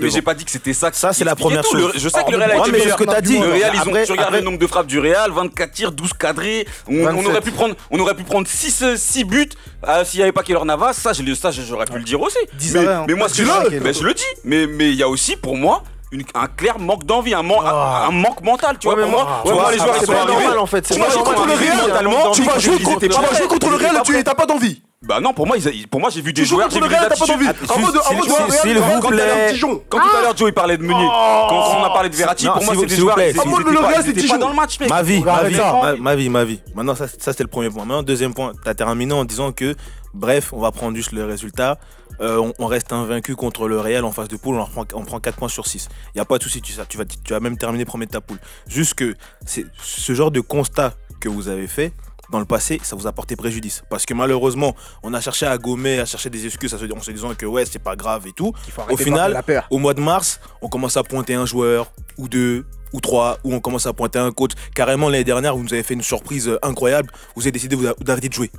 Mais 0.00 0.10
j'ai 0.10 0.22
pas 0.22 0.34
dit 0.34 0.44
que 0.44 0.50
c'était 0.50 0.72
ça. 0.72 0.90
Ça, 0.92 1.12
c'est 1.12 1.24
la 1.24 1.36
première 1.36 1.62
chose. 1.64 1.92
Je 1.96 2.08
sais 2.08 2.24
que 2.24 2.30
le 2.30 2.38
Real 2.38 2.50
a 2.52 2.68
été 2.68 2.88
ce 2.90 2.94
que 2.94 3.04
t'as 3.04 3.20
dit. 3.20 3.38
Le 3.38 3.50
Real, 3.50 3.72
ils 3.74 3.78
ont, 3.80 3.82
Après- 3.82 4.04
tu 4.06 4.12
regardes 4.12 4.28
après- 4.28 4.38
le 4.40 4.44
nombre 4.44 4.58
de 4.58 4.66
frappes 4.66 4.86
du 4.86 4.98
Real, 4.98 5.30
24 5.30 5.72
tirs, 5.72 5.92
12 5.92 6.12
cadrés. 6.14 6.66
On, 6.88 6.96
on 7.00 7.04
27. 7.04 7.26
aurait 7.30 7.40
pu 7.42 7.50
prendre, 7.50 7.74
on 7.90 7.98
aurait 8.00 8.14
pu 8.14 8.24
prendre 8.24 8.46
6, 8.48 8.82
buts 9.26 9.48
euh, 9.86 10.04
s'il 10.04 10.18
n'y 10.18 10.22
avait 10.22 10.32
pas 10.32 10.42
Keylor 10.42 10.64
Navas. 10.64 10.94
Ça, 10.94 11.12
j'aurais 11.12 11.84
pu 11.86 11.98
le 11.98 12.04
dire 12.04 12.20
aussi. 12.20 12.38
10 12.54 12.74
Mais, 12.74 12.86
hein. 12.86 13.06
moi, 13.16 13.28
Dis-le, 13.28 13.92
je, 13.92 14.02
le 14.04 14.14
dis. 14.14 14.22
Mais 14.44 14.66
mais 14.66 14.90
il 14.90 14.96
y 14.96 15.02
a 15.02 15.08
aussi 15.08 15.36
pour 15.36 15.56
moi 15.56 15.82
une- 16.14 16.24
un 16.34 16.46
clair 16.46 16.78
manque 16.78 17.04
d'envie, 17.04 17.34
un, 17.34 17.42
man- 17.42 17.58
un- 17.64 18.08
un 18.08 18.10
manque 18.10 18.42
mental. 18.42 18.76
Tu 18.78 18.86
vois, 18.86 18.96
Ouais, 18.96 19.04
mais 19.04 19.10
pour 19.10 19.20
moi- 19.20 19.24
moi, 19.24 19.34
ouais, 19.44 19.50
tu 19.50 19.52
vois, 19.60 19.72
les 19.72 19.78
joueurs 19.78 19.96
ils 20.00 20.06
sont 20.06 20.12
arrivés. 20.12 20.58
en 20.58 20.66
fait. 20.66 20.82
Tu 20.82 20.94
vois, 20.94 21.08
normal. 21.08 21.12
sont 21.18 21.24
contre 21.24 21.46
le 21.46 21.52
Real. 21.54 22.32
Tu 22.32 22.42
vas 22.42 22.58
jouer 22.58 22.78
contre, 22.78 22.98
tu 23.00 23.08
vas 23.10 23.36
jouer 23.36 23.48
le 23.70 23.76
Real 23.76 23.96
et 23.96 24.02
tu 24.02 24.24
t'as 24.24 24.34
pas 24.34 24.46
d'envie. 24.46 24.82
Bah 25.06 25.20
non, 25.20 25.34
pour 25.34 25.46
moi, 25.46 25.58
ils- 25.58 25.86
pour 25.86 26.00
moi, 26.00 26.08
j'ai 26.08 26.22
vu 26.22 26.32
des 26.32 26.40
Tu 26.42 26.48
joues 26.48 26.54
joueurs, 26.54 26.70
j'ai 26.70 26.80
contre 26.80 26.88
vu 26.88 26.94
le 26.94 27.00
des 27.02 27.08
t'as 27.08 27.22
attitudes. 27.22 27.34
d'envie. 27.46 27.48
En 27.68 27.78
mode, 27.78 28.00
en 28.10 28.14
mode, 28.14 28.24
s'il- 28.62 28.78
vous 28.78 29.00
plaît. 29.08 29.54
t'as. 29.54 29.82
Quand 29.90 29.98
tout 29.98 30.16
à 30.16 30.22
l'heure 30.22 30.34
Joe 30.36 30.48
il 30.48 30.54
parlait 30.54 30.78
de 30.78 30.82
Meunier, 30.82 31.06
quand 31.06 31.76
on 31.78 31.84
a 31.84 31.90
parlé 31.90 32.08
de 32.08 32.16
Verratti, 32.16 32.46
pour 32.46 32.64
moi 32.64 32.74
c'est 32.80 32.86
des 32.86 32.96
joueurs, 32.96 33.14
plaît. 33.14 33.32
pas- 33.34 33.42
Le 33.44 33.78
Real, 33.80 34.02
c'est 34.04 34.28
pas 34.28 34.38
dans 34.38 34.48
le 34.48 34.54
match, 34.54 34.80
mec. 34.80 34.88
Ma 34.88 35.02
vie, 35.02 35.20
ma 35.20 35.42
vie, 35.42 35.56
ma, 36.00 36.14
vie, 36.16 36.28
ma 36.30 36.44
vie. 36.44 36.60
Maintenant, 36.74 36.94
ça, 36.94 37.06
ça 37.06 37.32
c'était 37.32 37.42
le 37.42 37.48
premier 37.50 37.68
point. 37.68 37.84
Maintenant, 37.84 38.02
deuxième 38.02 38.32
point, 38.32 38.52
tu 38.62 38.68
as 38.70 38.74
terminé 38.74 39.12
en 39.12 39.24
disant 39.26 39.52
que, 39.52 39.74
bref, 40.14 40.52
on 40.52 40.60
va 40.60 40.70
prendre 40.72 40.96
juste 40.96 41.12
le 41.12 41.24
résultat. 41.24 41.78
Euh, 42.20 42.38
on, 42.38 42.52
on 42.60 42.66
reste 42.66 42.92
invaincu 42.92 43.34
contre 43.34 43.66
le 43.66 43.80
Real 43.80 44.04
en 44.04 44.12
face 44.12 44.28
de 44.28 44.36
poule, 44.36 44.54
on, 44.54 44.60
en 44.60 44.66
prend, 44.66 44.84
on 44.94 45.04
prend 45.04 45.18
4 45.20 45.36
points 45.36 45.48
sur 45.48 45.66
6. 45.66 45.88
Il 46.14 46.18
n'y 46.18 46.20
a 46.20 46.24
pas 46.24 46.38
de 46.38 46.42
souci, 46.44 46.62
tu, 46.62 46.72
vas, 46.74 46.84
tu 46.86 46.98
vas 47.32 47.40
même 47.40 47.58
terminer 47.58 47.84
premier 47.84 48.06
de 48.06 48.12
ta 48.12 48.20
poule. 48.20 48.38
Juste 48.68 48.94
que 48.94 49.14
ce 49.46 50.12
genre 50.14 50.30
de 50.30 50.40
constat 50.40 50.94
que 51.20 51.28
vous 51.28 51.48
avez 51.48 51.66
fait 51.66 51.92
dans 52.30 52.38
le 52.38 52.44
passé, 52.46 52.80
ça 52.82 52.96
vous 52.96 53.06
a 53.06 53.12
porté 53.12 53.36
préjudice. 53.36 53.82
Parce 53.90 54.06
que 54.06 54.14
malheureusement, 54.14 54.74
on 55.02 55.12
a 55.12 55.20
cherché 55.20 55.44
à 55.46 55.58
gommer, 55.58 55.98
à 56.00 56.04
chercher 56.06 56.30
des 56.30 56.46
excuses 56.46 56.72
en 56.74 56.78
se- 56.78 56.92
en 56.92 57.00
se 57.00 57.10
disant 57.10 57.34
que 57.34 57.46
ouais, 57.46 57.64
c'est 57.66 57.78
pas 57.82 57.96
grave 57.96 58.26
et 58.26 58.32
tout. 58.32 58.52
Au 58.92 58.96
final, 59.04 59.32
au 59.70 59.78
mois 59.78 59.92
de 59.94 60.00
mars, 60.00 60.40
on 60.62 60.68
commence 60.68 60.96
à 60.96 61.02
pointer 61.02 61.34
un 61.34 61.46
joueur 61.46 61.92
ou 62.16 62.28
deux 62.28 62.64
ou 62.92 63.00
trois, 63.00 63.38
ou 63.44 63.52
on 63.52 63.60
commence 63.60 63.86
à 63.86 63.92
pointer 63.92 64.20
un 64.20 64.30
coach. 64.30 64.52
Carrément, 64.74 65.08
l'année 65.08 65.24
dernière, 65.24 65.56
vous 65.56 65.64
nous 65.64 65.72
avez 65.74 65.82
fait 65.82 65.94
une 65.94 66.02
surprise 66.02 66.48
euh, 66.48 66.58
incroyable. 66.62 67.10
Vous 67.34 67.42
avez 67.42 67.50
décidé 67.52 67.74
vous- 67.76 67.88
d'arrêter 68.04 68.28
de 68.28 68.34
jouer. 68.34 68.50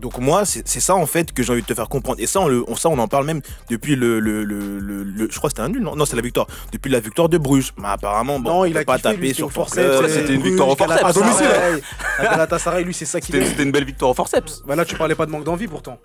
Donc 0.00 0.18
moi, 0.18 0.44
c'est 0.44 0.66
ça 0.80 0.94
en 0.94 1.06
fait 1.06 1.32
que 1.32 1.42
j'ai 1.42 1.52
envie 1.52 1.62
de 1.62 1.66
te 1.66 1.72
faire 1.74 1.88
comprendre. 1.88 2.20
Et 2.20 2.26
ça, 2.26 2.40
on, 2.40 2.48
le, 2.48 2.64
on, 2.68 2.76
ça, 2.76 2.88
on 2.90 2.98
en 2.98 3.08
parle 3.08 3.24
même 3.24 3.40
depuis 3.70 3.96
le, 3.96 4.20
le, 4.20 4.44
le, 4.44 4.78
le- 4.78 5.02
le- 5.04 5.28
je 5.30 5.36
crois 5.38 5.48
que 5.48 5.56
c'était 5.56 5.62
un 5.62 5.70
nul, 5.70 5.82
non, 5.82 5.96
non 5.96 6.04
c'est 6.04 6.16
la 6.16 6.22
victoire. 6.22 6.46
Depuis 6.72 6.90
la 6.90 7.00
victoire 7.00 7.28
de 7.28 7.38
Bruges. 7.38 7.72
Mais 7.78 7.88
apparemment, 7.88 8.38
bon, 8.38 8.50
Non, 8.50 8.64
il 8.66 8.76
a 8.76 8.84
pas 8.84 8.98
c'était 8.98 9.32
sur 9.32 9.50
forceps, 9.50 10.08
c'était 10.12 10.34
une 10.34 10.42
victoire 10.42 10.68
au 10.68 10.76
forceps. 10.76 11.02
À 11.02 11.12
domicile. 11.12 11.46
Galatasaray, 12.20 12.84
lui, 12.84 12.94
c'est 12.94 13.04
ça 13.06 13.20
qu'il 13.20 13.34
C'était 13.44 13.62
une 13.62 13.72
belle 13.72 13.84
victoire 13.84 14.10
au 14.10 14.14
forceps. 14.14 14.62
Bah 14.66 14.76
là, 14.76 14.84
tu 14.84 14.96
parlais 14.96 15.14
pas 15.14 15.26
de 15.26 15.30
manque 15.30 15.44
d'envie 15.44 15.66
pourtant. 15.68 15.98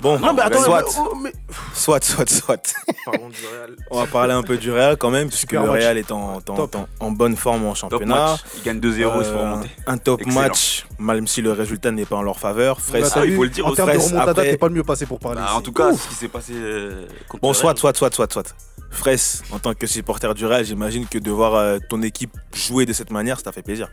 Bon, 0.00 0.16
Non, 0.20 0.32
mais 0.32 0.42
attends, 0.42 0.62
soit, 0.62 0.82
mais- 0.82 0.88
oh, 1.10 1.14
mais- 1.24 1.32
soit, 1.74 2.04
soit, 2.04 2.28
soit. 2.30 2.74
Parlons 3.04 3.28
du 3.30 3.36
Real. 3.52 3.74
On 3.90 3.98
va 3.98 4.06
parler 4.06 4.32
un 4.32 4.44
peu 4.44 4.56
du 4.56 4.70
Real 4.70 4.96
quand 4.96 5.10
même, 5.10 5.26
puisque 5.28 5.50
le 5.50 5.58
match. 5.58 5.70
Real 5.70 5.98
est 5.98 6.12
en, 6.12 6.36
en- 6.36 6.52
en- 6.62 6.88
en 7.00 7.10
bonne 7.10 7.34
forme 7.36 7.66
en 7.66 7.74
championnat. 7.74 8.36
Ils 8.58 8.62
gagnent 8.62 8.78
2-0, 8.78 9.20
ils 9.20 9.24
se 9.24 9.30
font 9.32 9.38
Euh, 9.38 9.50
remonter. 9.50 9.70
un 9.88 9.98
top 9.98 10.20
Excellent. 10.20 10.40
match, 10.40 10.86
même 11.00 11.26
si 11.26 11.42
le 11.42 11.50
résultat 11.50 11.90
n'est 11.90 12.04
pas 12.04 12.14
en 12.14 12.22
leur 12.22 12.38
faveur. 12.38 12.80
Fraisse, 12.80 13.06
Bah, 13.12 13.14
Ah, 13.16 13.24
il 13.24 13.30
vu, 13.32 13.36
faut 13.38 13.42
le 13.42 13.50
dire 13.50 13.66
En 13.66 13.74
termes 13.74 13.88
de 13.88 13.94
Fraisse, 13.94 14.06
remontada, 14.12 14.30
après- 14.30 14.50
t'es 14.52 14.56
pas 14.56 14.68
le 14.68 14.74
mieux 14.74 14.84
passé 14.84 15.04
pour 15.04 15.18
parler. 15.18 15.40
Bah, 15.40 15.54
en 15.54 15.60
tout 15.62 15.72
cas, 15.72 15.88
ouf. 15.90 16.00
ce 16.04 16.08
qui 16.10 16.14
s'est 16.14 16.28
passé. 16.28 16.52
euh, 16.54 17.06
Bon, 17.42 17.52
soit, 17.52 17.76
soit, 17.76 17.92
soit, 17.96 18.14
soit, 18.14 18.32
soit. 18.32 18.54
Fraisse, 18.92 19.42
en 19.50 19.58
tant 19.58 19.74
que 19.74 19.86
supporter 19.88 20.32
du 20.32 20.46
Real, 20.46 20.64
j'imagine 20.64 21.06
que 21.08 21.18
de 21.18 21.30
voir 21.32 21.56
euh, 21.56 21.78
ton 21.90 22.02
équipe 22.02 22.30
jouer 22.54 22.86
de 22.86 22.92
cette 22.92 23.10
manière, 23.10 23.36
ça 23.38 23.42
t'a 23.44 23.52
fait 23.52 23.62
plaisir. 23.62 23.88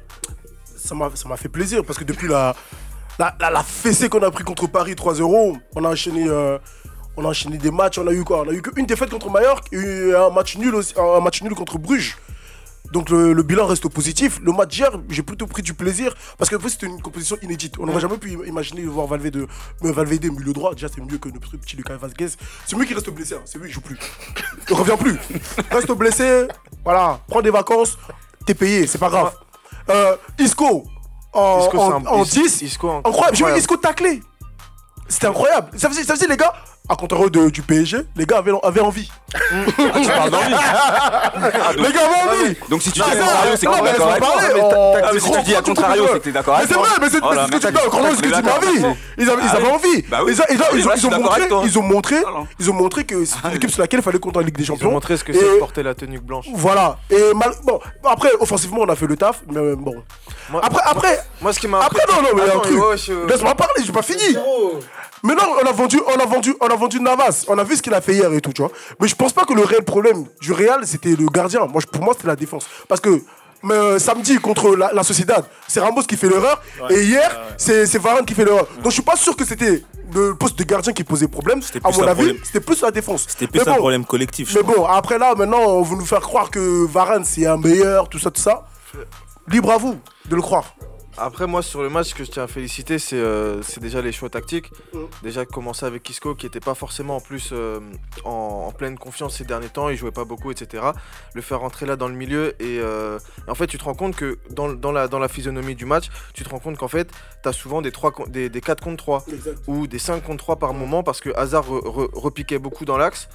ça 0.78 0.94
m'a 0.94 1.10
ça 1.16 1.28
m'a 1.28 1.36
fait 1.36 1.50
plaisir 1.50 1.84
parce 1.84 1.98
que 1.98 2.04
depuis 2.04 2.28
la, 2.28 2.56
la, 3.20 3.36
la, 3.40 3.50
la 3.50 3.64
fessée 3.64 4.10
qu'on 4.10 4.22
a 4.24 4.32
pris 4.32 4.44
contre 4.44 4.68
Paris 4.68 4.94
3-0, 4.94 5.58
on 5.76 5.84
a 5.86 5.90
enchaîné. 5.90 6.26
euh, 6.28 6.58
on 7.18 7.24
a 7.24 7.30
enchaîné 7.30 7.58
des 7.58 7.72
matchs, 7.72 7.98
on 7.98 8.08
a 8.08 8.12
eu 8.12 8.24
quoi? 8.26 8.42
On 8.46 8.50
a 8.50 8.54
eu 8.54 8.62
qu'une 8.62 8.86
défaite 8.86 9.10
contre 9.10 9.30
Mallorca 9.30 9.64
et 9.72 10.14
un 10.14 10.30
match 10.32 10.58
nul, 10.58 10.76
aussi- 10.76 10.94
un 11.00 11.22
match 11.22 11.42
nul 11.44 11.56
contre 11.56 11.78
Bruges. 11.78 12.18
Donc 12.92 13.10
le, 13.10 13.42
bilan 13.42 13.66
reste 13.66 13.88
positif. 13.88 14.40
Le 14.44 14.52
match 14.52 14.76
d'hier, 14.76 14.92
j'ai 15.10 15.24
plutôt 15.24 15.48
pris 15.48 15.62
du 15.64 15.74
plaisir 15.74 16.14
parce 16.38 16.50
que 16.50 16.70
c'était 16.70 16.86
une 16.88 17.02
composition 17.02 17.36
inédite. 17.42 17.76
On 17.80 17.86
n'aurait 17.86 18.00
jamais 18.02 18.18
pu 18.18 18.38
imaginer 18.46 18.84
voir 18.84 19.08
Valverde, 19.08 19.48
Valverde 19.82 20.26
milieu 20.26 20.54
droit. 20.54 20.74
Déjà, 20.74 20.88
c'est 20.94 21.02
mieux 21.02 21.18
que 21.18 21.30
notre 21.30 21.52
petit 21.58 21.76
Lucas 21.78 21.96
Vazquez. 21.98 22.28
C'est 22.68 22.76
mieux 22.78 22.86
qu'il 22.86 22.96
reste 22.96 23.10
blessé. 23.10 23.36
hein. 23.36 23.42
C'est 23.46 23.58
lui, 23.58 23.70
il 23.70 23.74
joue 23.74 23.82
plus. 23.82 23.98
Il 24.70 24.76
revient 24.76 24.98
plus. 25.00 25.18
Reste 25.72 25.92
blessé. 25.94 26.48
Voilà. 26.84 27.20
Prends 27.28 27.42
des 27.42 27.50
vacances. 27.50 27.98
T'es 28.46 28.54
payé. 28.54 28.86
C'est 28.88 29.00
pas 29.00 29.10
grave. 29.10 29.34
Euh, 29.90 30.16
Isco 30.38 30.84
en, 31.36 31.60
Isco, 31.62 31.80
en, 31.80 31.92
un- 31.92 32.06
en 32.08 32.24
Is- 32.24 32.30
10. 32.34 32.62
Isco, 32.62 32.90
incroyable. 33.06 33.36
J'ai 33.38 33.46
vu. 33.46 33.58
Isco 33.60 33.78
tacler. 33.78 34.22
C'était 35.08 35.28
incroyable. 35.28 35.70
Ça 35.78 35.90
faisait, 35.90 36.04
ça 36.04 36.16
faisait 36.16 36.28
les 36.28 36.38
gars. 36.38 36.54
À 36.88 36.96
contrario 36.96 37.30
de- 37.30 37.50
du 37.50 37.62
PSG, 37.64 37.98
les 38.16 38.26
gars 38.26 38.38
avaient, 38.38 38.52
avaient 38.64 38.82
envie. 38.82 39.10
Tu 39.34 40.08
parles 40.08 40.30
d'envie. 40.30 40.52
les 40.52 41.92
gars 41.92 42.00
avaient 42.06 42.44
envie. 42.44 42.56
Donc 42.70 42.82
si 42.82 42.92
tu 42.92 43.00
dis 43.02 43.06
mais 43.10 43.18
contrario, 43.20 43.52
c'est 43.56 43.66
que 43.66 43.72
t'es 43.72 43.82
d'accord 43.82 44.08
avec 44.08 44.22
moi. 44.22 44.36
mais 44.54 44.60
t'as- 44.70 45.08
ah, 45.08 45.20
si 45.20 45.32
tu 45.32 45.42
dis 45.44 45.56
à 45.56 45.62
contrario, 45.62 46.04
c'est 46.08 46.14
que 46.20 46.24
t'es 46.26 46.32
d'accord 46.32 46.54
Mais 46.54 46.60
avec 46.60 46.70
c'est 46.72 46.78
moi. 46.78 46.88
vrai, 46.88 46.98
mais 47.02 47.10
c'est 47.10 47.20
Oh 47.24 47.30
c'est 47.34 47.36
ce 47.36 47.42
que 47.42 47.46
tu 47.46 47.52
mais 47.52 47.60
dis. 47.60 48.16
Ce 48.16 48.22
que 48.22 48.28
tu 48.28 48.44
m'as 48.44 48.60
dit. 48.92 48.98
Ils 49.18 49.30
avaient, 49.30 49.42
ils 49.42 49.48
Ah 49.50 49.56
avaient 49.56 49.66
oui. 49.66 49.72
envie. 49.72 50.02
Bah 50.10 50.20
oui. 50.26 50.34
Ils, 50.34 50.42
a- 50.42 50.46
ils 50.52 50.62
a- 50.62 50.66
Ah 50.66 50.70
oui, 50.74 50.80
ils 50.80 50.86
ont, 50.86 50.90
là, 50.90 50.96
je 50.96 50.98
ils 50.98 51.00
suis 51.00 51.08
ont 51.08 51.10
d'accord 51.10 51.24
montré, 51.26 51.38
avec 51.42 51.50
toi. 51.50 51.62
ils 51.66 51.80
ont 51.80 51.82
montré, 51.82 52.16
ils 52.60 52.70
ont 52.70 52.74
montré 52.74 53.04
que 53.06 53.26
c'est 53.26 53.36
une 53.46 53.56
équipe 53.56 53.72
sur 53.72 53.82
laquelle 53.82 54.00
il 54.00 54.04
fallait 54.04 54.20
compter 54.20 54.38
en 54.38 54.42
Ligue 54.42 54.56
des 54.58 54.64
Ils 54.64 54.72
ont 54.72 54.76
Champions. 54.76 54.92
montré 54.92 55.18
ce 55.18 55.24
que 55.24 55.34
c'est 55.34 55.40
de 55.56 55.58
porter 55.60 55.82
la 55.84 55.96
tenue 55.96 56.20
blanche. 56.20 56.46
Voilà. 56.54 56.98
Et 57.10 57.34
mal- 57.34 57.56
bon, 57.64 57.80
après, 58.08 58.30
offensivement, 58.40 58.82
on 58.82 58.90
a 58.90 58.96
fait 58.96 59.08
le 59.08 59.18
taf, 59.18 59.42
mais 59.50 59.58
euh, 59.60 59.76
bon. 59.76 59.96
Moi- 60.50 60.62
Après, 60.64 60.82
après, 60.86 61.20
Moi, 61.42 61.52
ce 61.54 61.60
qui 61.60 61.68
m'a 61.68 61.80
après, 61.80 62.04
non, 62.10 62.22
non, 62.22 62.30
mais 62.36 62.42
il 62.44 62.48
y 62.48 62.50
a 62.50 62.54
un 62.54 62.58
Attends, 62.60 62.96
truc. 62.98 63.30
Laisse-moi 63.30 63.56
parler, 63.56 63.84
j'ai 63.84 63.92
pas 63.92 64.02
fini. 64.04 64.38
Mais 65.26 65.34
non, 65.34 65.44
on 65.62 65.66
a 65.68 65.72
vendu, 65.72 66.00
on 66.06 66.20
a 66.20 66.26
vendu, 66.26 66.54
on 66.62 66.68
a 66.68 66.76
vendu 66.76 67.00
Navas. 67.00 67.46
On 67.48 67.58
a 67.58 67.64
vu 67.64 67.76
ce 67.76 67.82
qu'il 67.82 67.94
a 67.94 68.02
fait 68.02 68.14
hier 68.14 68.32
et 68.32 68.42
tout, 68.42 68.54
tu 68.54 68.62
vois. 68.62 68.72
Mais 69.00 69.08
je 69.08 69.16
pense 69.16 69.34
pas 69.34 69.44
que 69.46 69.54
le 69.54 69.64
réel 69.64 69.84
problème 69.84 70.26
du 70.40 70.54
Real, 70.54 70.86
c'était 70.86 71.16
le 71.16 71.26
gardien. 71.28 71.66
Moi, 71.66 71.82
pour 71.92 72.04
moi, 72.04 72.14
c'était 72.16 72.28
la 72.28 72.36
défense. 72.36 72.66
Parce 72.88 73.02
que 73.02 73.22
mais 73.64 73.74
euh, 73.74 73.98
samedi 73.98 74.38
contre 74.38 74.76
la, 74.76 74.94
la 74.94 75.02
Sociedad, 75.04 75.44
c'est 75.68 75.80
Ramos 75.80 76.04
qui 76.04 76.16
fait 76.18 76.30
l'erreur. 76.30 76.62
Et 76.92 77.02
hier, 77.04 77.30
c'est 77.58 77.88
c'est 77.88 77.98
Varane 77.98 78.24
qui 78.24 78.36
fait 78.36 78.46
l'erreur. 78.46 78.68
Donc 78.76 78.88
je 78.92 78.92
suis 78.92 79.02
pas 79.02 79.16
sûr 79.16 79.36
que 79.36 79.44
c'était 79.44 79.84
le 80.14 80.36
poste 80.36 80.60
de 80.60 80.64
gardien 80.64 80.94
qui 80.94 81.04
posait 81.04 81.28
problème. 81.28 81.62
À 81.84 81.90
mon 81.90 82.04
avis, 82.08 82.38
c'était 82.44 82.60
plus 82.60 82.82
la 82.82 82.92
défense. 82.92 83.26
C'était 83.28 83.48
plus 83.48 83.62
Mais 83.62 83.68
un 83.68 83.72
bon, 83.74 83.78
problème 83.80 84.06
collectif, 84.06 84.52
je 84.52 84.60
Mais 84.60 84.64
crois. 84.64 84.76
bon, 84.76 84.86
après 84.86 85.18
là, 85.18 85.34
maintenant, 85.36 85.62
on 85.66 85.82
veut 85.82 85.96
nous 85.96 86.06
faire 86.06 86.22
croire 86.22 86.52
que 86.52 86.86
Varane 86.86 87.26
c'est 87.26 87.48
un 87.48 87.58
meilleur, 87.58 88.08
tout 88.08 88.20
ça, 88.20 88.30
tout 88.30 88.42
ça. 88.42 88.68
Libre 89.48 89.72
à 89.72 89.78
vous 89.78 89.96
de 90.30 90.36
le 90.36 90.42
croire. 90.44 90.76
Après, 91.18 91.48
moi, 91.48 91.62
sur 91.62 91.82
le 91.82 91.90
match, 91.90 92.10
ce 92.10 92.16
que 92.16 92.26
je 92.26 92.32
tiens 92.32 92.44
à 92.44 92.48
féliciter, 92.48 93.00
c'est 93.00 93.16
euh, 93.18 93.62
déjà 93.80 94.02
les 94.02 94.12
choix 94.12 94.30
tactiques. 94.30 94.70
Déjà, 95.24 95.46
commencer 95.46 95.86
avec 95.86 96.10
Isco, 96.10 96.36
qui 96.36 96.46
n'était 96.46 96.60
pas 96.60 96.76
forcément 96.76 97.16
en 97.16 97.22
plus 97.22 97.52
euh, 97.54 97.80
en, 98.26 98.66
en 98.68 98.72
pleine 98.74 98.98
confiance 98.98 99.38
ces 99.38 99.46
derniers 99.46 99.70
temps, 99.70 99.88
il 99.88 99.96
jouait 99.96 100.12
pas 100.12 100.26
beaucoup, 100.26 100.52
etc. 100.52 100.84
Le 101.34 101.42
faire 101.42 101.62
rentrer 101.62 101.86
là 101.86 101.96
dans 101.96 102.10
le 102.10 102.16
milieu. 102.16 102.50
Et, 102.62 102.80
euh, 102.80 103.18
et 103.48 103.50
en 103.50 103.56
fait, 103.56 103.68
tu 103.68 103.78
te 103.78 103.84
rends 103.86 103.94
compte 103.94 104.16
que 104.18 104.38
dans, 104.50 104.74
dans 104.74 104.92
la, 104.92 105.08
dans 105.08 105.20
la 105.20 105.30
physionomie 105.30 105.76
du 105.76 105.86
match, 105.86 106.10
tu 106.34 106.44
te 106.44 106.50
rends 106.50 106.60
compte 106.60 106.78
qu'en 106.78 106.90
fait, 106.90 107.10
tu 107.44 107.48
as 107.50 107.54
souvent 107.54 107.82
des, 107.82 107.92
3, 107.94 108.12
des, 108.28 108.50
des 108.50 108.62
4 108.62 108.84
contre 108.84 108.98
3 108.98 109.26
ou 109.68 109.88
des 109.88 110.00
5 110.00 110.22
contre 110.22 110.44
3 110.44 110.58
par 110.58 110.74
moment 110.74 111.02
parce 111.02 111.22
que 111.22 111.30
Hazard 111.38 111.66
re- 111.70 111.82
re- 111.82 112.10
repiquait 112.14 112.60
beaucoup 112.60 112.84
dans 112.84 112.98
l'axe. 112.98 113.30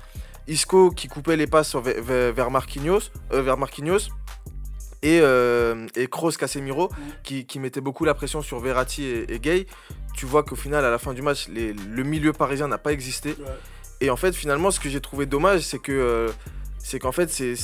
Isco 0.49 0.91
qui 0.91 1.09
coupait 1.09 1.37
les 1.37 1.47
passes 1.47 1.75
vers, 1.77 2.33
vers- 2.33 2.51
Marquinhos, 2.51 3.01
vers 3.31 3.57
Marquinhos 3.57 4.09
et, 5.03 5.21
euh, 5.23 5.87
et 5.97 6.07
Kroos 6.09 6.33
Casemiro 6.33 6.91
qui, 7.23 7.47
qui 7.47 7.59
mettait 7.59 7.81
beaucoup 7.81 8.05
la 8.05 8.15
pression 8.15 8.43
sur 8.43 8.59
Verratti 8.61 9.05
et, 9.05 9.33
et 9.35 9.39
Gay. 9.39 9.67
Tu 10.15 10.27
vois 10.27 10.43
qu'au 10.43 10.57
final, 10.57 10.85
à 10.85 10.91
la 10.91 10.99
fin 10.99 11.15
du 11.15 11.23
match, 11.23 11.49
les- 11.49 11.73
le 11.73 12.03
milieu 12.03 12.33
parisien 12.33 12.69
n'a 12.69 12.79
pas 12.79 12.93
existé. 12.93 13.35
Et 14.03 14.11
en 14.11 14.17
fait, 14.17 14.33
finalement, 14.33 14.71
ce 14.71 14.81
que 14.81 14.89
j'ai 14.89 15.01
trouvé 15.01 15.27
dommage, 15.27 15.61
c'est 15.61 15.79
que 15.79 15.93
euh, 15.93 16.29
c'est 16.79 16.99
qu'en 16.99 17.13
fait, 17.13 17.31
c'est 17.31 17.55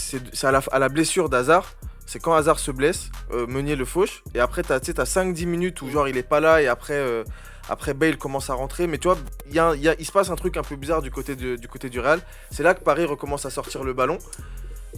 à 0.46 0.50
la, 0.52 0.60
à 0.70 0.78
la 0.78 0.88
blessure 0.88 1.28
d'Hazard. 1.28 1.74
C'est 2.08 2.20
quand 2.20 2.34
Hazard 2.34 2.60
se 2.60 2.70
blesse, 2.70 3.10
euh, 3.32 3.46
Meunier 3.48 3.74
le 3.74 3.84
fauche, 3.84 4.22
et 4.34 4.38
après, 4.38 4.62
tu 4.62 4.72
as, 4.72 4.78
5-10 4.78 5.44
minutes 5.46 5.82
où 5.82 5.90
genre 5.90 6.06
il 6.08 6.16
est 6.16 6.22
pas 6.22 6.38
là, 6.38 6.62
et 6.62 6.68
après, 6.68 6.94
euh, 6.94 7.24
après 7.68 7.94
Bale 7.94 8.16
commence 8.16 8.48
à 8.48 8.54
rentrer. 8.54 8.86
Mais 8.86 8.98
tu 8.98 9.08
vois, 9.08 9.18
il 9.48 9.54
y 9.54 9.58
a- 9.58 9.74
il 9.74 9.80
y 9.82 9.88
a- 9.88 9.96
il 9.98 10.04
se 10.06 10.12
passe 10.12 10.30
un 10.30 10.36
truc 10.36 10.56
un 10.56 10.62
peu 10.62 10.76
bizarre 10.76 11.02
du 11.02 11.10
côté, 11.10 11.34
de- 11.34 11.56
du 11.56 11.66
côté 11.66 11.88
du 11.90 11.98
Real. 11.98 12.20
C'est 12.52 12.62
là 12.62 12.74
que 12.74 12.84
Paris 12.84 13.04
recommence 13.06 13.44
à 13.44 13.50
sortir 13.50 13.82
le 13.82 13.92
ballon. 13.92 14.18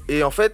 Et 0.08 0.22
en 0.22 0.30
fait, 0.30 0.52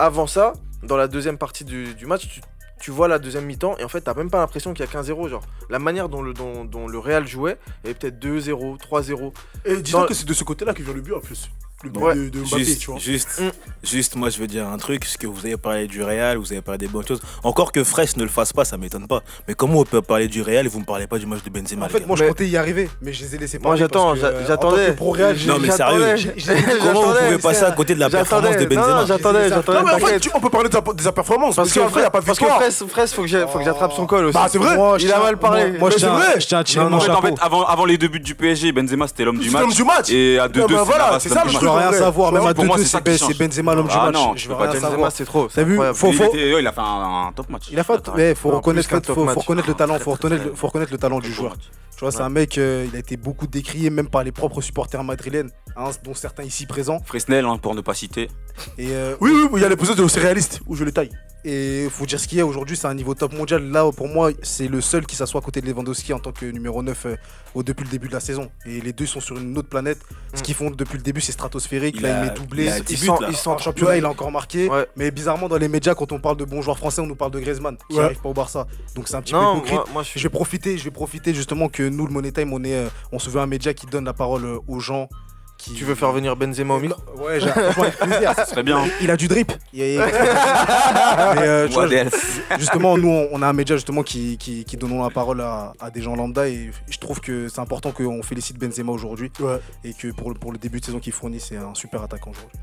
avant 0.00 0.26
ça, 0.26 0.52
dans 0.82 0.96
la 0.96 1.08
deuxième 1.08 1.38
partie 1.38 1.64
du, 1.64 1.94
du 1.94 2.06
match, 2.06 2.28
tu, 2.28 2.40
tu 2.80 2.90
vois 2.90 3.08
la 3.08 3.18
deuxième 3.18 3.44
mi-temps 3.44 3.76
et 3.78 3.84
en 3.84 3.88
fait, 3.88 4.00
t'as 4.02 4.14
même 4.14 4.30
pas 4.30 4.38
l'impression 4.38 4.72
qu'il 4.72 4.84
y 4.84 4.88
a 4.88 4.90
qu'un 4.90 5.02
0 5.02 5.28
Genre, 5.28 5.42
la 5.68 5.78
manière 5.78 6.08
dont 6.08 6.22
le, 6.22 6.32
dont, 6.32 6.64
dont 6.64 6.86
le 6.86 6.98
Real 6.98 7.26
jouait, 7.26 7.58
il 7.84 7.88
y 7.88 7.90
avait 7.90 7.98
peut-être 7.98 8.18
2-0, 8.24 8.78
3-0. 8.78 9.32
Et 9.64 9.76
disons 9.78 10.00
Dans- 10.00 10.06
que 10.06 10.14
c'est 10.14 10.26
de 10.26 10.32
ce 10.34 10.44
côté-là 10.44 10.74
que 10.74 10.82
vient 10.82 10.94
le 10.94 11.00
but 11.00 11.14
en 11.14 11.20
plus. 11.20 11.50
Le 11.84 11.90
but 11.90 12.00
Ouais. 12.00 12.14
de, 12.16 12.28
de 12.30 12.40
Mbappé, 12.40 12.64
Juste, 12.64 12.80
tu 12.80 12.90
vois. 12.90 12.98
juste, 12.98 13.28
Mm. 13.40 13.50
juste, 13.84 14.16
moi 14.16 14.30
je 14.30 14.38
veux 14.40 14.48
dire 14.48 14.66
un 14.66 14.78
truc, 14.78 14.98
parce 15.02 15.16
que 15.16 15.28
vous 15.28 15.46
avez 15.46 15.56
parlé 15.56 15.86
du 15.86 16.02
Real, 16.02 16.36
vous 16.36 16.50
avez 16.52 16.60
parlé 16.60 16.78
des 16.78 16.88
bonnes 16.88 17.06
choses. 17.06 17.20
Encore 17.44 17.70
que 17.70 17.84
Fraisse 17.84 18.16
ne 18.16 18.24
le 18.24 18.28
fasse 18.28 18.52
pas, 18.52 18.64
ça 18.64 18.76
m'étonne 18.76 19.06
pas. 19.06 19.22
Mais 19.46 19.54
comment 19.54 19.78
on 19.78 19.84
peut 19.84 20.02
parler 20.02 20.26
du 20.26 20.42
Real 20.42 20.66
et 20.66 20.68
vous 20.68 20.80
me 20.80 20.84
parlez 20.84 21.06
pas 21.06 21.18
du 21.18 21.26
match 21.26 21.44
de 21.44 21.50
Benzema 21.50 21.86
En 21.86 21.88
fait, 21.88 22.04
moi 22.04 22.16
je 22.16 22.22
Mais- 22.24 22.28
comptais 22.30 22.48
y 22.48 22.56
arriver, 22.56 22.90
mais 23.00 23.12
je 23.12 23.22
les 23.22 23.36
ai 23.36 23.38
laissés 23.38 23.58
Moi, 23.58 23.62
parler. 23.70 23.78
j'attends, 23.78 24.06
parce 24.08 24.14
que, 24.18 24.20
j'a- 24.22 24.32
euh, 24.32 24.42
en 24.42 24.46
j'attendais. 24.48 24.86
tant 24.86 24.92
que 24.92 24.96
Pro 24.96 25.10
Real, 25.12 25.36
Non, 25.46 25.58
mais 25.60 25.70
sérieux, 25.70 26.16
Comment 26.82 27.02
vous 27.02 27.12
pouvez 27.14 27.38
passer 27.38 27.62
à 27.64 27.70
côté 27.70 27.94
de 27.94 28.00
la 28.00 28.10
performance 28.10 28.56
de 28.56 28.64
Benzema 28.64 29.04
j'attendais, 29.06 29.48
Non, 29.48 29.54
j'attendais. 29.56 29.78
Non, 29.78 29.84
mais 29.86 29.92
en 29.92 29.94
fait, 29.98 30.00
t'inquiète. 30.04 30.22
tu- 30.22 30.30
on 30.34 30.40
peut 30.40 30.50
parler 30.50 30.68
de, 30.68 30.74
sa- 31.02 31.12
performance. 31.12 31.54
Parce 31.54 31.68
Parce 31.68 31.78
qu'après, 31.78 32.00
il 32.00 32.02
n'y 32.02 32.06
a 32.06 32.10
pas 32.10 32.20
de 32.20 32.26
parce 32.26 32.38
que 32.40 32.44
victoire. 32.44 32.60
Faut 33.08 33.22
que 33.22 33.28
j'ai- 33.28 33.46
faut 33.46 33.58
que 33.60 33.64
j'attrape 33.64 33.92
son 33.92 34.06
col 34.06 34.24
aussi. 34.24 34.34
Bah, 34.34 34.48
c'est 34.50 34.58
vrai. 34.58 34.76
Il 34.98 35.12
a 35.12 35.20
mal 35.20 35.36
parlé. 35.36 35.78
Moi, 35.78 35.90
je 35.90 35.96
tiens, 35.98 36.14
vrai. 36.14 36.40
je 36.40 36.46
tiens 36.48 36.58
à 36.58 36.64
tirer 36.64 36.84
Non, 36.84 36.90
mon 36.90 36.96
En 36.96 37.00
fait, 37.00 37.10
en 37.10 37.14
chapeau. 37.22 37.36
fait, 37.36 37.42
avant, 37.68 37.84
les 37.84 37.96
deux 37.98 38.08
buts 38.08 38.18
du 38.18 38.34
PSG, 38.34 38.72
Benzema 38.72 39.06
c'était 39.06 39.24
l'homme 39.24 39.38
du 39.38 39.46
C'est 39.46 39.52
match. 39.52 39.62
l'homme 39.62 39.72
du 39.72 39.84
match. 39.84 40.10
Et 40.10 40.38
à 40.40 40.48
2-2, 40.48 40.74
bah, 40.74 40.80
c'est 40.80 40.84
voilà, 40.84 41.04
Navas, 41.04 41.20
c'est 41.20 41.28
ça, 41.28 41.44
veux 41.68 41.76
rien 41.76 41.92
savoir, 41.92 42.32
même 42.32 42.46
à 42.46 42.54
Pour 42.54 42.64
moi, 42.64 42.76
2-2, 42.76 42.84
c'est 42.84 43.18
change. 43.18 43.38
Benzema 43.38 43.74
l'homme 43.74 43.86
du 43.86 43.94
Ah 43.96 44.06
match. 44.06 44.14
non, 44.14 44.32
Je 44.36 44.48
veux 44.48 44.54
rien 44.54 44.80
savoir. 44.80 45.12
C'est 45.12 45.24
trop. 45.24 45.48
T'as 45.52 45.62
vu, 45.62 45.76
Il, 45.78 46.66
a 46.66 46.72
fait 46.72 46.80
un, 46.80 47.32
top 47.34 47.48
match. 47.48 47.68
Il 47.70 47.78
a 47.78 47.84
fait, 47.84 48.34
faut 48.36 48.50
reconnaître, 48.50 48.88
le 49.68 49.74
talent, 49.74 49.98
faut 49.98 50.12
reconnaître, 50.12 50.92
le- 50.92 50.98
talent 50.98 51.18
du 51.20 51.32
joueur. 51.32 51.54
Tu 51.98 52.04
vois, 52.04 52.12
c'est 52.12 52.20
un 52.22 52.28
mec, 52.28 52.58
euh, 52.58 52.86
il 52.88 52.94
a 52.94 53.00
été 53.00 53.16
beaucoup 53.16 53.48
décrié 53.48 53.90
même 53.90 54.08
par 54.08 54.22
les 54.22 54.30
propres 54.30 54.60
supporters 54.60 55.02
madrilènes, 55.02 55.50
hein, 55.76 55.90
dont 56.04 56.14
certains 56.14 56.44
ici 56.44 56.64
présents. 56.64 57.00
Fresnel, 57.04 57.44
hein, 57.44 57.58
pour 57.58 57.74
ne 57.74 57.80
pas 57.80 57.92
citer. 57.94 58.28
Et 58.78 58.90
euh, 58.92 59.16
Oui, 59.20 59.32
oui, 59.34 59.48
oui, 59.50 59.60
il 59.60 59.62
y 59.62 59.64
a 59.64 59.68
l'épisode 59.68 59.96
de 59.96 60.06
C'est 60.06 60.20
réaliste 60.20 60.60
où 60.68 60.76
je 60.76 60.84
le 60.84 60.92
taille. 60.92 61.10
Et 61.44 61.86
faut 61.90 62.04
dire 62.04 62.18
ce 62.18 62.26
qu'il 62.26 62.38
y 62.38 62.40
a 62.40 62.46
aujourd'hui, 62.46 62.76
c'est 62.76 62.88
un 62.88 62.94
niveau 62.94 63.14
top 63.14 63.32
mondial. 63.32 63.62
Là, 63.70 63.90
pour 63.92 64.08
moi, 64.08 64.30
c'est 64.42 64.66
le 64.66 64.80
seul 64.80 65.06
qui 65.06 65.14
s'assoit 65.14 65.40
à 65.40 65.44
côté 65.44 65.60
de 65.60 65.66
Lewandowski 65.66 66.12
en 66.12 66.18
tant 66.18 66.32
que 66.32 66.44
numéro 66.46 66.82
9 66.82 67.06
euh, 67.06 67.16
au, 67.54 67.62
depuis 67.62 67.84
le 67.84 67.90
début 67.90 68.08
de 68.08 68.12
la 68.12 68.18
saison. 68.20 68.50
Et 68.66 68.80
les 68.80 68.92
deux 68.92 69.06
sont 69.06 69.20
sur 69.20 69.38
une 69.38 69.56
autre 69.56 69.68
planète. 69.68 69.98
Ce 70.34 70.40
Mm. 70.40 70.42
qu'ils 70.42 70.54
font 70.56 70.70
depuis 70.70 70.96
le 70.98 71.02
début, 71.04 71.20
c'est 71.20 71.30
stratosphérique. 71.32 71.94
Il 71.96 72.02
là, 72.02 72.20
a- 72.22 72.24
il 72.24 72.28
met 72.30 72.34
doublé. 72.34 72.64
il 72.64 72.68
a 72.70 72.78
Il 72.78 72.84
10 72.84 72.96
sent- 72.96 73.06
buts, 73.06 73.12
là. 73.22 73.28
il 73.30 73.36
sent 73.36 73.48
en 73.48 73.56
championnat, 73.58 73.96
il 73.96 74.04
a 74.04 74.10
encore 74.10 74.32
marqué. 74.32 74.68
Ouais. 74.68 74.86
Mais 74.96 75.10
bizarrement, 75.12 75.48
dans 75.48 75.56
les 75.58 75.68
médias, 75.68 75.94
quand 75.94 76.10
on 76.10 76.18
parle 76.18 76.36
de 76.38 76.44
bons 76.44 76.60
joueurs 76.60 76.76
français, 76.76 77.00
on 77.00 77.06
nous 77.06 77.14
parle 77.16 77.30
de 77.30 77.38
Griezmann, 77.40 77.76
qui 77.88 77.96
Ouais. 77.96 78.02
n'arrive 78.02 78.20
pas 78.20 78.28
au 78.30 78.34
Barça. 78.34 78.66
Donc 78.96 79.06
c'est 79.08 79.14
un 79.14 79.22
petit 79.22 79.32
peu 79.32 79.38
Non, 79.38 79.54
hypocrite. 79.58 79.74
moi, 79.76 79.84
moi, 79.92 80.02
je 80.02 80.06
Je 80.08 80.10
suis. 80.18 80.22
vais 80.24 80.28
profiter, 80.30 80.76
je 80.76 80.84
vais 80.84 80.90
profiter 80.90 81.32
justement 81.34 81.68
que 81.68 81.87
nous, 81.90 82.06
le 82.06 82.12
Money 82.12 82.32
Time, 82.32 82.52
on 82.52 82.62
est, 82.64 82.74
euh, 82.74 82.88
on 83.12 83.18
se 83.18 83.30
veut 83.30 83.40
un 83.40 83.46
média 83.46 83.72
qui 83.74 83.86
donne 83.86 84.04
la 84.04 84.12
parole 84.14 84.44
euh, 84.44 84.58
aux 84.68 84.80
gens. 84.80 85.08
Qui... 85.58 85.74
Tu 85.74 85.84
veux 85.84 85.96
faire 85.96 86.12
venir 86.12 86.36
Benzema 86.36 86.74
au 86.74 86.78
micro 86.78 87.00
Ouais, 87.16 87.40
j'ai- 87.40 87.48
franchement, 87.48 87.82
avec 87.82 87.96
plaisir. 87.98 88.32
Ce 88.38 88.44
serait 88.52 88.62
bien. 88.62 88.84
Il 89.00 89.10
a 89.10 89.16
du 89.16 89.26
drip. 89.26 89.50
Il 89.72 89.80
y 89.80 89.98
a- 89.98 90.06
Mais, 91.34 91.42
euh, 91.42 91.68
vois, 91.72 91.88
justement, 92.60 92.96
nous, 92.96 93.08
on- 93.08 93.28
on 93.32 93.42
a 93.42 93.48
un 93.48 93.52
média 93.52 93.74
justement 93.74 94.04
qui, 94.04 94.38
qui, 94.38 94.64
qui 94.64 94.76
donnons 94.76 95.02
la 95.02 95.10
parole 95.10 95.40
à, 95.40 95.72
à 95.80 95.90
des 95.90 96.00
gens 96.00 96.14
lambda 96.14 96.46
et 96.48 96.70
je 96.88 96.98
trouve 96.98 97.20
que 97.20 97.48
c'est 97.48 97.60
important 97.60 97.90
qu'on 97.90 98.22
félicite 98.22 98.56
Benzema 98.56 98.92
aujourd'hui 98.92 99.32
Ouais. 99.40 99.58
et 99.82 99.94
que 99.94 100.12
pour 100.12 100.30
le, 100.30 100.38
pour 100.38 100.52
le 100.52 100.58
début 100.58 100.78
de 100.78 100.84
saison 100.84 101.00
qu'il 101.00 101.12
fournit, 101.12 101.40
c'est 101.40 101.56
un 101.56 101.74
super 101.74 102.04
attaquant 102.04 102.30
aujourd'hui. 102.30 102.60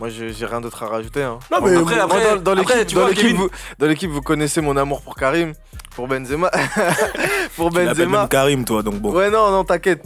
Moi, 0.00 0.08
j'ai 0.08 0.46
rien 0.46 0.60
d'autre 0.60 0.82
à 0.82 0.86
rajouter. 0.88 1.22
hein. 1.22 1.38
Non, 1.52 1.58
mais 1.62 1.76
Après, 1.76 1.94
Moi, 1.94 2.02
après, 2.04 2.36
dans, 2.36 2.42
dans 2.42 2.54
l'équipe, 2.54 2.86
tu 2.86 2.94
dans 2.96 3.00
vois, 3.02 3.10
l'équipe, 3.10 3.26
Kevin, 3.28 4.08
vous, 4.08 4.14
vous 4.14 4.22
connaissez 4.22 4.60
mon 4.60 4.76
amour 4.76 5.02
pour 5.02 5.14
Karim, 5.14 5.52
pour 5.94 6.08
Benzema, 6.08 6.50
pour 7.56 7.70
Tu 7.70 7.76
Benzema. 7.76 8.18
même 8.20 8.28
Karim, 8.28 8.64
toi, 8.64 8.82
donc 8.82 8.96
bon. 8.96 9.12
Ouais, 9.12 9.30
non, 9.30 9.50
non, 9.50 9.64
t'inquiète. 9.64 10.02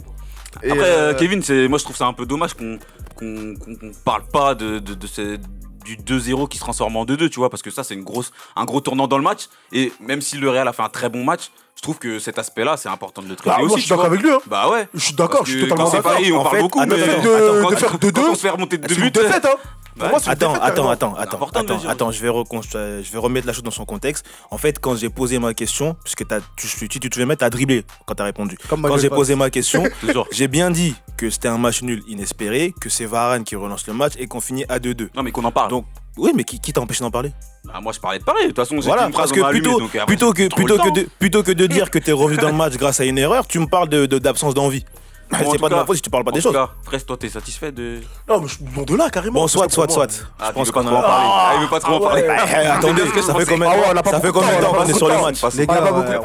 Et, 0.63 0.71
Après, 0.71 0.83
euh, 0.83 1.11
euh, 1.11 1.13
Kevin, 1.15 1.41
c'est, 1.43 1.67
moi 1.67 1.77
je 1.79 1.83
trouve 1.83 1.95
ça 1.95 2.05
un 2.05 2.13
peu 2.13 2.25
dommage 2.25 2.53
qu'on 2.53 2.79
qu'on 3.15 3.53
qu'on- 3.55 3.75
qu'on 3.75 3.91
parle 4.03 4.23
pas 4.31 4.55
de, 4.55 4.79
de, 4.79 4.93
de 4.95 5.07
ce- 5.07 5.37
du 5.85 5.95
2-0 5.97 6.47
qui 6.47 6.57
se 6.57 6.63
transforme 6.63 6.95
en 6.97 7.05
2-2, 7.05 7.29
tu 7.29 7.39
vois, 7.39 7.49
parce 7.49 7.61
que 7.61 7.69
ça 7.71 7.83
c'est 7.83 7.93
une 7.93 8.03
grosse, 8.03 8.31
un 8.55 8.65
gros 8.65 8.81
tournant 8.81 9.07
dans 9.07 9.17
le 9.17 9.23
match. 9.23 9.47
Et 9.71 9.91
même 9.99 10.21
si 10.21 10.37
le 10.37 10.49
Real 10.49 10.67
a 10.67 10.73
fait 10.73 10.81
un 10.83 10.89
très 10.89 11.07
bon 11.09 11.23
match, 11.23 11.51
je 11.75 11.81
trouve 11.81 11.97
que 11.99 12.17
cet 12.19 12.37
aspect-là 12.39 12.77
c'est 12.77 12.89
important 12.89 13.21
de 13.21 13.27
le 13.29 13.35
traiter 13.35 13.51
Bah, 13.51 13.57
moi, 13.59 13.67
aussi. 13.67 13.75
je 13.77 13.81
suis 13.81 13.89
d'accord 13.89 14.05
avec 14.05 14.21
lui. 14.21 14.31
hein. 14.31 14.39
Bah 14.47 14.69
ouais. 14.69 14.87
Je 14.93 14.99
suis 14.99 15.13
d'accord, 15.13 15.45
je 15.45 15.51
suis 15.51 15.61
totalement 15.61 15.89
d'accord. 15.89 16.11
On 16.19 16.35
En 16.35 16.43
parle 16.43 16.55
fait, 16.55 16.61
beaucoup, 16.61 16.79
mais 16.79 16.85
Le 16.87 16.95
fait 16.97 17.11
attends, 17.11 17.21
de, 17.21 17.61
quand- 17.61 17.69
de 17.71 17.75
faire 17.75 17.91
quand 17.91 18.03
2-2, 18.03 18.19
on 18.31 18.35
se 18.35 18.41
fait 18.41 18.49
remonter 18.49 18.77
de 18.77 18.87
deux 18.87 18.95
c'est 18.95 18.99
une 19.01 19.05
buts, 19.07 19.11
défaite. 19.11 19.45
Hein. 19.45 19.55
Moi, 19.95 20.09
une 20.25 20.31
Attends, 20.31 20.53
attends, 20.53 20.89
attends, 20.89 21.15
attends, 21.15 21.49
attends, 21.53 21.87
attends, 21.87 22.11
je 22.11 22.21
vais, 22.21 23.03
je 23.03 23.11
vais 23.11 23.17
remettre 23.17 23.47
la 23.47 23.53
chose 23.53 23.63
dans 23.63 23.71
son 23.71 23.85
contexte. 23.85 24.25
En 24.51 24.57
fait, 24.57 24.79
quand 24.79 24.95
j'ai 24.95 25.09
posé 25.09 25.39
ma 25.39 25.53
question, 25.53 25.95
puisque 26.03 26.25
t'as- 26.27 26.39
tu, 26.55 26.67
tu, 26.67 26.87
tu 26.87 27.09
te 27.09 27.15
souviens, 27.19 27.35
t'as 27.35 27.49
dribblé 27.49 27.83
quand 28.05 28.15
t'as 28.15 28.23
répondu. 28.23 28.57
Comme 28.69 28.81
Quand 28.83 28.97
j'ai 28.97 29.09
posé 29.09 29.35
ma 29.35 29.49
question, 29.49 29.83
j'ai 30.31 30.47
bien 30.47 30.71
dit 30.71 30.95
que 31.17 31.29
c'était 31.29 31.47
un 31.49 31.57
match 31.57 31.81
nul 31.81 32.01
inespéré, 32.07 32.73
que 32.79 32.89
c'est 32.89 33.05
Varane 33.05 33.43
qui 33.43 33.55
relance 33.55 33.87
le 33.87 33.93
match 33.93 34.13
et 34.17 34.27
qu'on 34.27 34.41
finit 34.41 34.65
à 34.69 34.79
2-2. 34.79 35.09
Non 35.15 35.23
mais 35.23 35.31
qu'on 35.31 35.43
en 35.43 35.51
parle. 35.51 35.69
Donc, 35.69 35.85
oui, 36.17 36.31
mais 36.35 36.43
qui, 36.43 36.59
qui 36.59 36.73
t'a 36.73 36.81
empêché 36.81 37.01
d'en 37.01 37.11
parler? 37.11 37.31
Bah, 37.65 37.79
moi 37.81 37.91
je 37.93 37.99
parlais 37.99 38.19
de 38.19 38.23
Paris. 38.23 38.43
De 38.43 38.47
toute 38.47 38.55
façon, 38.57 38.75
j'ai 38.81 38.87
Voilà, 38.87 39.07
une 39.07 39.13
parce 39.13 39.31
que 39.31 39.41
allumé, 39.41 39.61
plutôt, 39.61 39.79
donc 39.79 39.95
après, 39.95 40.05
plutôt, 40.05 40.33
que, 40.33 40.47
plutôt, 40.53 40.77
que 40.77 40.89
de, 40.93 41.07
plutôt 41.19 41.43
que 41.43 41.51
de 41.51 41.67
dire 41.67 41.89
que 41.91 41.99
t'es 41.99 42.11
revenu 42.11 42.37
dans 42.37 42.49
le 42.49 42.53
match 42.57 42.73
grâce 42.77 42.99
à 42.99 43.05
une 43.05 43.17
erreur, 43.17 43.47
tu 43.47 43.59
me 43.59 43.67
parles 43.67 43.89
de- 43.89 44.05
d'absence 44.05 44.53
d'envie. 44.53 44.85
Bon, 45.31 45.37
en 45.47 45.51
c'est 45.51 45.59
pas 45.59 45.69
de 45.69 45.75
ma 45.75 45.85
faute 45.85 45.95
si 45.97 46.01
tu 46.01 46.09
parles 46.09 46.23
pas 46.23 46.31
En 46.31 46.33
des 46.33 46.41
tout 46.41 46.51
choses. 46.51 46.67
Fraisse, 46.83 47.05
toi 47.05 47.15
t'es 47.17 47.29
satisfait 47.29 47.71
de. 47.71 47.99
Non, 48.27 48.41
mais 48.41 48.47
je 48.47 48.55
non, 48.75 48.83
de 48.83 48.95
là, 48.95 49.09
carrément. 49.09 49.41
Bon, 49.41 49.47
soit, 49.47 49.69
soit, 49.71 49.89
soit. 49.89 50.07
Ah, 50.39 50.45
Je 50.47 50.53
pense 50.53 50.67
tu 50.67 50.73
qu'on 50.73 50.81
en 50.87 50.95
a 50.95 51.01
parlé. 51.01 51.27
Ah, 51.29 51.51
il 51.55 51.61
veut 51.61 51.67
pas 51.69 51.79
trop 51.79 51.93
en 51.93 51.97
Ah 51.97 52.07
parler. 52.07 52.21
ouais. 52.23 52.35
Eh, 52.63 52.65
attendez, 52.67 53.01
ça 53.21 53.33
fait 53.35 53.45
combien 53.45 53.69
Ah 53.69 53.75
de 53.75 54.63
temps 54.63 54.73
qu'on 54.73 54.85
est 54.85 54.93
sur 54.93 55.07
le 55.07 55.21
match. 55.21 55.55
Les 55.55 55.67
gars. 55.67 55.75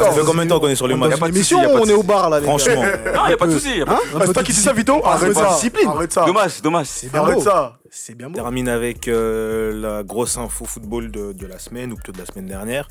Ça 0.01 0.11
fait 0.13 0.21
combien 0.25 0.45
de 0.45 0.51
temps 0.51 0.61
qu'on 0.61 0.69
est 0.69 0.75
sur 0.75 0.89
le 0.89 0.97
match 0.97 1.13
souci, 1.35 1.55
y 1.55 1.59
a 1.59 1.69
pas 1.69 1.75
de 1.75 1.81
on 1.81 1.87
est 1.87 1.93
au 1.95 2.03
bar 2.03 2.31
là. 2.31 2.41
Franchement. 2.41 2.83
Non, 3.15 3.27
y 3.29 3.33
a 3.33 3.37
pas 3.37 3.47
de 3.47 3.53
souci. 3.53 3.79
y 3.79 3.83
a 3.83 3.87
pas 3.87 3.93
de 3.93 3.97
Hein 3.97 4.01
Ah, 4.15 4.23
C'est 4.27 4.33
toi 4.33 4.43
qui 4.43 4.53
dis 4.53 4.61
ça, 4.61 4.73
Vito 4.73 5.03
Arrête 5.05 5.35
ça. 5.35 5.49
discipline. 5.55 5.89
Arrête 5.89 6.13
ça. 6.13 6.25
Dommage, 6.25 6.63
dommage. 6.63 6.89
Arrête 7.13 7.41
ça. 7.41 7.73
C'est 7.97 8.17
bien 8.17 8.29
termine 8.29 8.69
avec 8.69 9.07
euh, 9.07 9.73
la 9.73 10.03
grosse 10.03 10.37
info 10.37 10.65
football 10.65 11.13
de, 11.13 11.47
la 11.47 11.61
semaine, 11.61 11.93
ou 11.93 11.95
plutôt 11.95 12.11
de 12.11 12.19
la 12.19 12.27
semaine 12.27 12.47
dernière. 12.47 12.89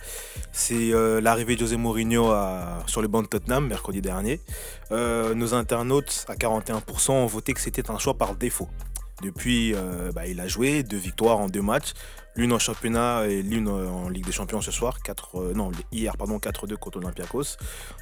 C'est 0.54 0.94
euh, 0.94 1.20
l'arrivée 1.20 1.56
de 1.56 1.60
José 1.60 1.76
Mourinho 1.76 2.32
sur 2.88 3.02
le 3.02 3.10
banc 3.10 3.22
de 3.22 3.28
Tottenham 3.28 3.68
mercredi 3.68 4.02
dernier. 4.02 4.40
Euh, 4.92 5.36
nos 5.36 5.56
internautes, 5.56 6.26
à 6.30 6.36
41%, 6.36 7.12
ont 7.12 7.26
voté 7.26 7.54
que 7.54 7.60
c'était 7.60 7.92
un 7.92 7.98
choix 8.00 8.14
par 8.14 8.36
défaut. 8.36 8.70
Depuis, 9.22 9.76
bah, 10.16 10.26
il 10.26 10.40
a 10.40 10.48
joué 10.48 10.84
deux 10.84 10.98
victoires 10.98 11.40
en 11.40 11.48
deux 11.48 11.62
matchs, 11.62 11.94
l'une 12.36 12.54
en 12.54 12.60
championnat 12.60 13.26
et 13.28 13.42
l'une 13.42 13.68
en 13.68 14.10
Ligue 14.10 14.26
des 14.26 14.32
Champions 14.32 14.62
ce 14.62 14.72
soir. 14.72 14.98
Euh, 15.36 15.54
non, 15.54 15.72
hier, 15.92 16.18
pardon, 16.18 16.38
4-2 16.38 16.76
contre 16.78 16.98
Olympiakos. 16.98 17.58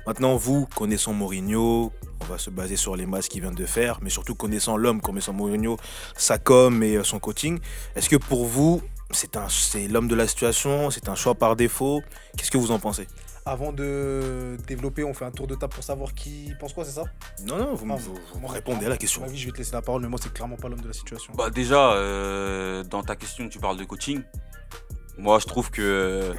Maintenant, 0.07 0.35
vous, 0.35 0.67
connaissant 0.75 1.13
Mourinho, 1.13 1.91
on 2.21 2.25
va 2.25 2.37
se 2.37 2.49
baser 2.49 2.75
sur 2.75 2.95
les 2.95 3.05
matchs 3.05 3.27
qu'il 3.27 3.41
vient 3.41 3.51
de 3.51 3.65
faire, 3.65 3.99
mais 4.01 4.09
surtout 4.09 4.35
connaissant 4.35 4.77
l'homme, 4.77 5.01
connaissant 5.01 5.33
Mourinho, 5.33 5.77
sa 6.15 6.37
com 6.37 6.83
et 6.83 6.97
euh, 6.97 7.03
son 7.03 7.19
coaching. 7.19 7.59
Est-ce 7.95 8.09
que 8.09 8.15
pour 8.15 8.45
vous, 8.45 8.81
c'est 9.11 9.87
l'homme 9.89 10.07
de 10.07 10.15
la 10.15 10.27
situation, 10.27 10.89
c'est 10.89 11.09
un 11.09 11.15
choix 11.15 11.35
par 11.35 11.55
défaut? 11.55 12.01
Qu'est-ce 12.37 12.51
que 12.51 12.57
vous 12.57 12.71
en 12.71 12.79
pensez? 12.79 13.07
Avant 13.45 13.73
de 13.73 14.55
développer, 14.67 15.03
on 15.03 15.13
fait 15.15 15.25
un 15.25 15.31
tour 15.31 15.47
de 15.47 15.55
table 15.55 15.73
pour 15.73 15.83
savoir 15.83 16.13
qui 16.13 16.53
pense 16.59 16.73
quoi, 16.73 16.85
c'est 16.85 16.91
ça? 16.91 17.03
Non, 17.45 17.57
non, 17.57 17.73
vous, 17.73 17.85
me- 17.87 17.93
Ah, 17.93 17.97
vous- 17.97 18.19
vous 18.39 18.47
répondez 18.47 18.85
à 18.85 18.89
la 18.89 18.97
question. 18.97 19.23
Oui, 19.27 19.35
je 19.35 19.45
vais 19.47 19.51
te 19.51 19.57
laisser 19.57 19.73
la 19.73 19.81
parole, 19.81 20.03
mais 20.03 20.07
moi, 20.09 20.19
c'est 20.21 20.31
clairement 20.31 20.57
pas 20.57 20.69
l'homme 20.69 20.81
de 20.81 20.87
la 20.87 20.93
situation. 20.93 21.33
Bah 21.35 21.49
déjà, 21.49 21.93
euh, 21.93 22.83
dans 22.83 23.01
ta 23.01 23.15
question, 23.15 23.49
tu 23.49 23.57
parles 23.59 23.77
de 23.77 23.83
coaching. 23.83 24.21
Moi, 25.17 25.39
je 25.39 25.45
trouve 25.45 25.71
que 25.71 25.81
euh, 25.81 26.33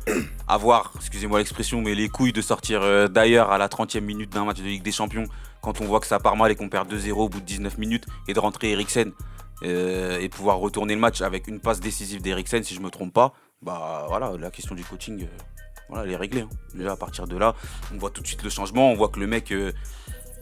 avoir, 0.49 0.93
excusez-moi 0.97 1.39
l'expression, 1.41 1.81
mais 1.83 1.95
les 1.95 2.09
couilles 2.09 2.33
de 2.33 2.41
sortir 2.41 2.83
euh, 2.83 3.09
d'ailleurs 3.09 3.51
à 3.51 3.59
la 3.59 3.69
30e 3.69 4.01
minute 4.05 4.31
d'un 4.33 4.45
match 4.45 4.59
de 4.59 4.63
Ligue 4.65 4.83
des 4.83 4.93
Champions, 4.93 5.25
quand 5.61 5.81
on 5.81 5.85
voit 5.87 5.99
que 6.01 6.07
ça 6.07 6.19
part 6.21 6.37
mal 6.37 6.51
et 6.53 6.57
qu'on 6.57 6.69
perd 6.69 6.89
2-0 6.93 7.13
au 7.25 7.29
bout 7.29 7.41
de 7.41 7.45
19 7.45 7.79
minutes, 7.79 8.07
et 8.29 8.33
de 8.35 8.39
rentrer 8.41 8.71
Eriksen 8.71 9.13
euh, 9.65 10.19
et 10.21 10.29
pouvoir 10.29 10.59
retourner 10.59 10.95
le 10.95 11.01
match 11.01 11.21
avec 11.21 11.49
une 11.49 11.61
passe 11.61 11.81
décisive 11.81 12.23
d'Eriksen, 12.23 12.63
si 12.65 12.75
je 12.75 12.81
me 12.81 12.91
trompe 12.91 13.13
pas, 13.13 13.33
bah 13.61 14.07
voilà, 14.09 14.33
la 14.39 14.51
question 14.51 14.75
du 14.75 14.83
coaching, 14.85 15.23
euh, 15.25 15.27
voilà, 15.89 16.05
elle 16.05 16.13
est 16.13 16.17
réglée. 16.17 16.43
hein. 16.43 16.49
Déjà, 16.75 16.93
à 16.93 16.97
partir 16.97 17.27
de 17.27 17.37
là, 17.37 17.55
on 17.93 17.99
voit 17.99 18.11
tout 18.11 18.23
de 18.23 18.27
suite 18.27 18.43
le 18.43 18.51
changement, 18.51 18.91
on 18.91 18.95
voit 18.95 19.09
que 19.09 19.21
le 19.21 19.27
mec. 19.27 19.53
euh, 19.53 19.73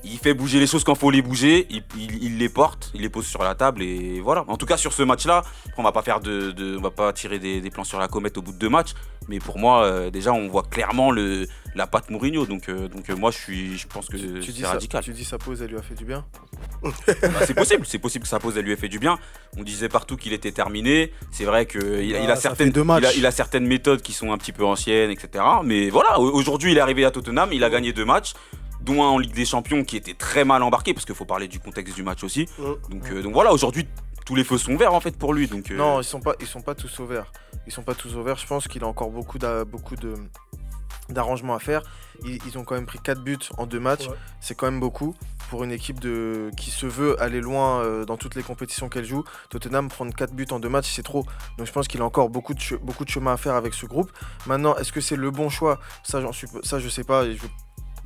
il 0.05 0.19
fait 0.19 0.35
bouger 0.35 0.59
les 0.61 0.67
choses 0.67 0.83
quand 0.85 0.95
faut 0.95 1.11
les 1.11 1.23
bouger, 1.23 1.67
il, 1.71 1.83
il- 1.97 2.23
il 2.25 2.39
les 2.39 2.49
porte, 2.49 2.91
il 2.95 3.03
les 3.03 3.09
pose 3.09 3.27
sur 3.27 3.43
la 3.43 3.55
table 3.55 3.83
et 3.83 4.21
voilà. 4.21 4.45
En 4.49 4.57
tout 4.57 4.67
cas 4.67 4.77
sur 4.77 4.93
ce 4.93 5.03
match-là, 5.03 5.43
on 5.77 5.83
va 5.83 5.93
pas 5.93 6.03
faire 6.03 6.21
de, 6.21 6.51
de- 6.53 6.77
on 6.79 6.81
va 6.83 6.91
pas 6.91 7.13
tirer 7.13 7.39
des, 7.39 7.61
des 7.61 7.71
plans 7.71 7.85
sur 7.85 7.99
la 7.99 8.09
comète 8.09 8.39
au 8.39 8.43
bout 8.43 8.53
de 8.53 8.59
deux 8.59 8.69
matchs, 8.69 8.95
mais 9.29 9.39
pour 9.39 9.59
moi 9.59 9.85
euh, 9.85 10.11
déjà 10.11 10.33
on 10.33 10.49
voit 10.49 10.63
clairement 10.63 11.11
le 11.11 11.47
la 11.77 11.87
patte 11.87 12.11
Mourinho 12.11 12.47
donc 12.47 12.69
euh, 12.69 12.89
donc 12.89 13.09
euh, 13.11 13.15
moi 13.17 13.31
je 13.31 13.39
suis 13.39 13.79
je 13.79 13.87
pense 13.87 14.09
que 14.09 14.17
c'est 14.19 14.53
ça, 14.63 14.71
radical. 14.73 15.05
tu 15.05 15.13
dis 15.13 15.25
sa 15.25 15.39
pause, 15.39 15.63
elle 15.63 15.71
lui 15.71 15.79
a 15.79 15.83
fait 15.83 15.95
du 15.95 16.05
bien 16.05 16.25
Bah, 16.83 16.91
c'est 17.47 17.55
possible, 17.55 17.87
c'est 17.87 17.99
possible 17.99 18.23
que 18.25 18.29
sa 18.29 18.39
pause 18.39 18.57
elle 18.57 18.65
lui 18.65 18.73
ait 18.73 18.77
fait 18.77 18.89
du 18.89 18.99
bien. 18.99 19.19
On 19.59 19.63
disait 19.63 19.89
partout 19.89 20.17
qu'il 20.17 20.33
était 20.33 20.53
terminé. 20.53 21.13
C'est 21.31 21.45
vrai 21.45 21.67
qu'il 21.67 21.81
il 22.03 22.15
a, 22.17 22.21
il 22.21 22.31
a 22.31 22.33
Ah, 22.33 22.37
ça 22.37 22.43
certaines 22.43 22.73
il 22.75 23.07
a, 23.07 23.13
il 23.15 23.27
a 23.27 23.31
certaines 23.31 23.67
méthodes 23.67 24.01
qui 24.03 24.13
sont 24.13 24.33
un 24.33 24.39
petit 24.39 24.53
peu 24.53 24.65
anciennes, 24.65 25.11
etc. 25.11 25.45
Mais 25.65 25.91
voilà, 25.91 26.19
au- 26.21 26.33
aujourd'hui 26.33 26.73
il 26.73 26.79
est 26.79 26.81
arrivé 26.81 27.05
à 27.05 27.11
Tottenham, 27.11 27.51
il 27.53 27.63
a 27.65 27.71
gagné 27.71 27.93
deux 27.93 28.05
matchs, 28.05 28.33
dont 28.83 29.03
un 29.03 29.09
en 29.09 29.19
Ligue 29.19 29.35
des 29.35 29.45
Champions 29.45 29.85
qui 29.85 29.97
était 29.97 30.15
très 30.15 30.45
mal 30.45 30.63
embarqué 30.63 30.95
parce 30.95 31.05
qu'il 31.05 31.15
faut 31.15 31.25
parler 31.25 31.49
du 31.49 31.61
contexte 31.61 31.95
du 31.95 32.03
match 32.03 32.25
aussi. 32.25 32.49
Ouais. 32.59 32.77
Donc, 32.91 33.11
euh, 33.11 33.23
donc 33.23 33.33
voilà, 33.33 33.53
aujourd'hui 33.53 33.87
tous 34.27 34.35
les 34.35 34.45
feux 34.45 34.59
sont 34.59 34.77
verts 34.77 34.95
en 34.95 35.01
fait 35.01 35.17
pour 35.17 35.35
lui. 35.35 35.47
Donc 35.49 35.71
euh, 35.71 35.77
Non, 35.77 36.01
ils 36.01 36.05
sont 36.05 36.21
pas, 36.21 36.35
ils 36.41 36.47
sont 36.47 36.63
pas 36.63 36.75
tous 36.75 37.01
au 37.01 37.07
vert. 37.07 37.33
Ils 37.67 37.73
sont 37.73 37.83
pas 37.83 37.95
tous 37.95 38.15
au 38.17 38.23
vert. 38.23 38.37
Je 38.37 38.47
pense 38.47 38.69
qu'il 38.69 38.85
a 38.85 38.87
encore 38.87 39.11
beaucoup 39.11 39.39
beaucoup 39.67 39.97
de 39.97 40.15
d'arrangements 41.09 41.55
à 41.55 41.59
faire. 41.59 41.83
Ils, 42.25 42.39
ils 42.47 42.59
ont 42.59 42.65
quand 42.65 42.75
même 42.75 42.87
pris 42.87 42.99
4 43.01 43.23
buts 43.23 43.39
en 43.59 43.67
deux 43.67 43.81
matchs. 43.81 44.07
Ouais. 44.07 44.15
C'est 44.41 44.55
quand 44.55 44.67
même 44.71 44.81
beaucoup 44.81 45.15
pour 45.49 45.65
une 45.65 45.73
équipe 45.73 45.99
de 45.99 46.51
qui 46.57 46.71
se 46.71 46.87
veut 46.87 47.21
aller 47.21 47.41
loin 47.41 47.81
euh, 47.81 48.05
dans 48.05 48.17
toutes 48.17 48.37
les 48.37 48.43
compétitions 48.45 48.89
qu'elle 48.89 49.05
joue. 49.05 49.25
Tottenham 49.49 49.89
prendre 49.89 50.15
4 50.15 50.33
buts 50.33 50.47
en 50.53 50.61
deux 50.61 50.69
matchs, 50.69 50.93
c'est 50.95 51.03
trop. 51.03 51.27
Donc 51.59 51.67
je 51.67 51.73
pense 51.73 51.89
qu'il 51.89 52.01
a 52.01 52.05
encore 52.05 52.29
beaucoup 52.31 52.55
de 52.55 52.77
beaucoup 52.77 53.05
de 53.05 53.11
chemin 53.11 53.33
à 53.33 53.37
faire 53.37 53.55
avec 53.55 53.75
ce 53.75 53.87
groupe. 53.87 54.13
Maintenant, 54.47 54.77
est-ce 54.77 54.93
que 54.93 55.01
c'est 55.01 55.17
le 55.17 55.31
bon 55.31 55.49
choix? 55.49 55.81
Ça, 56.05 56.21
j'en 56.21 56.33
suis, 56.33 56.47
ça, 56.63 56.79
je 56.79 56.89
sais 56.89 57.05
pas. 57.05 57.25
et 57.25 57.35
Je, 57.35 57.43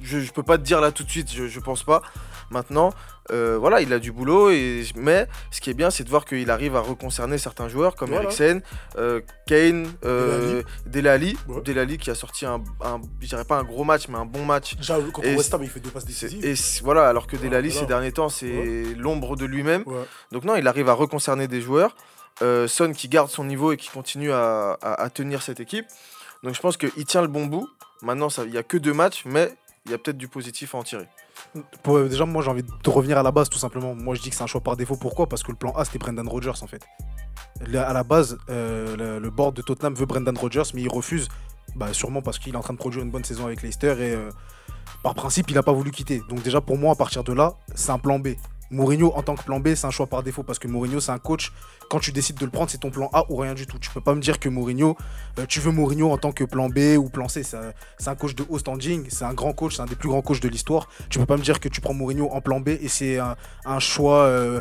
je, 0.01 0.21
je 0.21 0.33
peux 0.33 0.43
pas 0.43 0.59
te 0.59 0.63
dire 0.63 0.81
là 0.81 0.93
tout 0.93 1.05
de 1.05 1.11
suite. 1.11 1.31
Je, 1.33 1.47
je 1.49 1.61
pense 1.61 1.83
pas. 1.85 2.03
Maintenant, 2.51 2.91
euh, 3.33 3.57
voilà, 3.59 3.81
il 3.81 3.93
a 3.93 3.99
du 3.99 4.13
boulot. 4.13 4.51
Et, 4.51 4.85
mais 4.97 5.27
ce 5.51 5.61
qui 5.61 5.71
est 5.71 5.75
bien, 5.75 5.91
c'est 5.91 6.05
de 6.05 6.11
voir 6.11 6.25
qu'il 6.25 6.51
arrive 6.51 6.77
à 6.77 6.81
reconcerner 6.81 7.39
certains 7.39 7.69
joueurs 7.69 7.95
comme 7.97 8.11
Voilà. 8.11 8.25
Eriksen, 8.25 8.61
euh, 8.99 9.21
Kane, 9.47 9.91
euh. 10.05 10.59
Ouais. 10.59 10.65
Dele 10.87 11.79
Alli 11.79 11.99
qui 11.99 12.11
a 12.11 12.15
sorti 12.15 12.45
un, 12.47 12.63
un 12.83 13.01
je 13.21 13.29
dirais 13.29 13.45
pas 13.45 13.57
un 13.57 13.65
gros 13.65 13.85
match, 13.85 14.09
mais 14.09 14.19
un 14.19 14.27
bon 14.27 14.45
match. 14.45 14.77
Déjà, 14.77 14.99
contre 15.01 15.27
Et 15.27 15.37
West 15.37 15.53
Ham, 15.55 15.63
il 15.63 15.71
fait 15.71 15.81
deux 15.81 15.91
passes 15.91 16.05
décisives. 16.05 16.45
Et 16.45 16.55
voilà, 16.83 17.09
alors 17.09 17.27
que 17.27 17.37
Voilà. 17.37 17.71
ces 17.71 17.87
derniers 17.87 18.13
temps, 18.13 18.29
c'est 18.29 18.85
l'ombre 18.97 19.37
de 19.37 19.47
lui-même. 19.47 19.83
Ouais. 19.87 20.05
Donc 20.33 20.45
non, 20.45 20.57
il 20.57 20.69
arrive 20.69 20.89
à 20.89 20.95
reconcerner 20.95 21.49
des 21.49 21.61
joueurs. 21.61 21.97
Son 22.41 22.93
qui 22.93 23.09
garde 23.09 23.31
son 23.31 23.45
niveau 23.45 23.73
et 23.73 23.77
qui 23.77 23.89
continue 23.89 24.33
à, 24.33 24.77
à- 24.83 25.03
à 25.03 25.11
tenir 25.11 25.41
cette 25.43 25.61
équipe. 25.61 25.87
Donc 26.43 26.55
je 26.55 26.61
pense 26.61 26.77
qu'il 26.77 27.05
tient 27.07 27.23
le 27.23 27.29
bon 27.29 27.47
bout. 27.47 27.69
Maintenant, 28.03 28.29
il 28.45 28.51
n'y 28.51 28.59
a 28.59 28.63
que 28.63 28.77
deux 28.77 28.93
matchs, 28.93 29.23
mais 29.25 29.55
il 29.87 29.91
y 29.91 29.95
a 29.95 29.99
peut-être 29.99 30.17
du 30.17 30.29
positif 30.29 30.75
à 30.75 30.79
en 30.79 30.83
tirer. 30.83 31.07
Euh, 31.89 32.09
déjà, 32.09 32.25
moi, 32.25 32.43
j'ai 32.43 32.51
envie 32.51 32.63
de 32.63 32.91
revenir 32.91 33.19
à 33.19 33.23
la 33.23 33.31
base, 33.31 33.51
tout 33.51 33.59
simplement. 33.59 33.95
Moi, 33.95 34.15
je 34.15 34.23
dis 34.23 34.31
que 34.31 34.37
c'est 34.37 34.43
un 34.43 34.47
choix 34.47 34.63
par 34.63 34.77
défaut. 34.77 34.97
Pourquoi? 34.97 35.29
Parce 35.29 35.43
que 35.43 35.51
le 35.51 35.59
plan 35.59 35.73
A, 35.73 35.85
c'était 35.85 35.99
Brendan 35.99 36.27
Rodgers, 36.27 36.63
en 36.63 36.67
fait. 36.67 36.83
Là, 37.67 37.87
à 37.89 37.93
la 37.93 38.03
base, 38.03 38.39
euh, 38.49 38.97
le, 38.97 39.19
le 39.19 39.31
board 39.31 39.55
de 39.55 39.63
Tottenham 39.63 39.95
veut 39.95 40.07
Brendan 40.07 40.37
Rodgers, 40.37 40.63
mais 40.75 40.83
il 40.83 40.89
refuse. 40.89 41.29
Bah, 41.77 41.93
sûrement 41.93 42.23
parce 42.23 42.39
qu'il 42.39 42.55
est 42.55 42.57
en 42.57 42.61
train 42.61 42.73
de 42.73 42.79
produire 42.79 43.03
une 43.03 43.11
bonne 43.11 43.25
saison 43.25 43.47
avec 43.47 43.63
Leicester 43.63 43.95
et 43.99 44.15
euh, 44.15 44.31
par 45.03 45.15
principe, 45.15 45.51
il 45.51 45.55
n'a 45.55 45.63
pas 45.63 45.73
voulu 45.73 45.91
quitter. 45.91 46.23
Donc, 46.29 46.43
déjà, 46.43 46.61
pour 46.61 46.79
moi, 46.79 46.93
à 46.93 46.97
partir 46.97 47.23
de 47.23 47.33
là, 47.33 47.55
c'est 47.75 47.91
un 47.91 47.99
plan 47.99 48.19
B. 48.19 48.29
Mourinho, 48.71 49.13
en 49.15 49.23
tant 49.23 49.35
que 49.35 49.43
plan 49.43 49.61
B, 49.61 49.75
c'est 49.75 49.87
un 49.87 49.91
choix 49.91 50.07
par 50.07 50.23
défaut 50.23 50.43
parce 50.43 50.59
que 50.59 50.67
Mourinho, 50.67 50.99
c'est 50.99 51.13
un 51.13 51.19
coach. 51.19 51.53
Quand 51.91 51.99
tu 52.01 52.13
décides 52.13 52.37
de 52.39 52.45
le 52.45 52.51
prendre, 52.51 52.71
c'est 52.71 52.79
ton 52.79 52.91
plan 52.91 53.09
A 53.13 53.25
ou 53.31 53.37
rien 53.37 53.55
du 53.55 53.67
tout. 53.67 53.79
Tu 53.79 53.91
peux 53.91 54.01
pas 54.01 54.15
me 54.15 54.21
dire 54.21 54.39
que 54.41 54.49
Mourinho, 54.49 54.97
euh, 55.39 55.47
tu 55.49 55.61
veux 55.61 55.71
Mourinho 55.71 56.11
en 56.11 56.19
tant 56.19 56.33
que 56.33 56.45
plan 56.45 56.69
B 56.69 56.97
ou 56.99 57.09
plan 57.09 57.29
C. 57.29 57.43
C'est 57.43 57.57
un, 58.09 58.15
coach 58.15 58.35
de 58.35 58.45
haut 58.49 58.59
standing, 58.59 59.07
c'est 59.09 59.25
un 59.25 59.35
grand 59.35 59.53
coach, 59.53 59.77
c'est 59.77 59.83
un 59.83 59.87
des 59.87 59.95
plus 59.97 60.09
grands 60.09 60.23
coachs 60.23 60.41
de 60.41 60.49
l'histoire. 60.49 60.89
Tu 61.11 61.19
peux 61.19 61.27
pas 61.27 61.37
me 61.37 61.43
dire 61.43 61.61
que 61.61 61.69
tu 61.69 61.81
prends 61.81 61.95
Mourinho 61.95 62.29
en 62.31 62.41
plan 62.41 62.61
B 62.61 62.69
et 62.71 62.89
c'est 62.89 63.19
un, 63.19 63.37
un 63.65 63.79
choix. 63.79 64.19
euh, 64.25 64.61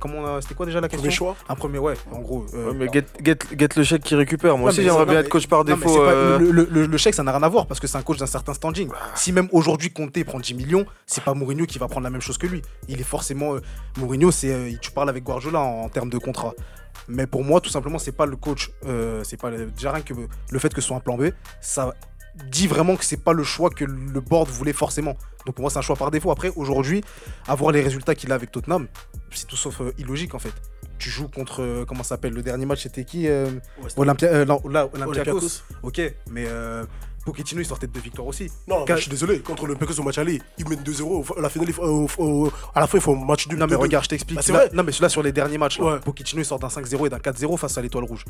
comment 0.00 0.40
C'était 0.40 0.54
quoi 0.54 0.66
déjà 0.66 0.80
la 0.80 0.88
question 0.88 1.02
Premier 1.02 1.14
choix. 1.14 1.36
Un 1.48 1.54
premier, 1.54 1.78
ouais, 1.78 1.94
en 2.10 2.20
gros. 2.20 2.46
euh, 2.54 2.70
Ouais, 2.70 2.74
mais 2.74 2.86
get, 2.92 3.04
get, 3.22 3.38
get 3.58 3.68
le 3.76 3.84
chèque 3.84 4.02
qui 4.02 4.14
récupère. 4.14 4.56
Moi 4.58 4.70
aussi, 4.70 4.82
j'aimerais 4.82 5.00
c'est- 5.04 5.10
bien 5.10 5.20
être 5.20 5.28
coach 5.28 5.46
par 5.46 5.64
défaut. 5.64 5.96
pas- 5.98 6.38
le, 6.38 6.50
le- 6.50 6.68
le- 6.70 6.86
le 6.86 6.96
chèque, 6.98 7.14
ça 7.14 7.22
n'a 7.22 7.32
rien 7.32 7.42
à 7.42 7.48
voir 7.48 7.66
parce 7.66 7.80
que 7.80 7.86
c'est 7.86 7.98
un 7.98 8.02
coach 8.02 8.18
d'un 8.18 8.26
certain 8.26 8.54
standing. 8.54 8.88
Si 9.14 9.32
même 9.32 9.48
aujourd'hui 9.52 9.90
Conte 9.92 10.22
prend 10.24 10.40
10 10.40 10.54
millions, 10.54 10.86
c'est 11.06 11.22
pas 11.24 11.34
Mourinho 11.34 11.66
qui 11.66 11.78
va 11.78 11.88
prendre 11.88 12.04
la 12.04 12.10
même 12.10 12.20
chose 12.20 12.38
que 12.38 12.46
lui. 12.46 12.62
Il 12.88 13.00
est 13.00 13.04
forcément. 13.04 13.54
euh, 13.54 13.60
Mourinho, 13.98 14.30
c'est 14.30 14.52
euh, 14.52 14.70
tu 14.80 14.90
parles 14.90 15.08
avec 15.08 15.22
Guardiola 15.24 15.60
en, 15.60 15.82
en 15.84 15.88
termes 15.88 16.10
de 16.10 16.18
contrat. 16.32 16.54
Mais 17.08 17.26
pour 17.26 17.42
moi, 17.44 17.60
tout 17.60 17.70
simplement, 17.70 17.98
c'est 17.98 18.12
pas 18.12 18.26
le 18.26 18.36
coach. 18.36 18.70
euh, 18.86 19.22
c'est 19.24 19.36
pas 19.40 19.50
le- 19.50 19.66
déjà 19.70 19.92
rien 19.92 20.02
que 20.02 20.14
le 20.50 20.58
fait 20.58 20.72
que 20.72 20.80
ce 20.80 20.86
soit 20.88 20.96
un 20.96 21.00
plan 21.00 21.16
B, 21.16 21.30
ça 21.60 21.92
dit 22.50 22.66
vraiment 22.66 22.96
que 22.96 23.04
c'est 23.04 23.22
pas 23.22 23.32
le 23.34 23.44
choix 23.44 23.68
que 23.70 23.84
le 23.84 24.20
board 24.20 24.48
voulait 24.48 24.72
forcément. 24.72 25.14
Donc 25.44 25.54
pour 25.56 25.62
moi, 25.62 25.70
c'est 25.70 25.78
un 25.78 25.82
choix 25.82 25.96
par 25.96 26.10
défaut. 26.10 26.30
Après, 26.30 26.50
aujourd'hui, 26.56 27.02
avoir 27.46 27.72
les 27.72 27.82
résultats 27.82 28.14
qu'il 28.14 28.30
a 28.32 28.36
avec 28.36 28.50
Tottenham, 28.52 28.86
c'est 29.30 29.46
tout 29.46 29.56
sauf 29.56 29.80
euh, 29.80 29.92
illogique 29.98 30.34
en 30.34 30.38
fait. 30.38 30.54
Tu 30.98 31.10
joues 31.10 31.28
contre 31.28 31.60
euh, 31.62 31.84
comment 31.84 32.02
ça 32.04 32.10
s'appelle 32.10 32.32
le 32.32 32.42
dernier 32.42 32.64
match 32.64 32.82
c'était 32.84 33.04
qui 33.04 33.28
Olympia, 33.96 34.44
là, 34.44 34.58
Olympiakos. 34.64 35.10
Olympiakos. 35.10 35.62
Ok, 35.82 36.00
mais 36.30 36.44
euh, 36.46 36.84
Pochettino 37.24 37.60
il 37.60 37.64
sortait 37.66 37.86
de 37.86 37.92
deux 37.92 38.00
victoires 38.00 38.26
aussi. 38.26 38.50
Non, 38.66 38.84
je 38.88 38.94
suis 38.96 39.10
désolé. 39.10 39.38
Contre 39.40 39.66
le 39.66 39.74
Pecos 39.76 39.98
au 39.98 40.02
match 40.02 40.18
aller, 40.18 40.40
ils 40.58 40.68
mettent 40.68 40.82
2-0. 40.82 41.24
Au- 41.36 41.40
La 41.40 41.48
finale, 41.48 41.68
il 41.70 41.74
au- 41.80 42.50
à 42.74 42.80
la 42.80 42.86
fin, 42.86 42.98
il 42.98 43.00
faut 43.00 43.12
un 43.14 43.24
match 43.24 43.46
nul. 43.48 43.58
Non 43.58 43.66
mais 43.66 43.72
2-2. 43.76 43.82
regarde, 43.82 44.04
je 44.04 44.08
t'explique. 44.10 44.36
Bah, 44.36 44.42
c'est 44.44 44.52
Là- 44.52 44.58
vrai. 44.66 44.70
Non 44.72 44.82
mais 44.82 44.92
là 45.00 45.08
sur 45.08 45.22
les 45.22 45.32
derniers 45.32 45.58
matchs, 45.58 45.78
là, 45.78 45.84
Ouais. 45.84 46.00
Pochettino 46.00 46.42
il 46.42 46.44
sort 46.44 46.58
d'un 46.58 46.68
5-0 46.68 47.06
et 47.06 47.10
d'un 47.10 47.18
4-0 47.18 47.56
face 47.56 47.78
à 47.78 47.82
l'étoile 47.82 48.04
rouge. 48.04 48.24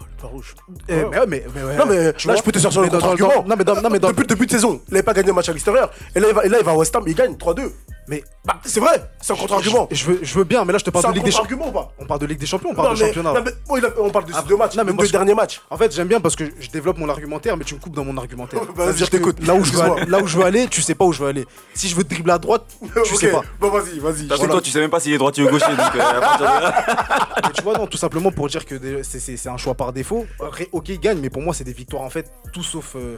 Oh, 0.00 0.04
le 0.04 0.22
pas 0.22 0.26
rouge. 0.28 0.54
Eh, 0.88 0.94
Ouais. 0.94 1.04
mais, 1.10 1.18
ouais, 1.18 1.26
mais, 1.26 1.44
mais 1.54 1.62
ouais, 1.64 1.76
Non, 1.76 1.86
mais 1.86 2.12
tu 2.14 2.26
là, 2.28 2.32
vois, 2.34 2.40
je 2.40 2.44
peux 2.44 2.52
te 2.52 2.58
sortir 2.58 2.80
le 2.82 2.88
contre-argument. 2.88 3.44
Non 3.46 3.56
mais 3.56 3.64
dans, 3.64 3.80
non 3.80 3.90
mais 3.90 3.98
dans, 3.98 4.08
Depuis 4.08 4.22
le 4.22 4.26
début 4.28 4.46
de 4.46 4.50
saison, 4.50 4.80
il 4.88 4.94
n'avait 4.94 5.02
pas 5.02 5.12
gagné 5.14 5.30
un 5.30 5.34
match 5.34 5.48
à 5.48 5.52
l'extérieur. 5.52 5.90
Et 6.14 6.20
là, 6.20 6.28
il 6.28 6.34
va, 6.34 6.44
et 6.44 6.48
là, 6.48 6.58
il 6.60 6.64
va 6.64 6.72
à 6.72 6.76
West 6.76 6.94
Ham, 6.96 7.04
il 7.06 7.14
gagne 7.14 7.36
3-2. 7.36 7.72
mais 8.08 8.24
Bah, 8.44 8.58
c'est 8.64 8.80
vrai, 8.80 9.08
c'est 9.20 9.32
un 9.32 9.36
contre-argument. 9.36 9.86
je, 9.90 9.96
je 9.96 10.06
veux, 10.06 10.18
je 10.22 10.34
veux 10.38 10.44
bien, 10.44 10.64
mais 10.64 10.72
là 10.72 10.78
je 10.78 10.84
te 10.84 10.90
parle 10.90 11.06
de 11.06 11.12
Ligue 11.12 11.24
des 11.24 11.30
Champions. 11.30 11.58
On 11.98 12.06
parle 12.06 12.20
de 12.20 12.26
Ligue 12.26 12.38
des 12.40 12.46
Champions, 12.46 12.70
on 12.72 12.74
parle 12.74 12.88
Non, 12.88 12.94
de 12.94 12.98
mais- 13.00 13.06
championnat. 13.06 13.32
non, 13.34 13.42
mais- 13.44 13.78
il 13.78 13.84
a- 13.84 14.00
on 14.00 14.10
parle 14.10 14.24
de 14.24 14.32
ces 14.32 14.38
Après- 14.38 14.48
deux 14.48 14.56
matchs, 14.56 14.74
non, 14.76 14.84
mais 14.84 14.92
moi, 14.92 15.02
deux 15.02 15.06
je- 15.08 15.12
derniers 15.12 15.34
matchs. 15.34 15.60
En 15.70 15.76
fait, 15.76 15.94
j'aime 15.94 16.08
bien 16.08 16.20
parce 16.20 16.34
que 16.34 16.44
je 16.58 16.70
développe 16.70 16.98
mon 16.98 17.08
argumentaire, 17.08 17.56
mais 17.56 17.64
tu 17.64 17.74
me 17.74 17.80
coupes 17.80 17.94
dans 17.94 18.04
mon 18.04 18.16
argumentaire. 18.16 18.29
Vas-y, 18.36 18.74
C'est-à-dire 18.76 19.06
je 19.06 19.10
t'écoute. 19.10 19.46
Là 19.46 19.54
où 19.54 19.64
je, 19.64 19.72
veux 19.72 19.80
aller, 19.82 20.06
là 20.06 20.18
où 20.20 20.26
je 20.26 20.36
veux 20.38 20.44
aller, 20.44 20.68
tu 20.68 20.82
sais 20.82 20.94
pas 20.94 21.04
où 21.04 21.12
je 21.12 21.22
veux 21.22 21.28
aller. 21.28 21.46
Si 21.74 21.88
je 21.88 21.96
veux 21.96 22.04
dribbler 22.04 22.32
à 22.32 22.38
droite, 22.38 22.64
tu 23.04 23.14
sais 23.16 23.30
pas. 23.30 23.42
Bon, 23.60 23.70
vas-y, 23.70 23.98
vas-y. 23.98 24.26
Voilà. 24.28 24.46
toi, 24.48 24.60
tu 24.60 24.70
sais 24.70 24.80
même 24.80 24.90
pas 24.90 25.00
s'il 25.00 25.12
est 25.12 25.18
droitier 25.18 25.42
ou 25.44 25.48
gaucher. 25.50 25.70
donc, 25.70 25.94
euh, 25.94 26.00
à 26.00 26.20
partir 26.20 26.38
de 26.38 26.44
là- 26.44 27.28
Mais 27.44 27.52
tu 27.52 27.62
vois, 27.62 27.74
non, 27.78 27.86
tout 27.86 27.98
simplement 27.98 28.30
pour 28.32 28.48
dire 28.48 28.64
que 28.64 29.02
c'est- 29.02 29.18
c'est 29.20 29.36
c'est 29.36 29.48
un 29.48 29.56
choix 29.56 29.74
par 29.74 29.92
défaut. 29.92 30.26
Après, 30.44 30.68
ok, 30.72 30.88
il 30.90 31.00
gagne, 31.00 31.18
mais 31.20 31.30
pour 31.30 31.42
moi, 31.42 31.54
c'est 31.54 31.64
des 31.64 31.72
victoires 31.72 32.02
en 32.02 32.10
fait, 32.10 32.30
tout 32.52 32.62
sauf 32.62 32.94
euh, 32.96 33.16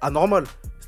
anormales. 0.00 0.44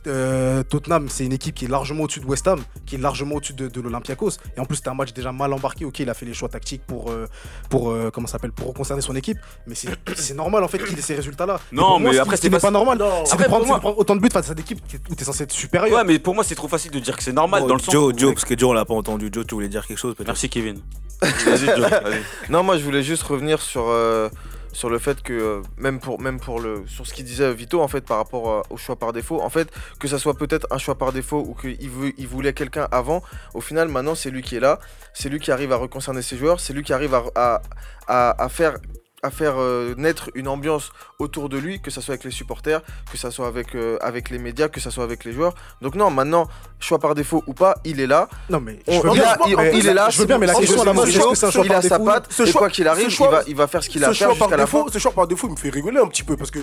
Euh, 0.07 0.62
Tottenham, 0.62 1.09
c'est 1.09 1.25
une 1.25 1.33
équipe 1.33 1.55
qui 1.55 1.64
est 1.64 1.69
largement 1.69 2.05
au-dessus 2.05 2.21
de 2.21 2.27
West 2.27 2.47
Ham, 2.47 2.61
qui 2.87 2.95
est 2.97 2.99
largement 2.99 3.37
au-dessus 3.37 3.53
de, 3.55 3.69
de 3.69 3.81
l'Olympiakos. 3.81 4.33
Et 4.57 4.61
en 4.61 4.64
plus, 4.67 4.77
c'était 4.77 4.90
un 4.90 4.95
match 4.95 5.12
déjà 5.12 5.33
mal 5.33 5.53
embarqué. 5.53 5.85
Ok, 5.85 5.99
il 6.01 6.11
a 6.11 6.14
fait 6.14 6.27
les 6.27 6.35
choix 6.35 6.49
tactiques 6.49 6.83
pour, 6.87 7.11
euh, 7.11 7.27
pour 7.71 7.90
euh, 7.90 8.11
comment 8.12 8.27
ça 8.27 8.33
s'appelle, 8.33 8.53
pour 8.53 8.73
concerner 8.75 9.03
son 9.03 9.17
équipe. 9.17 9.38
Mais 9.67 9.75
c'est 10.17 10.35
normal 10.35 10.62
en 10.64 10.69
fait 10.69 10.79
qu'il 10.79 10.99
ait 10.99 11.03
ces 11.03 11.14
résultats-là. 11.14 11.59
Non, 11.73 11.99
moi, 11.99 12.11
mais 12.11 12.17
ce 12.17 12.23
après, 12.23 12.37
c'est 12.37 12.51
pas- 12.51 12.61
pas 12.61 12.71
normal. 12.71 12.99
C'est 13.25 13.38
de, 13.38 13.45
prendre- 13.45 13.67
moi- 13.67 13.81
autant 13.99 14.17
de 14.17 14.21
buts 14.21 14.29
face 14.33 14.51
à 14.51 14.55
équipes 14.55 14.81
qui- 14.87 14.99
où 15.11 15.14
t'es 15.14 15.25
censé 15.25 15.45
être 15.45 15.53
supérieur. 15.53 15.99
Ouais, 15.99 16.05
mais 16.05 16.19
pour 16.19 16.35
moi, 16.35 16.45
c'est 16.45 16.55
trop 16.55 16.69
facile 16.69 16.90
de 16.90 16.99
dire 16.99 17.17
que 17.17 17.23
c'est 17.23 17.33
normal 17.33 17.62
Oh, 17.64 17.69
dans 17.69 17.75
le 17.75 17.81
sens. 17.81 17.93
Joe, 17.93 18.14
parce 18.35 18.45
que 18.45 18.59
Joe, 18.59 18.71
on 18.71 18.73
l'a 18.73 18.85
pas 18.85 18.95
entendu. 18.95 19.31
Joe, 19.33 19.47
tu 19.47 19.55
voulais 19.55 19.69
dire 19.69 19.87
quelque 19.87 19.99
chose 19.99 20.14
Merci, 20.27 20.49
Kevin. 20.49 20.81
Vas-y, 21.23 21.67
Joe. 21.67 21.79
vas-y. 21.90 22.51
Non, 22.51 22.62
moi 22.62 22.77
je 22.77 22.83
voulais 22.85 23.03
juste 23.03 23.23
revenir 23.23 23.62
sur, 23.62 23.87
euh, 23.88 24.29
sur 24.75 24.91
le 24.91 24.99
fait 24.99 25.23
que, 25.23 25.33
euh, 25.33 25.63
même 25.79 26.01
pour, 26.01 26.21
même 26.21 26.39
pour 26.39 26.61
le, 26.61 26.85
sur 26.87 27.07
ce 27.07 27.15
qu'il 27.15 27.25
disait 27.25 27.55
Vito, 27.55 27.81
en 27.81 27.89
fait, 27.89 28.03
par 28.03 28.19
rapport 28.19 28.51
euh, 28.51 28.63
au 28.71 28.77
choix 28.77 28.97
par 28.97 29.13
défaut, 29.13 29.41
en 29.41 29.49
fait, 29.49 29.73
que 29.99 30.09
ça 30.09 30.19
soit 30.19 30.35
peut-être 30.35 30.67
un 30.71 30.79
choix 30.79 30.97
par 30.97 31.13
défaut 31.13 31.43
ou 31.49 31.55
qu'il 31.55 31.79
il 32.19 32.29
voulait 32.29 32.53
quelqu'un 32.53 32.89
avant, 32.91 33.23
au 33.55 33.61
final, 33.61 33.89
maintenant, 33.89 34.15
c'est 34.15 34.31
lui 34.31 34.43
qui 34.43 34.57
est 34.57 34.61
là, 34.61 34.81
c'est 35.15 35.29
lui 35.29 35.39
qui 35.39 35.53
arrive 35.53 35.73
à 35.73 35.77
reconcerner 35.77 36.23
ses 36.23 36.37
joueurs, 36.37 36.61
c'est 36.61 36.75
lui 36.75 36.83
qui 36.83 36.93
arrive 36.93 37.15
à 37.37 38.49
faire 38.51 38.77
à 39.25 39.31
faire 39.31 39.55
euh, 39.59 39.95
naître 39.97 40.31
une 40.35 40.49
ambiance 40.49 40.93
autour 41.19 41.49
de 41.49 41.57
lui, 41.59 41.81
que 41.81 41.91
ça 41.91 42.01
soit 42.01 42.13
avec 42.15 42.25
les 42.25 42.31
supporters, 42.31 42.83
que 43.11 43.17
ça 43.19 43.31
soit 43.31 43.47
avec, 43.47 43.75
euh, 43.75 43.97
avec 44.01 44.29
les 44.31 44.39
médias, 44.39 44.69
que 44.69 44.81
ça 44.81 44.91
soit 44.91 45.03
avec 45.05 45.25
les 45.25 45.33
joueurs. 45.33 45.55
Donc 45.81 45.95
non, 45.95 46.11
maintenant, 46.11 46.47
choix 46.79 46.98
par 46.98 47.15
défaut 47.15 47.42
ou 47.46 47.55
pas, 47.55 47.75
il 47.85 48.01
est 48.01 48.07
là. 48.07 48.29
Non, 48.51 48.61
mais 48.61 48.79
On- 48.87 48.92
je 48.92 49.01
veux 49.03 49.11
il, 49.11 49.15
bien. 49.15 49.25
a- 49.31 49.37
il- 49.48 49.57
mais 49.57 49.73
il 49.79 49.87
est 49.88 49.94
là. 49.94 50.11
Je 50.11 50.19
veux 50.19 50.27
bien, 50.27 50.38
mais 50.38 50.46
la 50.46 50.55
c'est- 50.55 50.61
question 50.61 50.83
à 50.83 50.85
c'est 50.85 50.92
la 50.92 50.94
ce 50.94 51.01
c'est 51.05 51.09
est-ce 51.11 51.19
choix, 51.21 51.31
que 51.33 51.37
c'est 51.38 51.46
un 51.46 51.51
choix 51.51 51.65
il 51.65 51.69
par 51.69 51.79
a 51.79 51.83
sa 51.83 51.88
défaut 51.98 52.05
patte, 52.11 52.27
Ce 52.31 52.42
et 52.42 52.46
choix- 52.46 52.59
quoi 52.61 52.71
qu'il 52.71 52.87
arrive, 52.88 53.09
choix- 53.11 53.29
il, 53.29 53.33
va, 53.33 53.42
il 53.48 53.57
va 53.57 53.67
faire 53.67 53.83
ce 53.83 53.88
qu'il 53.88 54.05
a 54.05 54.09
à 54.09 54.13
ce 54.13 54.19
faire 54.19 54.29
choix 54.29 54.37
par 54.38 54.48
jusqu'à 54.48 54.57
la 54.59 54.67
fin. 54.67 54.79
défaut, 54.79 54.90
ce 54.92 54.98
choix 54.98 55.13
par 55.13 55.27
défaut, 55.27 55.46
il 55.48 55.53
me 55.53 55.57
fait 55.57 55.71
rigoler 55.71 55.98
un 56.01 56.07
petit 56.07 56.23
peu 56.23 56.37
parce 56.37 56.51
que 56.51 56.59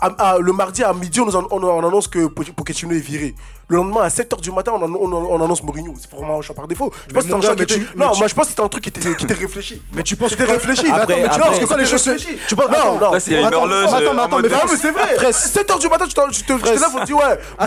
à- 0.00 0.06
à- 0.32 0.38
le 0.38 0.52
mardi 0.52 0.82
à 0.82 0.92
midi, 0.92 1.20
on, 1.20 1.26
nous 1.26 1.36
on- 1.36 1.46
on 1.62 1.86
annonce 1.86 2.08
que 2.08 2.26
Poch- 2.26 2.52
Pochettino 2.52 2.92
est 2.92 2.98
viré. 3.00 3.34
Le 3.68 3.76
lendemain, 3.76 4.00
à 4.00 4.08
7h 4.10 4.40
du 4.40 4.50
matin, 4.50 4.72
on, 4.74 4.82
on- 4.82 5.12
on 5.12 5.44
annonce 5.44 5.62
Mourinho. 5.62 5.94
C'est 6.00 6.10
vraiment 6.10 6.38
un 6.38 6.42
choix 6.42 6.56
par 6.56 6.66
défaut. 6.66 6.90
Je 7.06 7.12
pense 7.14 7.22
que 7.24 7.28
c'était 7.28 7.34
un 7.34 7.40
choix 7.40 7.50
qui 7.54 7.58
mais 7.58 7.62
était- 7.64 7.74
tu- 7.74 7.86
mais 7.94 8.04
Non, 8.04 8.10
tu- 8.12 8.18
moi 8.18 8.26
je 8.28 8.34
pense 8.34 8.44
que 8.46 8.50
c'était 8.50 8.62
un 8.62 8.68
truc 8.68 8.82
qui 8.82 8.88
était, 8.88 9.14
qui 9.14 9.24
était 9.24 9.34
réfléchi. 9.34 9.80
Mais 9.92 10.02
tu 10.02 10.16
penses 10.16 10.30
C'était 10.30 10.46
que- 10.46 10.50
réfléchi. 10.50 10.86
Après- 10.90 11.20
vois, 11.20 11.28
parce 11.38 11.58
que 11.60 11.64
quand 11.66 11.76
les 11.76 11.86
choses 11.86 11.99
tu 12.48 12.54
vois- 12.54 12.68
Non, 12.68 12.98
non. 13.00 13.10
Là, 13.12 13.20
c'est 13.20 13.32
une 13.32 13.44
Attends, 13.44 13.58
horloge. 13.62 13.84
attends, 13.86 13.96
euh, 14.00 14.18
attends, 14.24 14.38
mais 14.40 14.76
c'est 14.76 14.90
vrai. 14.90 15.14
Frère, 15.16 15.30
7h 15.30 15.78
du 15.78 15.88
matin, 15.88 16.04
tu 16.06 16.14
te, 16.44 16.52
lèves, 16.52 16.82
on 17.00 17.04
dit 17.04 17.12
ouais, 17.12 17.22
Ah, 17.58 17.66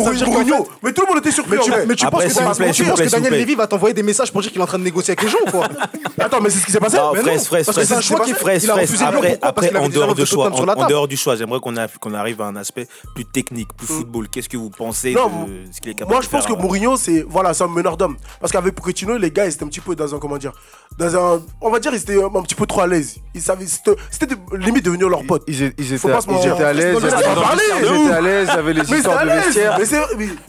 Mais 0.84 0.93
tout 0.93 1.01
le 1.01 1.07
monde 1.13 1.17
était 1.19 1.31
surpris. 1.31 1.57
Mais 1.88 1.95
tu, 1.95 2.05
penses 2.07 2.23
que, 2.23 3.09
Daniel-. 3.09 3.34
Lévy 3.34 3.55
va 3.55 3.67
t'envoyer 3.67 3.93
des 3.93 4.03
messages 4.03 4.31
pour 4.31 4.41
dire 4.41 4.51
qu'il 4.51 4.59
est 4.59 4.63
en 4.63 4.67
train 4.67 4.79
de 4.79 4.84
négocier 4.84 5.11
avec 5.11 5.23
les 5.23 5.29
gens 5.29 5.38
ou 5.47 5.51
quoi? 5.51 5.67
Attends, 6.19 6.41
mais 6.41 6.49
c'est 6.49 6.59
ce 6.59 6.65
qui 6.65 6.71
s'est 6.71 6.79
passé 6.79 6.97
fraise, 7.45 7.69
c'est 7.71 7.93
un 7.93 8.01
choix 8.01 8.19
qui- 8.21 8.34
fraise, 8.34 8.65
fraise. 8.65 9.03
Après, 9.41 9.75
en 9.75 9.89
dehors 9.89 10.15
choix, 10.25 10.51
en, 10.51 11.07
du 11.07 11.17
choix, 11.17 11.36
j'aimerais 11.36 11.59
qu'on 11.59 12.13
arrive 12.13 12.41
à 12.41 12.45
un 12.45 12.55
aspect 12.55 12.88
plus 13.15 13.25
technique, 13.25 13.69
plus 13.75 13.88
football. 13.88 14.27
Qu'est-ce 14.29 14.49
que 14.49 14.57
vous 14.57 14.69
pensez 14.69 15.13
Non, 15.13 15.27
de 15.47 15.71
ce 15.71 15.79
qu'il 15.81 15.91
est 15.91 15.95
capable 15.95 16.13
Moi, 16.13 16.21
je 16.21 16.29
pense 16.29 16.45
que 16.45 16.53
Mourinho, 16.53 16.97
c'est 16.97 17.25
voilà, 17.27 17.53
c'est 17.53 17.63
un 17.63 17.67
meneur 17.67 17.97
d'homme. 17.97 18.17
Parce 18.39 18.51
qu'avec 18.51 18.75
Pochettino, 18.75 19.17
les 19.17 19.31
gars, 19.31 19.45
ils 19.45 19.53
étaient 19.53 19.63
un 19.63 19.67
petit 19.67 19.79
peu 19.79 19.95
dans 19.95 20.13
un 20.13 20.19
comment 20.19 20.38
dire, 20.38 20.51
dans 20.97 21.15
un, 21.15 21.41
on 21.61 21.69
va 21.69 21.79
dire, 21.79 21.91
ils 21.93 22.01
étaient 22.01 22.21
un, 22.21 22.27
un 22.34 22.41
petit 22.43 22.55
peu 22.55 22.65
trop 22.65 22.81
à 22.81 22.88
l'aise. 22.88 23.17
Ils 23.34 23.41
savaient, 23.41 23.65
c'était 23.67 24.22
c'était 24.30 24.36
limite 24.57 24.86
devenir 24.86 25.09
leur 25.09 25.24
pote. 25.26 25.43
Ils, 25.47 25.63
étaient- 25.63 25.76
ils 25.82 25.93
étaient, 25.93 25.97
pas 26.09 26.19
ils 26.19 26.63
à 26.63 26.74
l'aise. 26.74 26.97
Ils 27.82 27.88
ouf. 27.89 28.05
étaient 28.07 28.13
à 28.13 28.21
l'aise, 28.21 28.47
il 28.51 28.55
y 28.55 28.57
avait 28.59 28.74
les 28.74 28.93
histoires 28.93 29.26
de 29.26 29.30
vestiaire. 29.32 29.78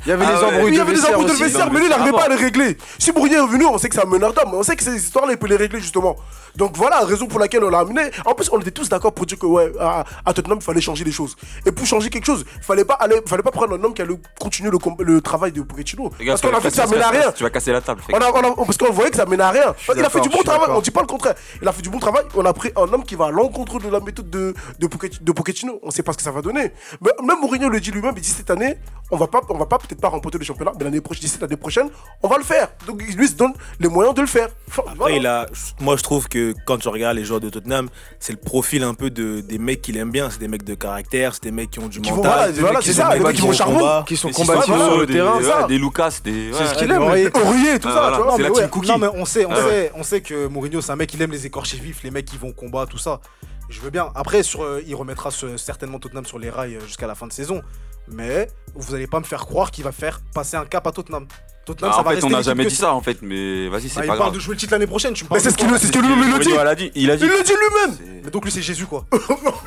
Il 0.04 0.08
y 0.08 0.12
avait 0.12 0.26
les 0.26 0.32
embrouilles 0.32 0.68
il 0.68 0.74
y 0.74 0.76
de 0.76 0.82
avait 0.82 0.92
vestiaire 0.92 1.10
embrouilles 1.10 1.26
de 1.26 1.32
aussi. 1.32 1.42
vestiaire, 1.42 1.72
mais 1.72 1.78
lui, 1.80 1.86
il 1.86 1.90
n'arrivait 1.90 2.12
pas 2.12 2.24
à 2.24 2.28
les 2.28 2.34
régler. 2.36 2.76
Si 2.98 3.12
Mourinho 3.12 3.44
est 3.46 3.50
venu, 3.52 3.64
on 3.66 3.78
sait 3.78 3.88
que 3.88 3.94
c'est 3.94 4.02
un 4.04 4.08
meneur 4.08 4.32
d'homme. 4.32 4.54
On 4.54 4.62
sait 4.62 4.76
que 4.76 4.82
ces 4.82 4.94
histoires-là, 4.96 5.32
il 5.32 5.38
peut 5.38 5.46
les 5.48 5.56
régler 5.56 5.80
justement. 5.80 6.16
Donc 6.56 6.76
voilà, 6.76 7.00
raison 7.04 7.26
pour 7.26 7.40
laquelle 7.40 7.64
on 7.64 7.70
l'a 7.70 7.80
amené. 7.80 8.02
En 8.24 8.34
plus, 8.34 8.48
on 8.52 8.60
était 8.60 8.70
tous 8.70 8.88
d'accord 8.88 9.12
pour 9.12 9.26
dire 9.26 9.38
que 9.38 9.46
ouais, 9.46 9.72
à, 9.80 10.04
à 10.24 10.32
Tottenham, 10.32 10.58
il 10.60 10.64
fallait 10.64 10.80
changer 10.80 11.04
les 11.04 11.12
choses. 11.12 11.36
Et 11.66 11.72
pour 11.72 11.86
changer 11.86 12.10
quelque 12.10 12.26
chose, 12.26 12.44
il 12.56 12.62
fallait 12.62 12.84
pas 12.84 12.94
aller, 12.94 13.20
fallait 13.26 13.42
pas 13.42 13.50
prendre 13.50 13.74
un 13.74 13.82
homme 13.82 13.94
qui 13.94 14.02
allait 14.02 14.14
continuer 14.38 14.70
le, 14.70 15.20
travail 15.20 15.52
de 15.52 15.62
Pochettino. 15.62 16.10
Gars, 16.20 16.32
Parce 16.32 16.40
qu'on 16.42 16.48
a 16.48 16.60
vas 16.60 16.68
que 16.70 16.74
ça 16.74 16.86
menait 16.86 17.02
à 17.02 17.10
rien. 17.10 17.32
Tu 17.32 17.42
vas 17.42 17.50
casser 17.50 17.72
la 17.72 17.80
table. 17.80 18.02
On 18.12 18.16
a- 18.16 18.30
on 18.30 18.52
a- 18.52 18.64
parce 18.64 18.76
qu'on 18.76 18.92
voyait 18.92 19.10
que 19.10 19.16
ça 19.16 19.26
menait 19.26 19.42
à 19.42 19.50
rien. 19.50 19.74
Il 19.96 20.04
a 20.04 20.10
fait 20.10 20.20
du 20.20 20.28
bon 20.28 20.42
travail, 20.42 20.68
on 20.70 20.80
dit 20.80 20.90
pas 20.90 21.00
le 21.00 21.06
contraire. 21.06 21.34
Il 21.60 21.66
a 21.68 21.72
fait 21.72 21.82
du 21.82 21.90
bon 21.90 21.98
travail, 21.98 22.24
on 22.34 22.44
a 22.44 22.52
pris 22.52 22.70
un 22.76 22.92
homme 22.92 23.04
qui 23.04 23.14
va 23.14 23.26
à 23.26 23.30
l'encontre 23.30 23.80
de 23.80 23.88
la 23.88 24.00
méthode 24.00 24.30
de, 24.30 24.54
de, 24.78 24.86
Pochettino, 24.86 25.24
de 25.24 25.32
Pochettino. 25.32 25.80
On 25.82 25.90
sait 25.90 26.02
pas 26.02 26.12
ce 26.12 26.18
que 26.18 26.22
ça 26.24 26.30
va 26.30 26.42
donner. 26.42 26.72
Mais 27.00 27.10
même 27.24 27.40
Mourinho 27.40 27.68
le 27.68 27.80
dit 27.80 27.90
lui-même, 27.90 28.14
il 28.16 28.22
dit 28.22 28.28
cette 28.28 28.50
année, 28.50 28.76
on 29.10 29.16
va 29.16 29.26
pas, 29.26 29.40
on 29.50 29.58
va 29.58 29.66
pas 29.66 29.78
peut-être 29.78 30.00
pas 30.00 30.08
remporter 30.08 30.38
le 30.38 30.44
championnat, 30.44 30.72
mais 30.78 30.84
l'année 30.84 31.00
prochaine, 31.00 31.20
d'ici 31.22 31.38
l'année 31.40 31.56
prochaine, 31.56 31.90
on 32.22 32.28
va 32.28 32.38
le 32.38 32.42
faire. 32.44 32.68
Donc 32.86 33.02
il 33.06 33.14
lui 33.16 33.28
se 33.28 33.34
donne 33.34 33.52
les 33.78 33.88
moyens 33.88 34.14
de 34.14 34.22
le 34.22 34.26
faire. 34.26 34.48
Enfin, 34.68 34.82
Après, 34.86 34.96
voilà. 34.96 35.16
il 35.16 35.26
a, 35.26 35.46
moi, 35.80 35.96
je 35.96 36.02
trouve 36.02 36.26
que 36.28 36.54
quand 36.66 36.78
tu 36.78 36.88
regardes 36.88 37.16
les 37.16 37.24
joueurs 37.24 37.40
de 37.40 37.50
Tottenham, 37.50 37.88
c'est 38.18 38.32
le 38.32 38.38
profil 38.38 38.82
un 38.82 38.94
peu 38.94 39.10
de, 39.10 39.40
des 39.40 39.58
mecs 39.58 39.82
qu'il 39.82 39.96
aime 39.98 40.10
bien. 40.10 40.30
C'est 40.30 40.38
des 40.40 40.48
mecs 40.48 40.64
de 40.64 40.74
caractère, 40.74 41.34
c'est 41.34 41.44
des 41.44 41.50
mecs 41.52 41.70
qui 41.70 41.78
ont 41.80 41.88
du 41.88 42.00
Qui 42.00 42.10
vont- 42.10 42.16
mental. 42.16 42.32
voilà, 42.32 42.52
des 42.52 42.60
voilà, 42.60 42.74
mecs 42.78 42.82
c'est 42.84 42.90
qui 42.92 42.96
ça, 42.96 43.08
mecs 43.16 43.34
qui 43.36 43.42
vont 43.42 43.48
au 43.48 43.50
au 43.50 43.54
charbon, 43.54 43.78
combat. 43.78 44.04
qui 44.08 44.16
sont 44.16 44.32
Sissoko, 44.32 44.62
sur 44.62 44.98
le 44.98 45.06
des- 45.06 45.12
terrain. 45.14 45.42
ça. 45.42 45.66
Des 45.68 45.78
Lucas, 45.78 46.18
des. 46.24 46.50
C'est 46.52 46.58
ouais. 46.60 46.66
ce 46.66 46.74
qu'il 46.78 46.90
aime. 46.90 47.02
ouais. 47.04 47.30
Aurier, 47.36 47.78
tout 47.78 47.90
ça. 47.90 48.20
C'est 48.36 48.42
la 48.42 48.50
team 48.50 48.68
cookie. 48.68 48.88
Non, 48.88 48.98
mais 48.98 49.08
on 49.12 49.24
sait, 49.26 49.44
on, 49.44 49.54
sait, 49.54 49.92
on 49.94 50.02
sait 50.02 50.20
que 50.22 50.46
Mourinho, 50.46 50.80
c'est 50.80 50.92
un 50.92 50.96
mec, 50.96 51.12
il 51.12 51.20
aime 51.22 51.30
les 51.30 51.44
écorchés 51.46 51.76
vifs, 51.76 52.02
les 52.02 52.10
mecs 52.10 52.24
qui 52.24 52.38
vont 52.38 52.52
combat, 52.52 52.86
tout 52.86 52.98
ça. 52.98 53.20
Je 53.68 53.80
veux 53.80 53.90
bien. 53.90 54.08
Après, 54.14 54.42
sur, 54.42 54.62
euh, 54.62 54.82
il 54.86 54.94
remettra 54.94 55.30
ce- 55.30 55.56
certainement 55.56 55.98
Tottenham 55.98 56.26
sur 56.26 56.38
les 56.38 56.50
rails 56.50 56.76
euh, 56.76 56.80
jusqu'à 56.86 57.06
la 57.06 57.14
fin 57.14 57.26
de 57.26 57.32
saison. 57.32 57.62
Mais 58.08 58.48
vous 58.74 58.92
n'allez 58.92 59.06
pas 59.06 59.18
me 59.20 59.24
faire 59.24 59.46
croire 59.46 59.70
qu'il 59.70 59.84
va 59.84 59.92
faire 59.92 60.20
passer 60.34 60.56
un 60.56 60.64
cap 60.64 60.86
à 60.86 60.92
Tottenham. 60.92 61.26
Tottenham, 61.64 61.90
Bah, 61.90 61.94
ça 61.96 62.00
en 62.00 62.04
va 62.04 62.14
fait, 62.14 62.24
on 62.24 62.30
n'a 62.30 62.42
jamais 62.42 62.66
dit 62.66 62.74
ça 62.74 62.92
en 62.92 63.00
fait, 63.00 63.18
mais 63.22 63.68
vas-y, 63.68 63.84
Bah, 63.84 63.88
c'est 63.94 64.00
il 64.00 64.00
pas 64.02 64.06
parle 64.08 64.18
grave. 64.18 64.34
de 64.34 64.38
jouer 64.38 64.54
le 64.54 64.60
titre 64.60 64.72
l'année 64.72 64.86
prochaine. 64.86 65.14
Tu 65.14 65.24
me 65.24 65.28
Mais 65.28 65.30
parles 65.30 65.40
c'est 65.40 65.50
ce 65.50 65.56
qu'il 65.56 65.78
ce 65.78 65.90
que 65.92 65.98
lui-même 65.98 66.18
il 66.28 66.32
le 66.32 66.38
dit. 66.44 66.52
A. 66.52 66.62
Il 66.62 66.68
a 66.68 66.74
dit. 66.74 66.90
Il 66.94 67.06
le 67.06 67.42
dit 67.42 67.52
lui-même. 67.52 68.20
Mais 68.24 68.30
donc 68.30 68.44
lui, 68.44 68.52
c'est 68.52 68.60
Jésus, 68.62 68.84
quoi. 68.86 69.06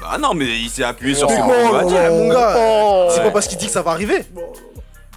Ah 0.08 0.18
non, 0.20 0.34
mais 0.36 0.46
il 0.46 0.70
s'est 0.70 0.84
appuyé 0.84 1.16
sur 1.16 1.30
ce 1.30 1.36
qu'on 1.36 1.50
oh. 1.50 3.10
c'est 3.12 3.24
pas 3.24 3.32
parce 3.32 3.48
qu'il 3.48 3.58
dit 3.58 3.66
que 3.66 3.72
ça 3.72 3.82
va 3.82 3.92
arriver. 3.92 4.24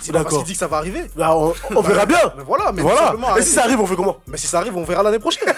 C'est 0.01 0.13
pas 0.13 0.23
parce 0.23 0.37
qu'il 0.37 0.45
dit 0.45 0.53
que 0.53 0.59
ça 0.59 0.67
va 0.67 0.79
arriver. 0.79 1.03
Là, 1.17 1.37
on, 1.37 1.53
on 1.75 1.81
verra 1.83 2.07
bien. 2.07 2.19
Mais 2.37 2.43
voilà, 2.45 2.73
mais 2.73 2.83
Voilà. 2.83 3.15
Et 3.19 3.25
arrêtez. 3.25 3.47
si 3.47 3.53
ça 3.53 3.65
arrive, 3.65 3.81
on 3.81 3.87
fait 3.87 3.97
comment 3.97 4.17
Mais 4.27 4.37
si 4.39 4.47
ça 4.47 4.59
arrive, 4.59 4.77
on 4.77 4.85
verra 4.85 5.03
l'année 5.03 5.19
prochaine. 5.19 5.49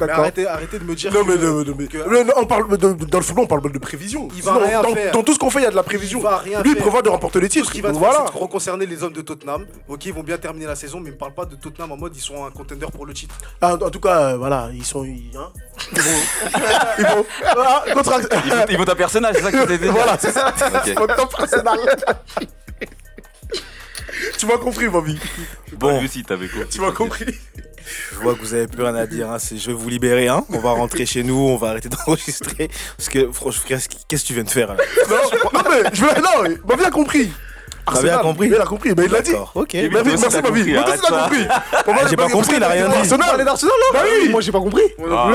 Mais 0.00 0.10
arrêtez, 0.10 0.44
arrêtez 0.44 0.80
de 0.80 0.84
me 0.84 0.92
dire 0.96 1.12
Non 1.12 1.24
que- 1.24 1.28
mais, 1.30 1.36
non, 1.38 1.62
non, 1.64 1.74
mais- 1.78 1.86
que- 1.86 2.24
non, 2.24 2.32
on 2.38 2.46
parle 2.46 2.76
de- 2.76 2.94
dans 3.04 3.18
le 3.18 3.24
football 3.24 3.44
on 3.44 3.46
parle 3.46 3.70
de 3.70 3.78
prévision. 3.78 4.26
Il 4.34 4.42
va 4.42 4.54
Sinon, 4.54 4.66
rien 4.66 4.82
dans, 4.82 4.92
faire. 4.92 5.12
dans 5.12 5.22
tout 5.22 5.34
ce 5.34 5.38
qu'on 5.38 5.50
fait 5.50 5.60
il 5.60 5.62
y 5.62 5.66
a 5.66 5.70
de 5.70 5.76
la 5.76 5.84
prévision. 5.84 6.18
Il 6.18 6.22
va 6.24 6.38
rien 6.38 6.62
Lui 6.62 6.70
il 6.70 6.74
faire. 6.74 6.82
prévoit 6.82 7.00
de 7.02 7.10
remporter 7.10 7.38
les 7.40 7.46
Tout 7.46 7.52
titres. 7.52 7.68
ce 7.68 7.72
qui 7.72 7.80
va 7.80 7.92
voilà. 7.92 8.24
reconcerner 8.34 8.86
les 8.86 9.04
hommes 9.04 9.12
de 9.12 9.20
Tottenham. 9.20 9.64
Ok, 9.86 10.06
ils 10.06 10.12
vont 10.12 10.24
bien 10.24 10.36
terminer 10.36 10.66
la 10.66 10.74
saison, 10.74 10.98
mais 10.98 11.10
me 11.12 11.16
parle 11.16 11.32
pas 11.32 11.44
de 11.44 11.54
Tottenham 11.54 11.92
en 11.92 11.96
mode 11.96 12.12
ils 12.16 12.20
sont 12.20 12.44
un 12.44 12.50
contender 12.50 12.86
pour 12.92 13.06
le 13.06 13.14
titre. 13.14 13.36
Ah, 13.60 13.74
en 13.74 13.88
tout 13.90 14.00
cas 14.00 14.30
euh, 14.32 14.36
voilà 14.36 14.68
ils 14.74 14.84
sont 14.84 15.04
ils, 15.04 15.30
hein, 15.38 15.52
ils 15.92 16.02
vont 16.02 16.10
ils 16.98 17.04
vont 17.06 17.24
ah, 17.56 17.84
contract- 17.94 18.28
Il 18.44 18.50
faut- 18.50 18.56
Il 18.70 18.76
faut 18.78 18.84
ta 18.84 18.96
personnage, 18.96 19.36
c'est 19.36 19.42
ça 19.42 19.52
que 19.52 19.60
tu 19.60 19.66
t'es 19.68 19.78
dit. 19.78 19.86
Voilà 19.86 20.16
c'est 20.18 20.32
ça. 20.32 20.48
Ok. 20.74 20.92
Mon 20.98 21.06
top 21.06 21.36
personnel. 21.36 21.78
Tu 24.44 24.50
m'as 24.52 24.58
compris 24.58 24.88
Bobby. 24.88 25.18
Bon, 25.78 25.98
lui 25.98 26.04
aussi, 26.04 26.22
t'avais 26.22 26.48
compris. 26.48 26.68
Tu 26.68 26.80
m'as 26.80 26.90
compris. 26.92 27.24
Je 28.12 28.18
vois 28.18 28.34
que 28.34 28.40
vous 28.40 28.52
avez 28.52 28.66
plus 28.66 28.82
rien 28.82 28.94
à 28.94 29.06
dire. 29.06 29.30
hein. 29.30 29.38
C'est- 29.38 29.56
Je 29.56 29.68
vais 29.68 29.72
vous 29.72 29.88
libérer. 29.88 30.28
Hein. 30.28 30.44
On 30.50 30.58
va 30.58 30.72
rentrer 30.72 31.06
chez 31.06 31.22
nous. 31.22 31.34
On 31.36 31.56
va 31.56 31.70
arrêter 31.70 31.88
d'enregistrer. 31.88 32.68
Parce 32.96 33.08
que, 33.08 33.32
franchement, 33.32 33.62
qu'est-ce 33.68 33.88
qu'est-ce 34.06 34.22
que 34.22 34.26
tu 34.28 34.34
viens 34.34 34.44
de 34.44 34.50
faire 34.50 34.68
là 34.74 34.76
Non, 35.08 35.16
non 35.54 35.60
mais 35.70 35.82
je 35.94 36.04
veux 36.04 36.20
non 36.20 36.56
Bobby 36.64 36.84
a 36.84 36.90
compris. 36.90 37.30
T'as 37.92 38.02
bien 38.02 38.18
compris 38.18 38.48
Il 38.48 38.54
a 38.54 38.64
compris 38.64 38.92
mais 38.96 39.04
il 39.06 39.10
l'a 39.12 39.20
dit. 39.20 39.30
D'accord, 39.32 39.52
Ok. 39.54 39.70
Mais 39.74 39.88
merci 39.88 40.14
aussi, 40.14 40.28
t'as 40.28 40.40
Bobby. 40.42 40.60
compris, 40.60 40.72
Moi 40.72 40.82
aussi 40.82 40.88
arrête 40.90 41.00
t'as 41.02 41.08
ça. 41.08 41.22
compris. 41.22 41.46
Ah, 41.50 42.06
j'ai 42.08 42.16
pas 42.16 42.28
compris, 42.28 42.56
il 42.56 42.62
a 42.62 42.68
rien 42.68 42.88
dit. 42.88 42.94
Arsenal. 42.96 43.44
d'Arsenal 43.44 43.74
là 43.92 44.00
Bah 44.00 44.06
oui. 44.22 44.28
Moi 44.30 44.40
j'ai 44.40 44.52
pas 44.52 44.60
compris. 44.60 44.82
Ah. 45.10 45.28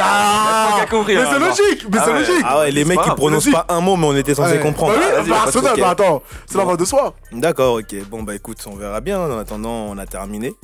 Ah, 0.00 0.68
ah, 0.82 0.86
compris, 0.90 1.14
Mais 1.16 1.22
hein, 1.22 1.28
c'est 1.32 1.38
non. 1.38 1.46
logique, 1.46 1.86
mais 1.90 1.98
Ah 2.00 2.02
c'est 2.04 2.12
logique. 2.12 2.44
Ah 2.44 2.58
ouais, 2.60 2.70
les 2.70 2.84
mecs 2.84 2.98
grave, 2.98 3.16
prononcent 3.16 3.50
pas 3.50 3.66
un 3.68 3.80
mot, 3.80 3.96
mais 3.96 4.06
on 4.06 4.16
était 4.16 4.34
censé 4.34 4.58
comprendre. 4.58 4.94
Bah 4.94 5.00
Ah, 5.18 5.22
bah 5.26 5.36
Arsenal, 5.44 5.74
bah 5.80 5.90
attends, 5.90 6.22
c'est 6.46 6.58
la 6.58 6.76
de 6.76 6.84
soi. 6.84 7.14
D'accord, 7.32 7.74
ok. 7.76 7.94
Bon, 8.10 8.22
bah 8.22 8.34
écoute, 8.34 8.58
on 8.66 8.76
verra 8.76 9.00
bien. 9.00 9.18
En 9.20 9.38
attendant, 9.38 9.70
on 9.90 9.98
a 9.98 10.06
terminé. 10.06 10.54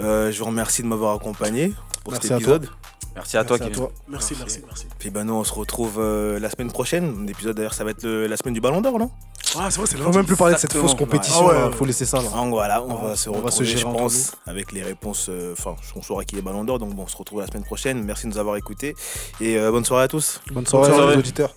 Euh, 0.00 0.30
je 0.30 0.38
vous 0.38 0.44
remercie 0.46 0.82
de 0.82 0.86
m'avoir 0.86 1.14
accompagné 1.14 1.72
pour 2.04 2.14
cet 2.14 2.30
épisode. 2.30 2.68
Merci 3.18 3.36
à 3.36 3.44
toi, 3.44 3.56
Merci 3.58 3.62
à 3.62 3.74
Kevin. 3.74 3.88
toi. 3.88 3.92
Merci, 4.08 4.34
merci, 4.38 4.60
merci. 4.66 4.86
Puis 4.98 5.10
bah 5.10 5.24
nous, 5.24 5.34
on 5.34 5.44
se 5.44 5.52
retrouve 5.52 5.96
euh, 5.98 6.38
la 6.38 6.50
semaine 6.50 6.70
prochaine. 6.72 7.26
L'épisode 7.26 7.56
d'ailleurs, 7.56 7.74
ça 7.74 7.84
va 7.84 7.90
être 7.90 8.02
le- 8.04 8.26
la 8.26 8.36
semaine 8.36 8.54
du 8.54 8.60
Ballon 8.60 8.80
d'Or, 8.80 8.98
non? 8.98 9.10
Ah, 9.58 9.68
c'est 9.70 9.78
vrai, 9.78 9.86
c'est 9.86 9.96
Faut 9.96 10.12
même 10.12 10.26
plus 10.26 10.36
parler 10.36 10.54
de 10.54 10.58
cette 10.60 10.72
fausse 10.74 10.94
compétition. 10.94 11.46
Ouais. 11.46 11.54
Ah 11.56 11.64
ouais. 11.64 11.70
là. 11.70 11.76
Faut 11.76 11.84
laisser 11.84 12.04
ça 12.04 12.18
là. 12.22 12.28
Donc 12.28 12.50
voilà, 12.50 12.82
on 12.82 12.94
va 12.94 13.16
se 13.16 13.28
on 13.28 13.32
va 13.32 13.38
retrouver, 13.40 13.56
se 13.56 13.64
gérer 13.64 13.80
je 13.80 13.86
pense, 13.98 14.32
avec 14.46 14.72
les 14.72 14.82
réponses. 14.82 15.26
euh, 15.30 15.52
Enfin, 15.58 15.74
on 15.96 16.02
saura 16.02 16.24
qui 16.24 16.36
est 16.38 16.42
Ballon 16.42 16.64
d'Or. 16.64 16.78
Donc 16.78 16.94
bon, 16.94 17.04
on 17.04 17.06
se 17.08 17.16
retrouve 17.16 17.40
la 17.40 17.46
semaine 17.46 17.64
prochaine. 17.64 18.02
Merci 18.04 18.26
de 18.26 18.32
nous 18.32 18.38
avoir 18.38 18.56
écoutés. 18.56 18.94
Et 19.40 19.56
euh, 19.58 19.70
bonne 19.70 19.84
soirée 19.84 20.04
à 20.04 20.08
tous. 20.08 20.40
Bonne 20.52 20.66
soirée, 20.66 20.88
Bonne 20.90 20.96
soirée. 20.98 21.12
les 21.14 21.18
auditeurs. 21.18 21.54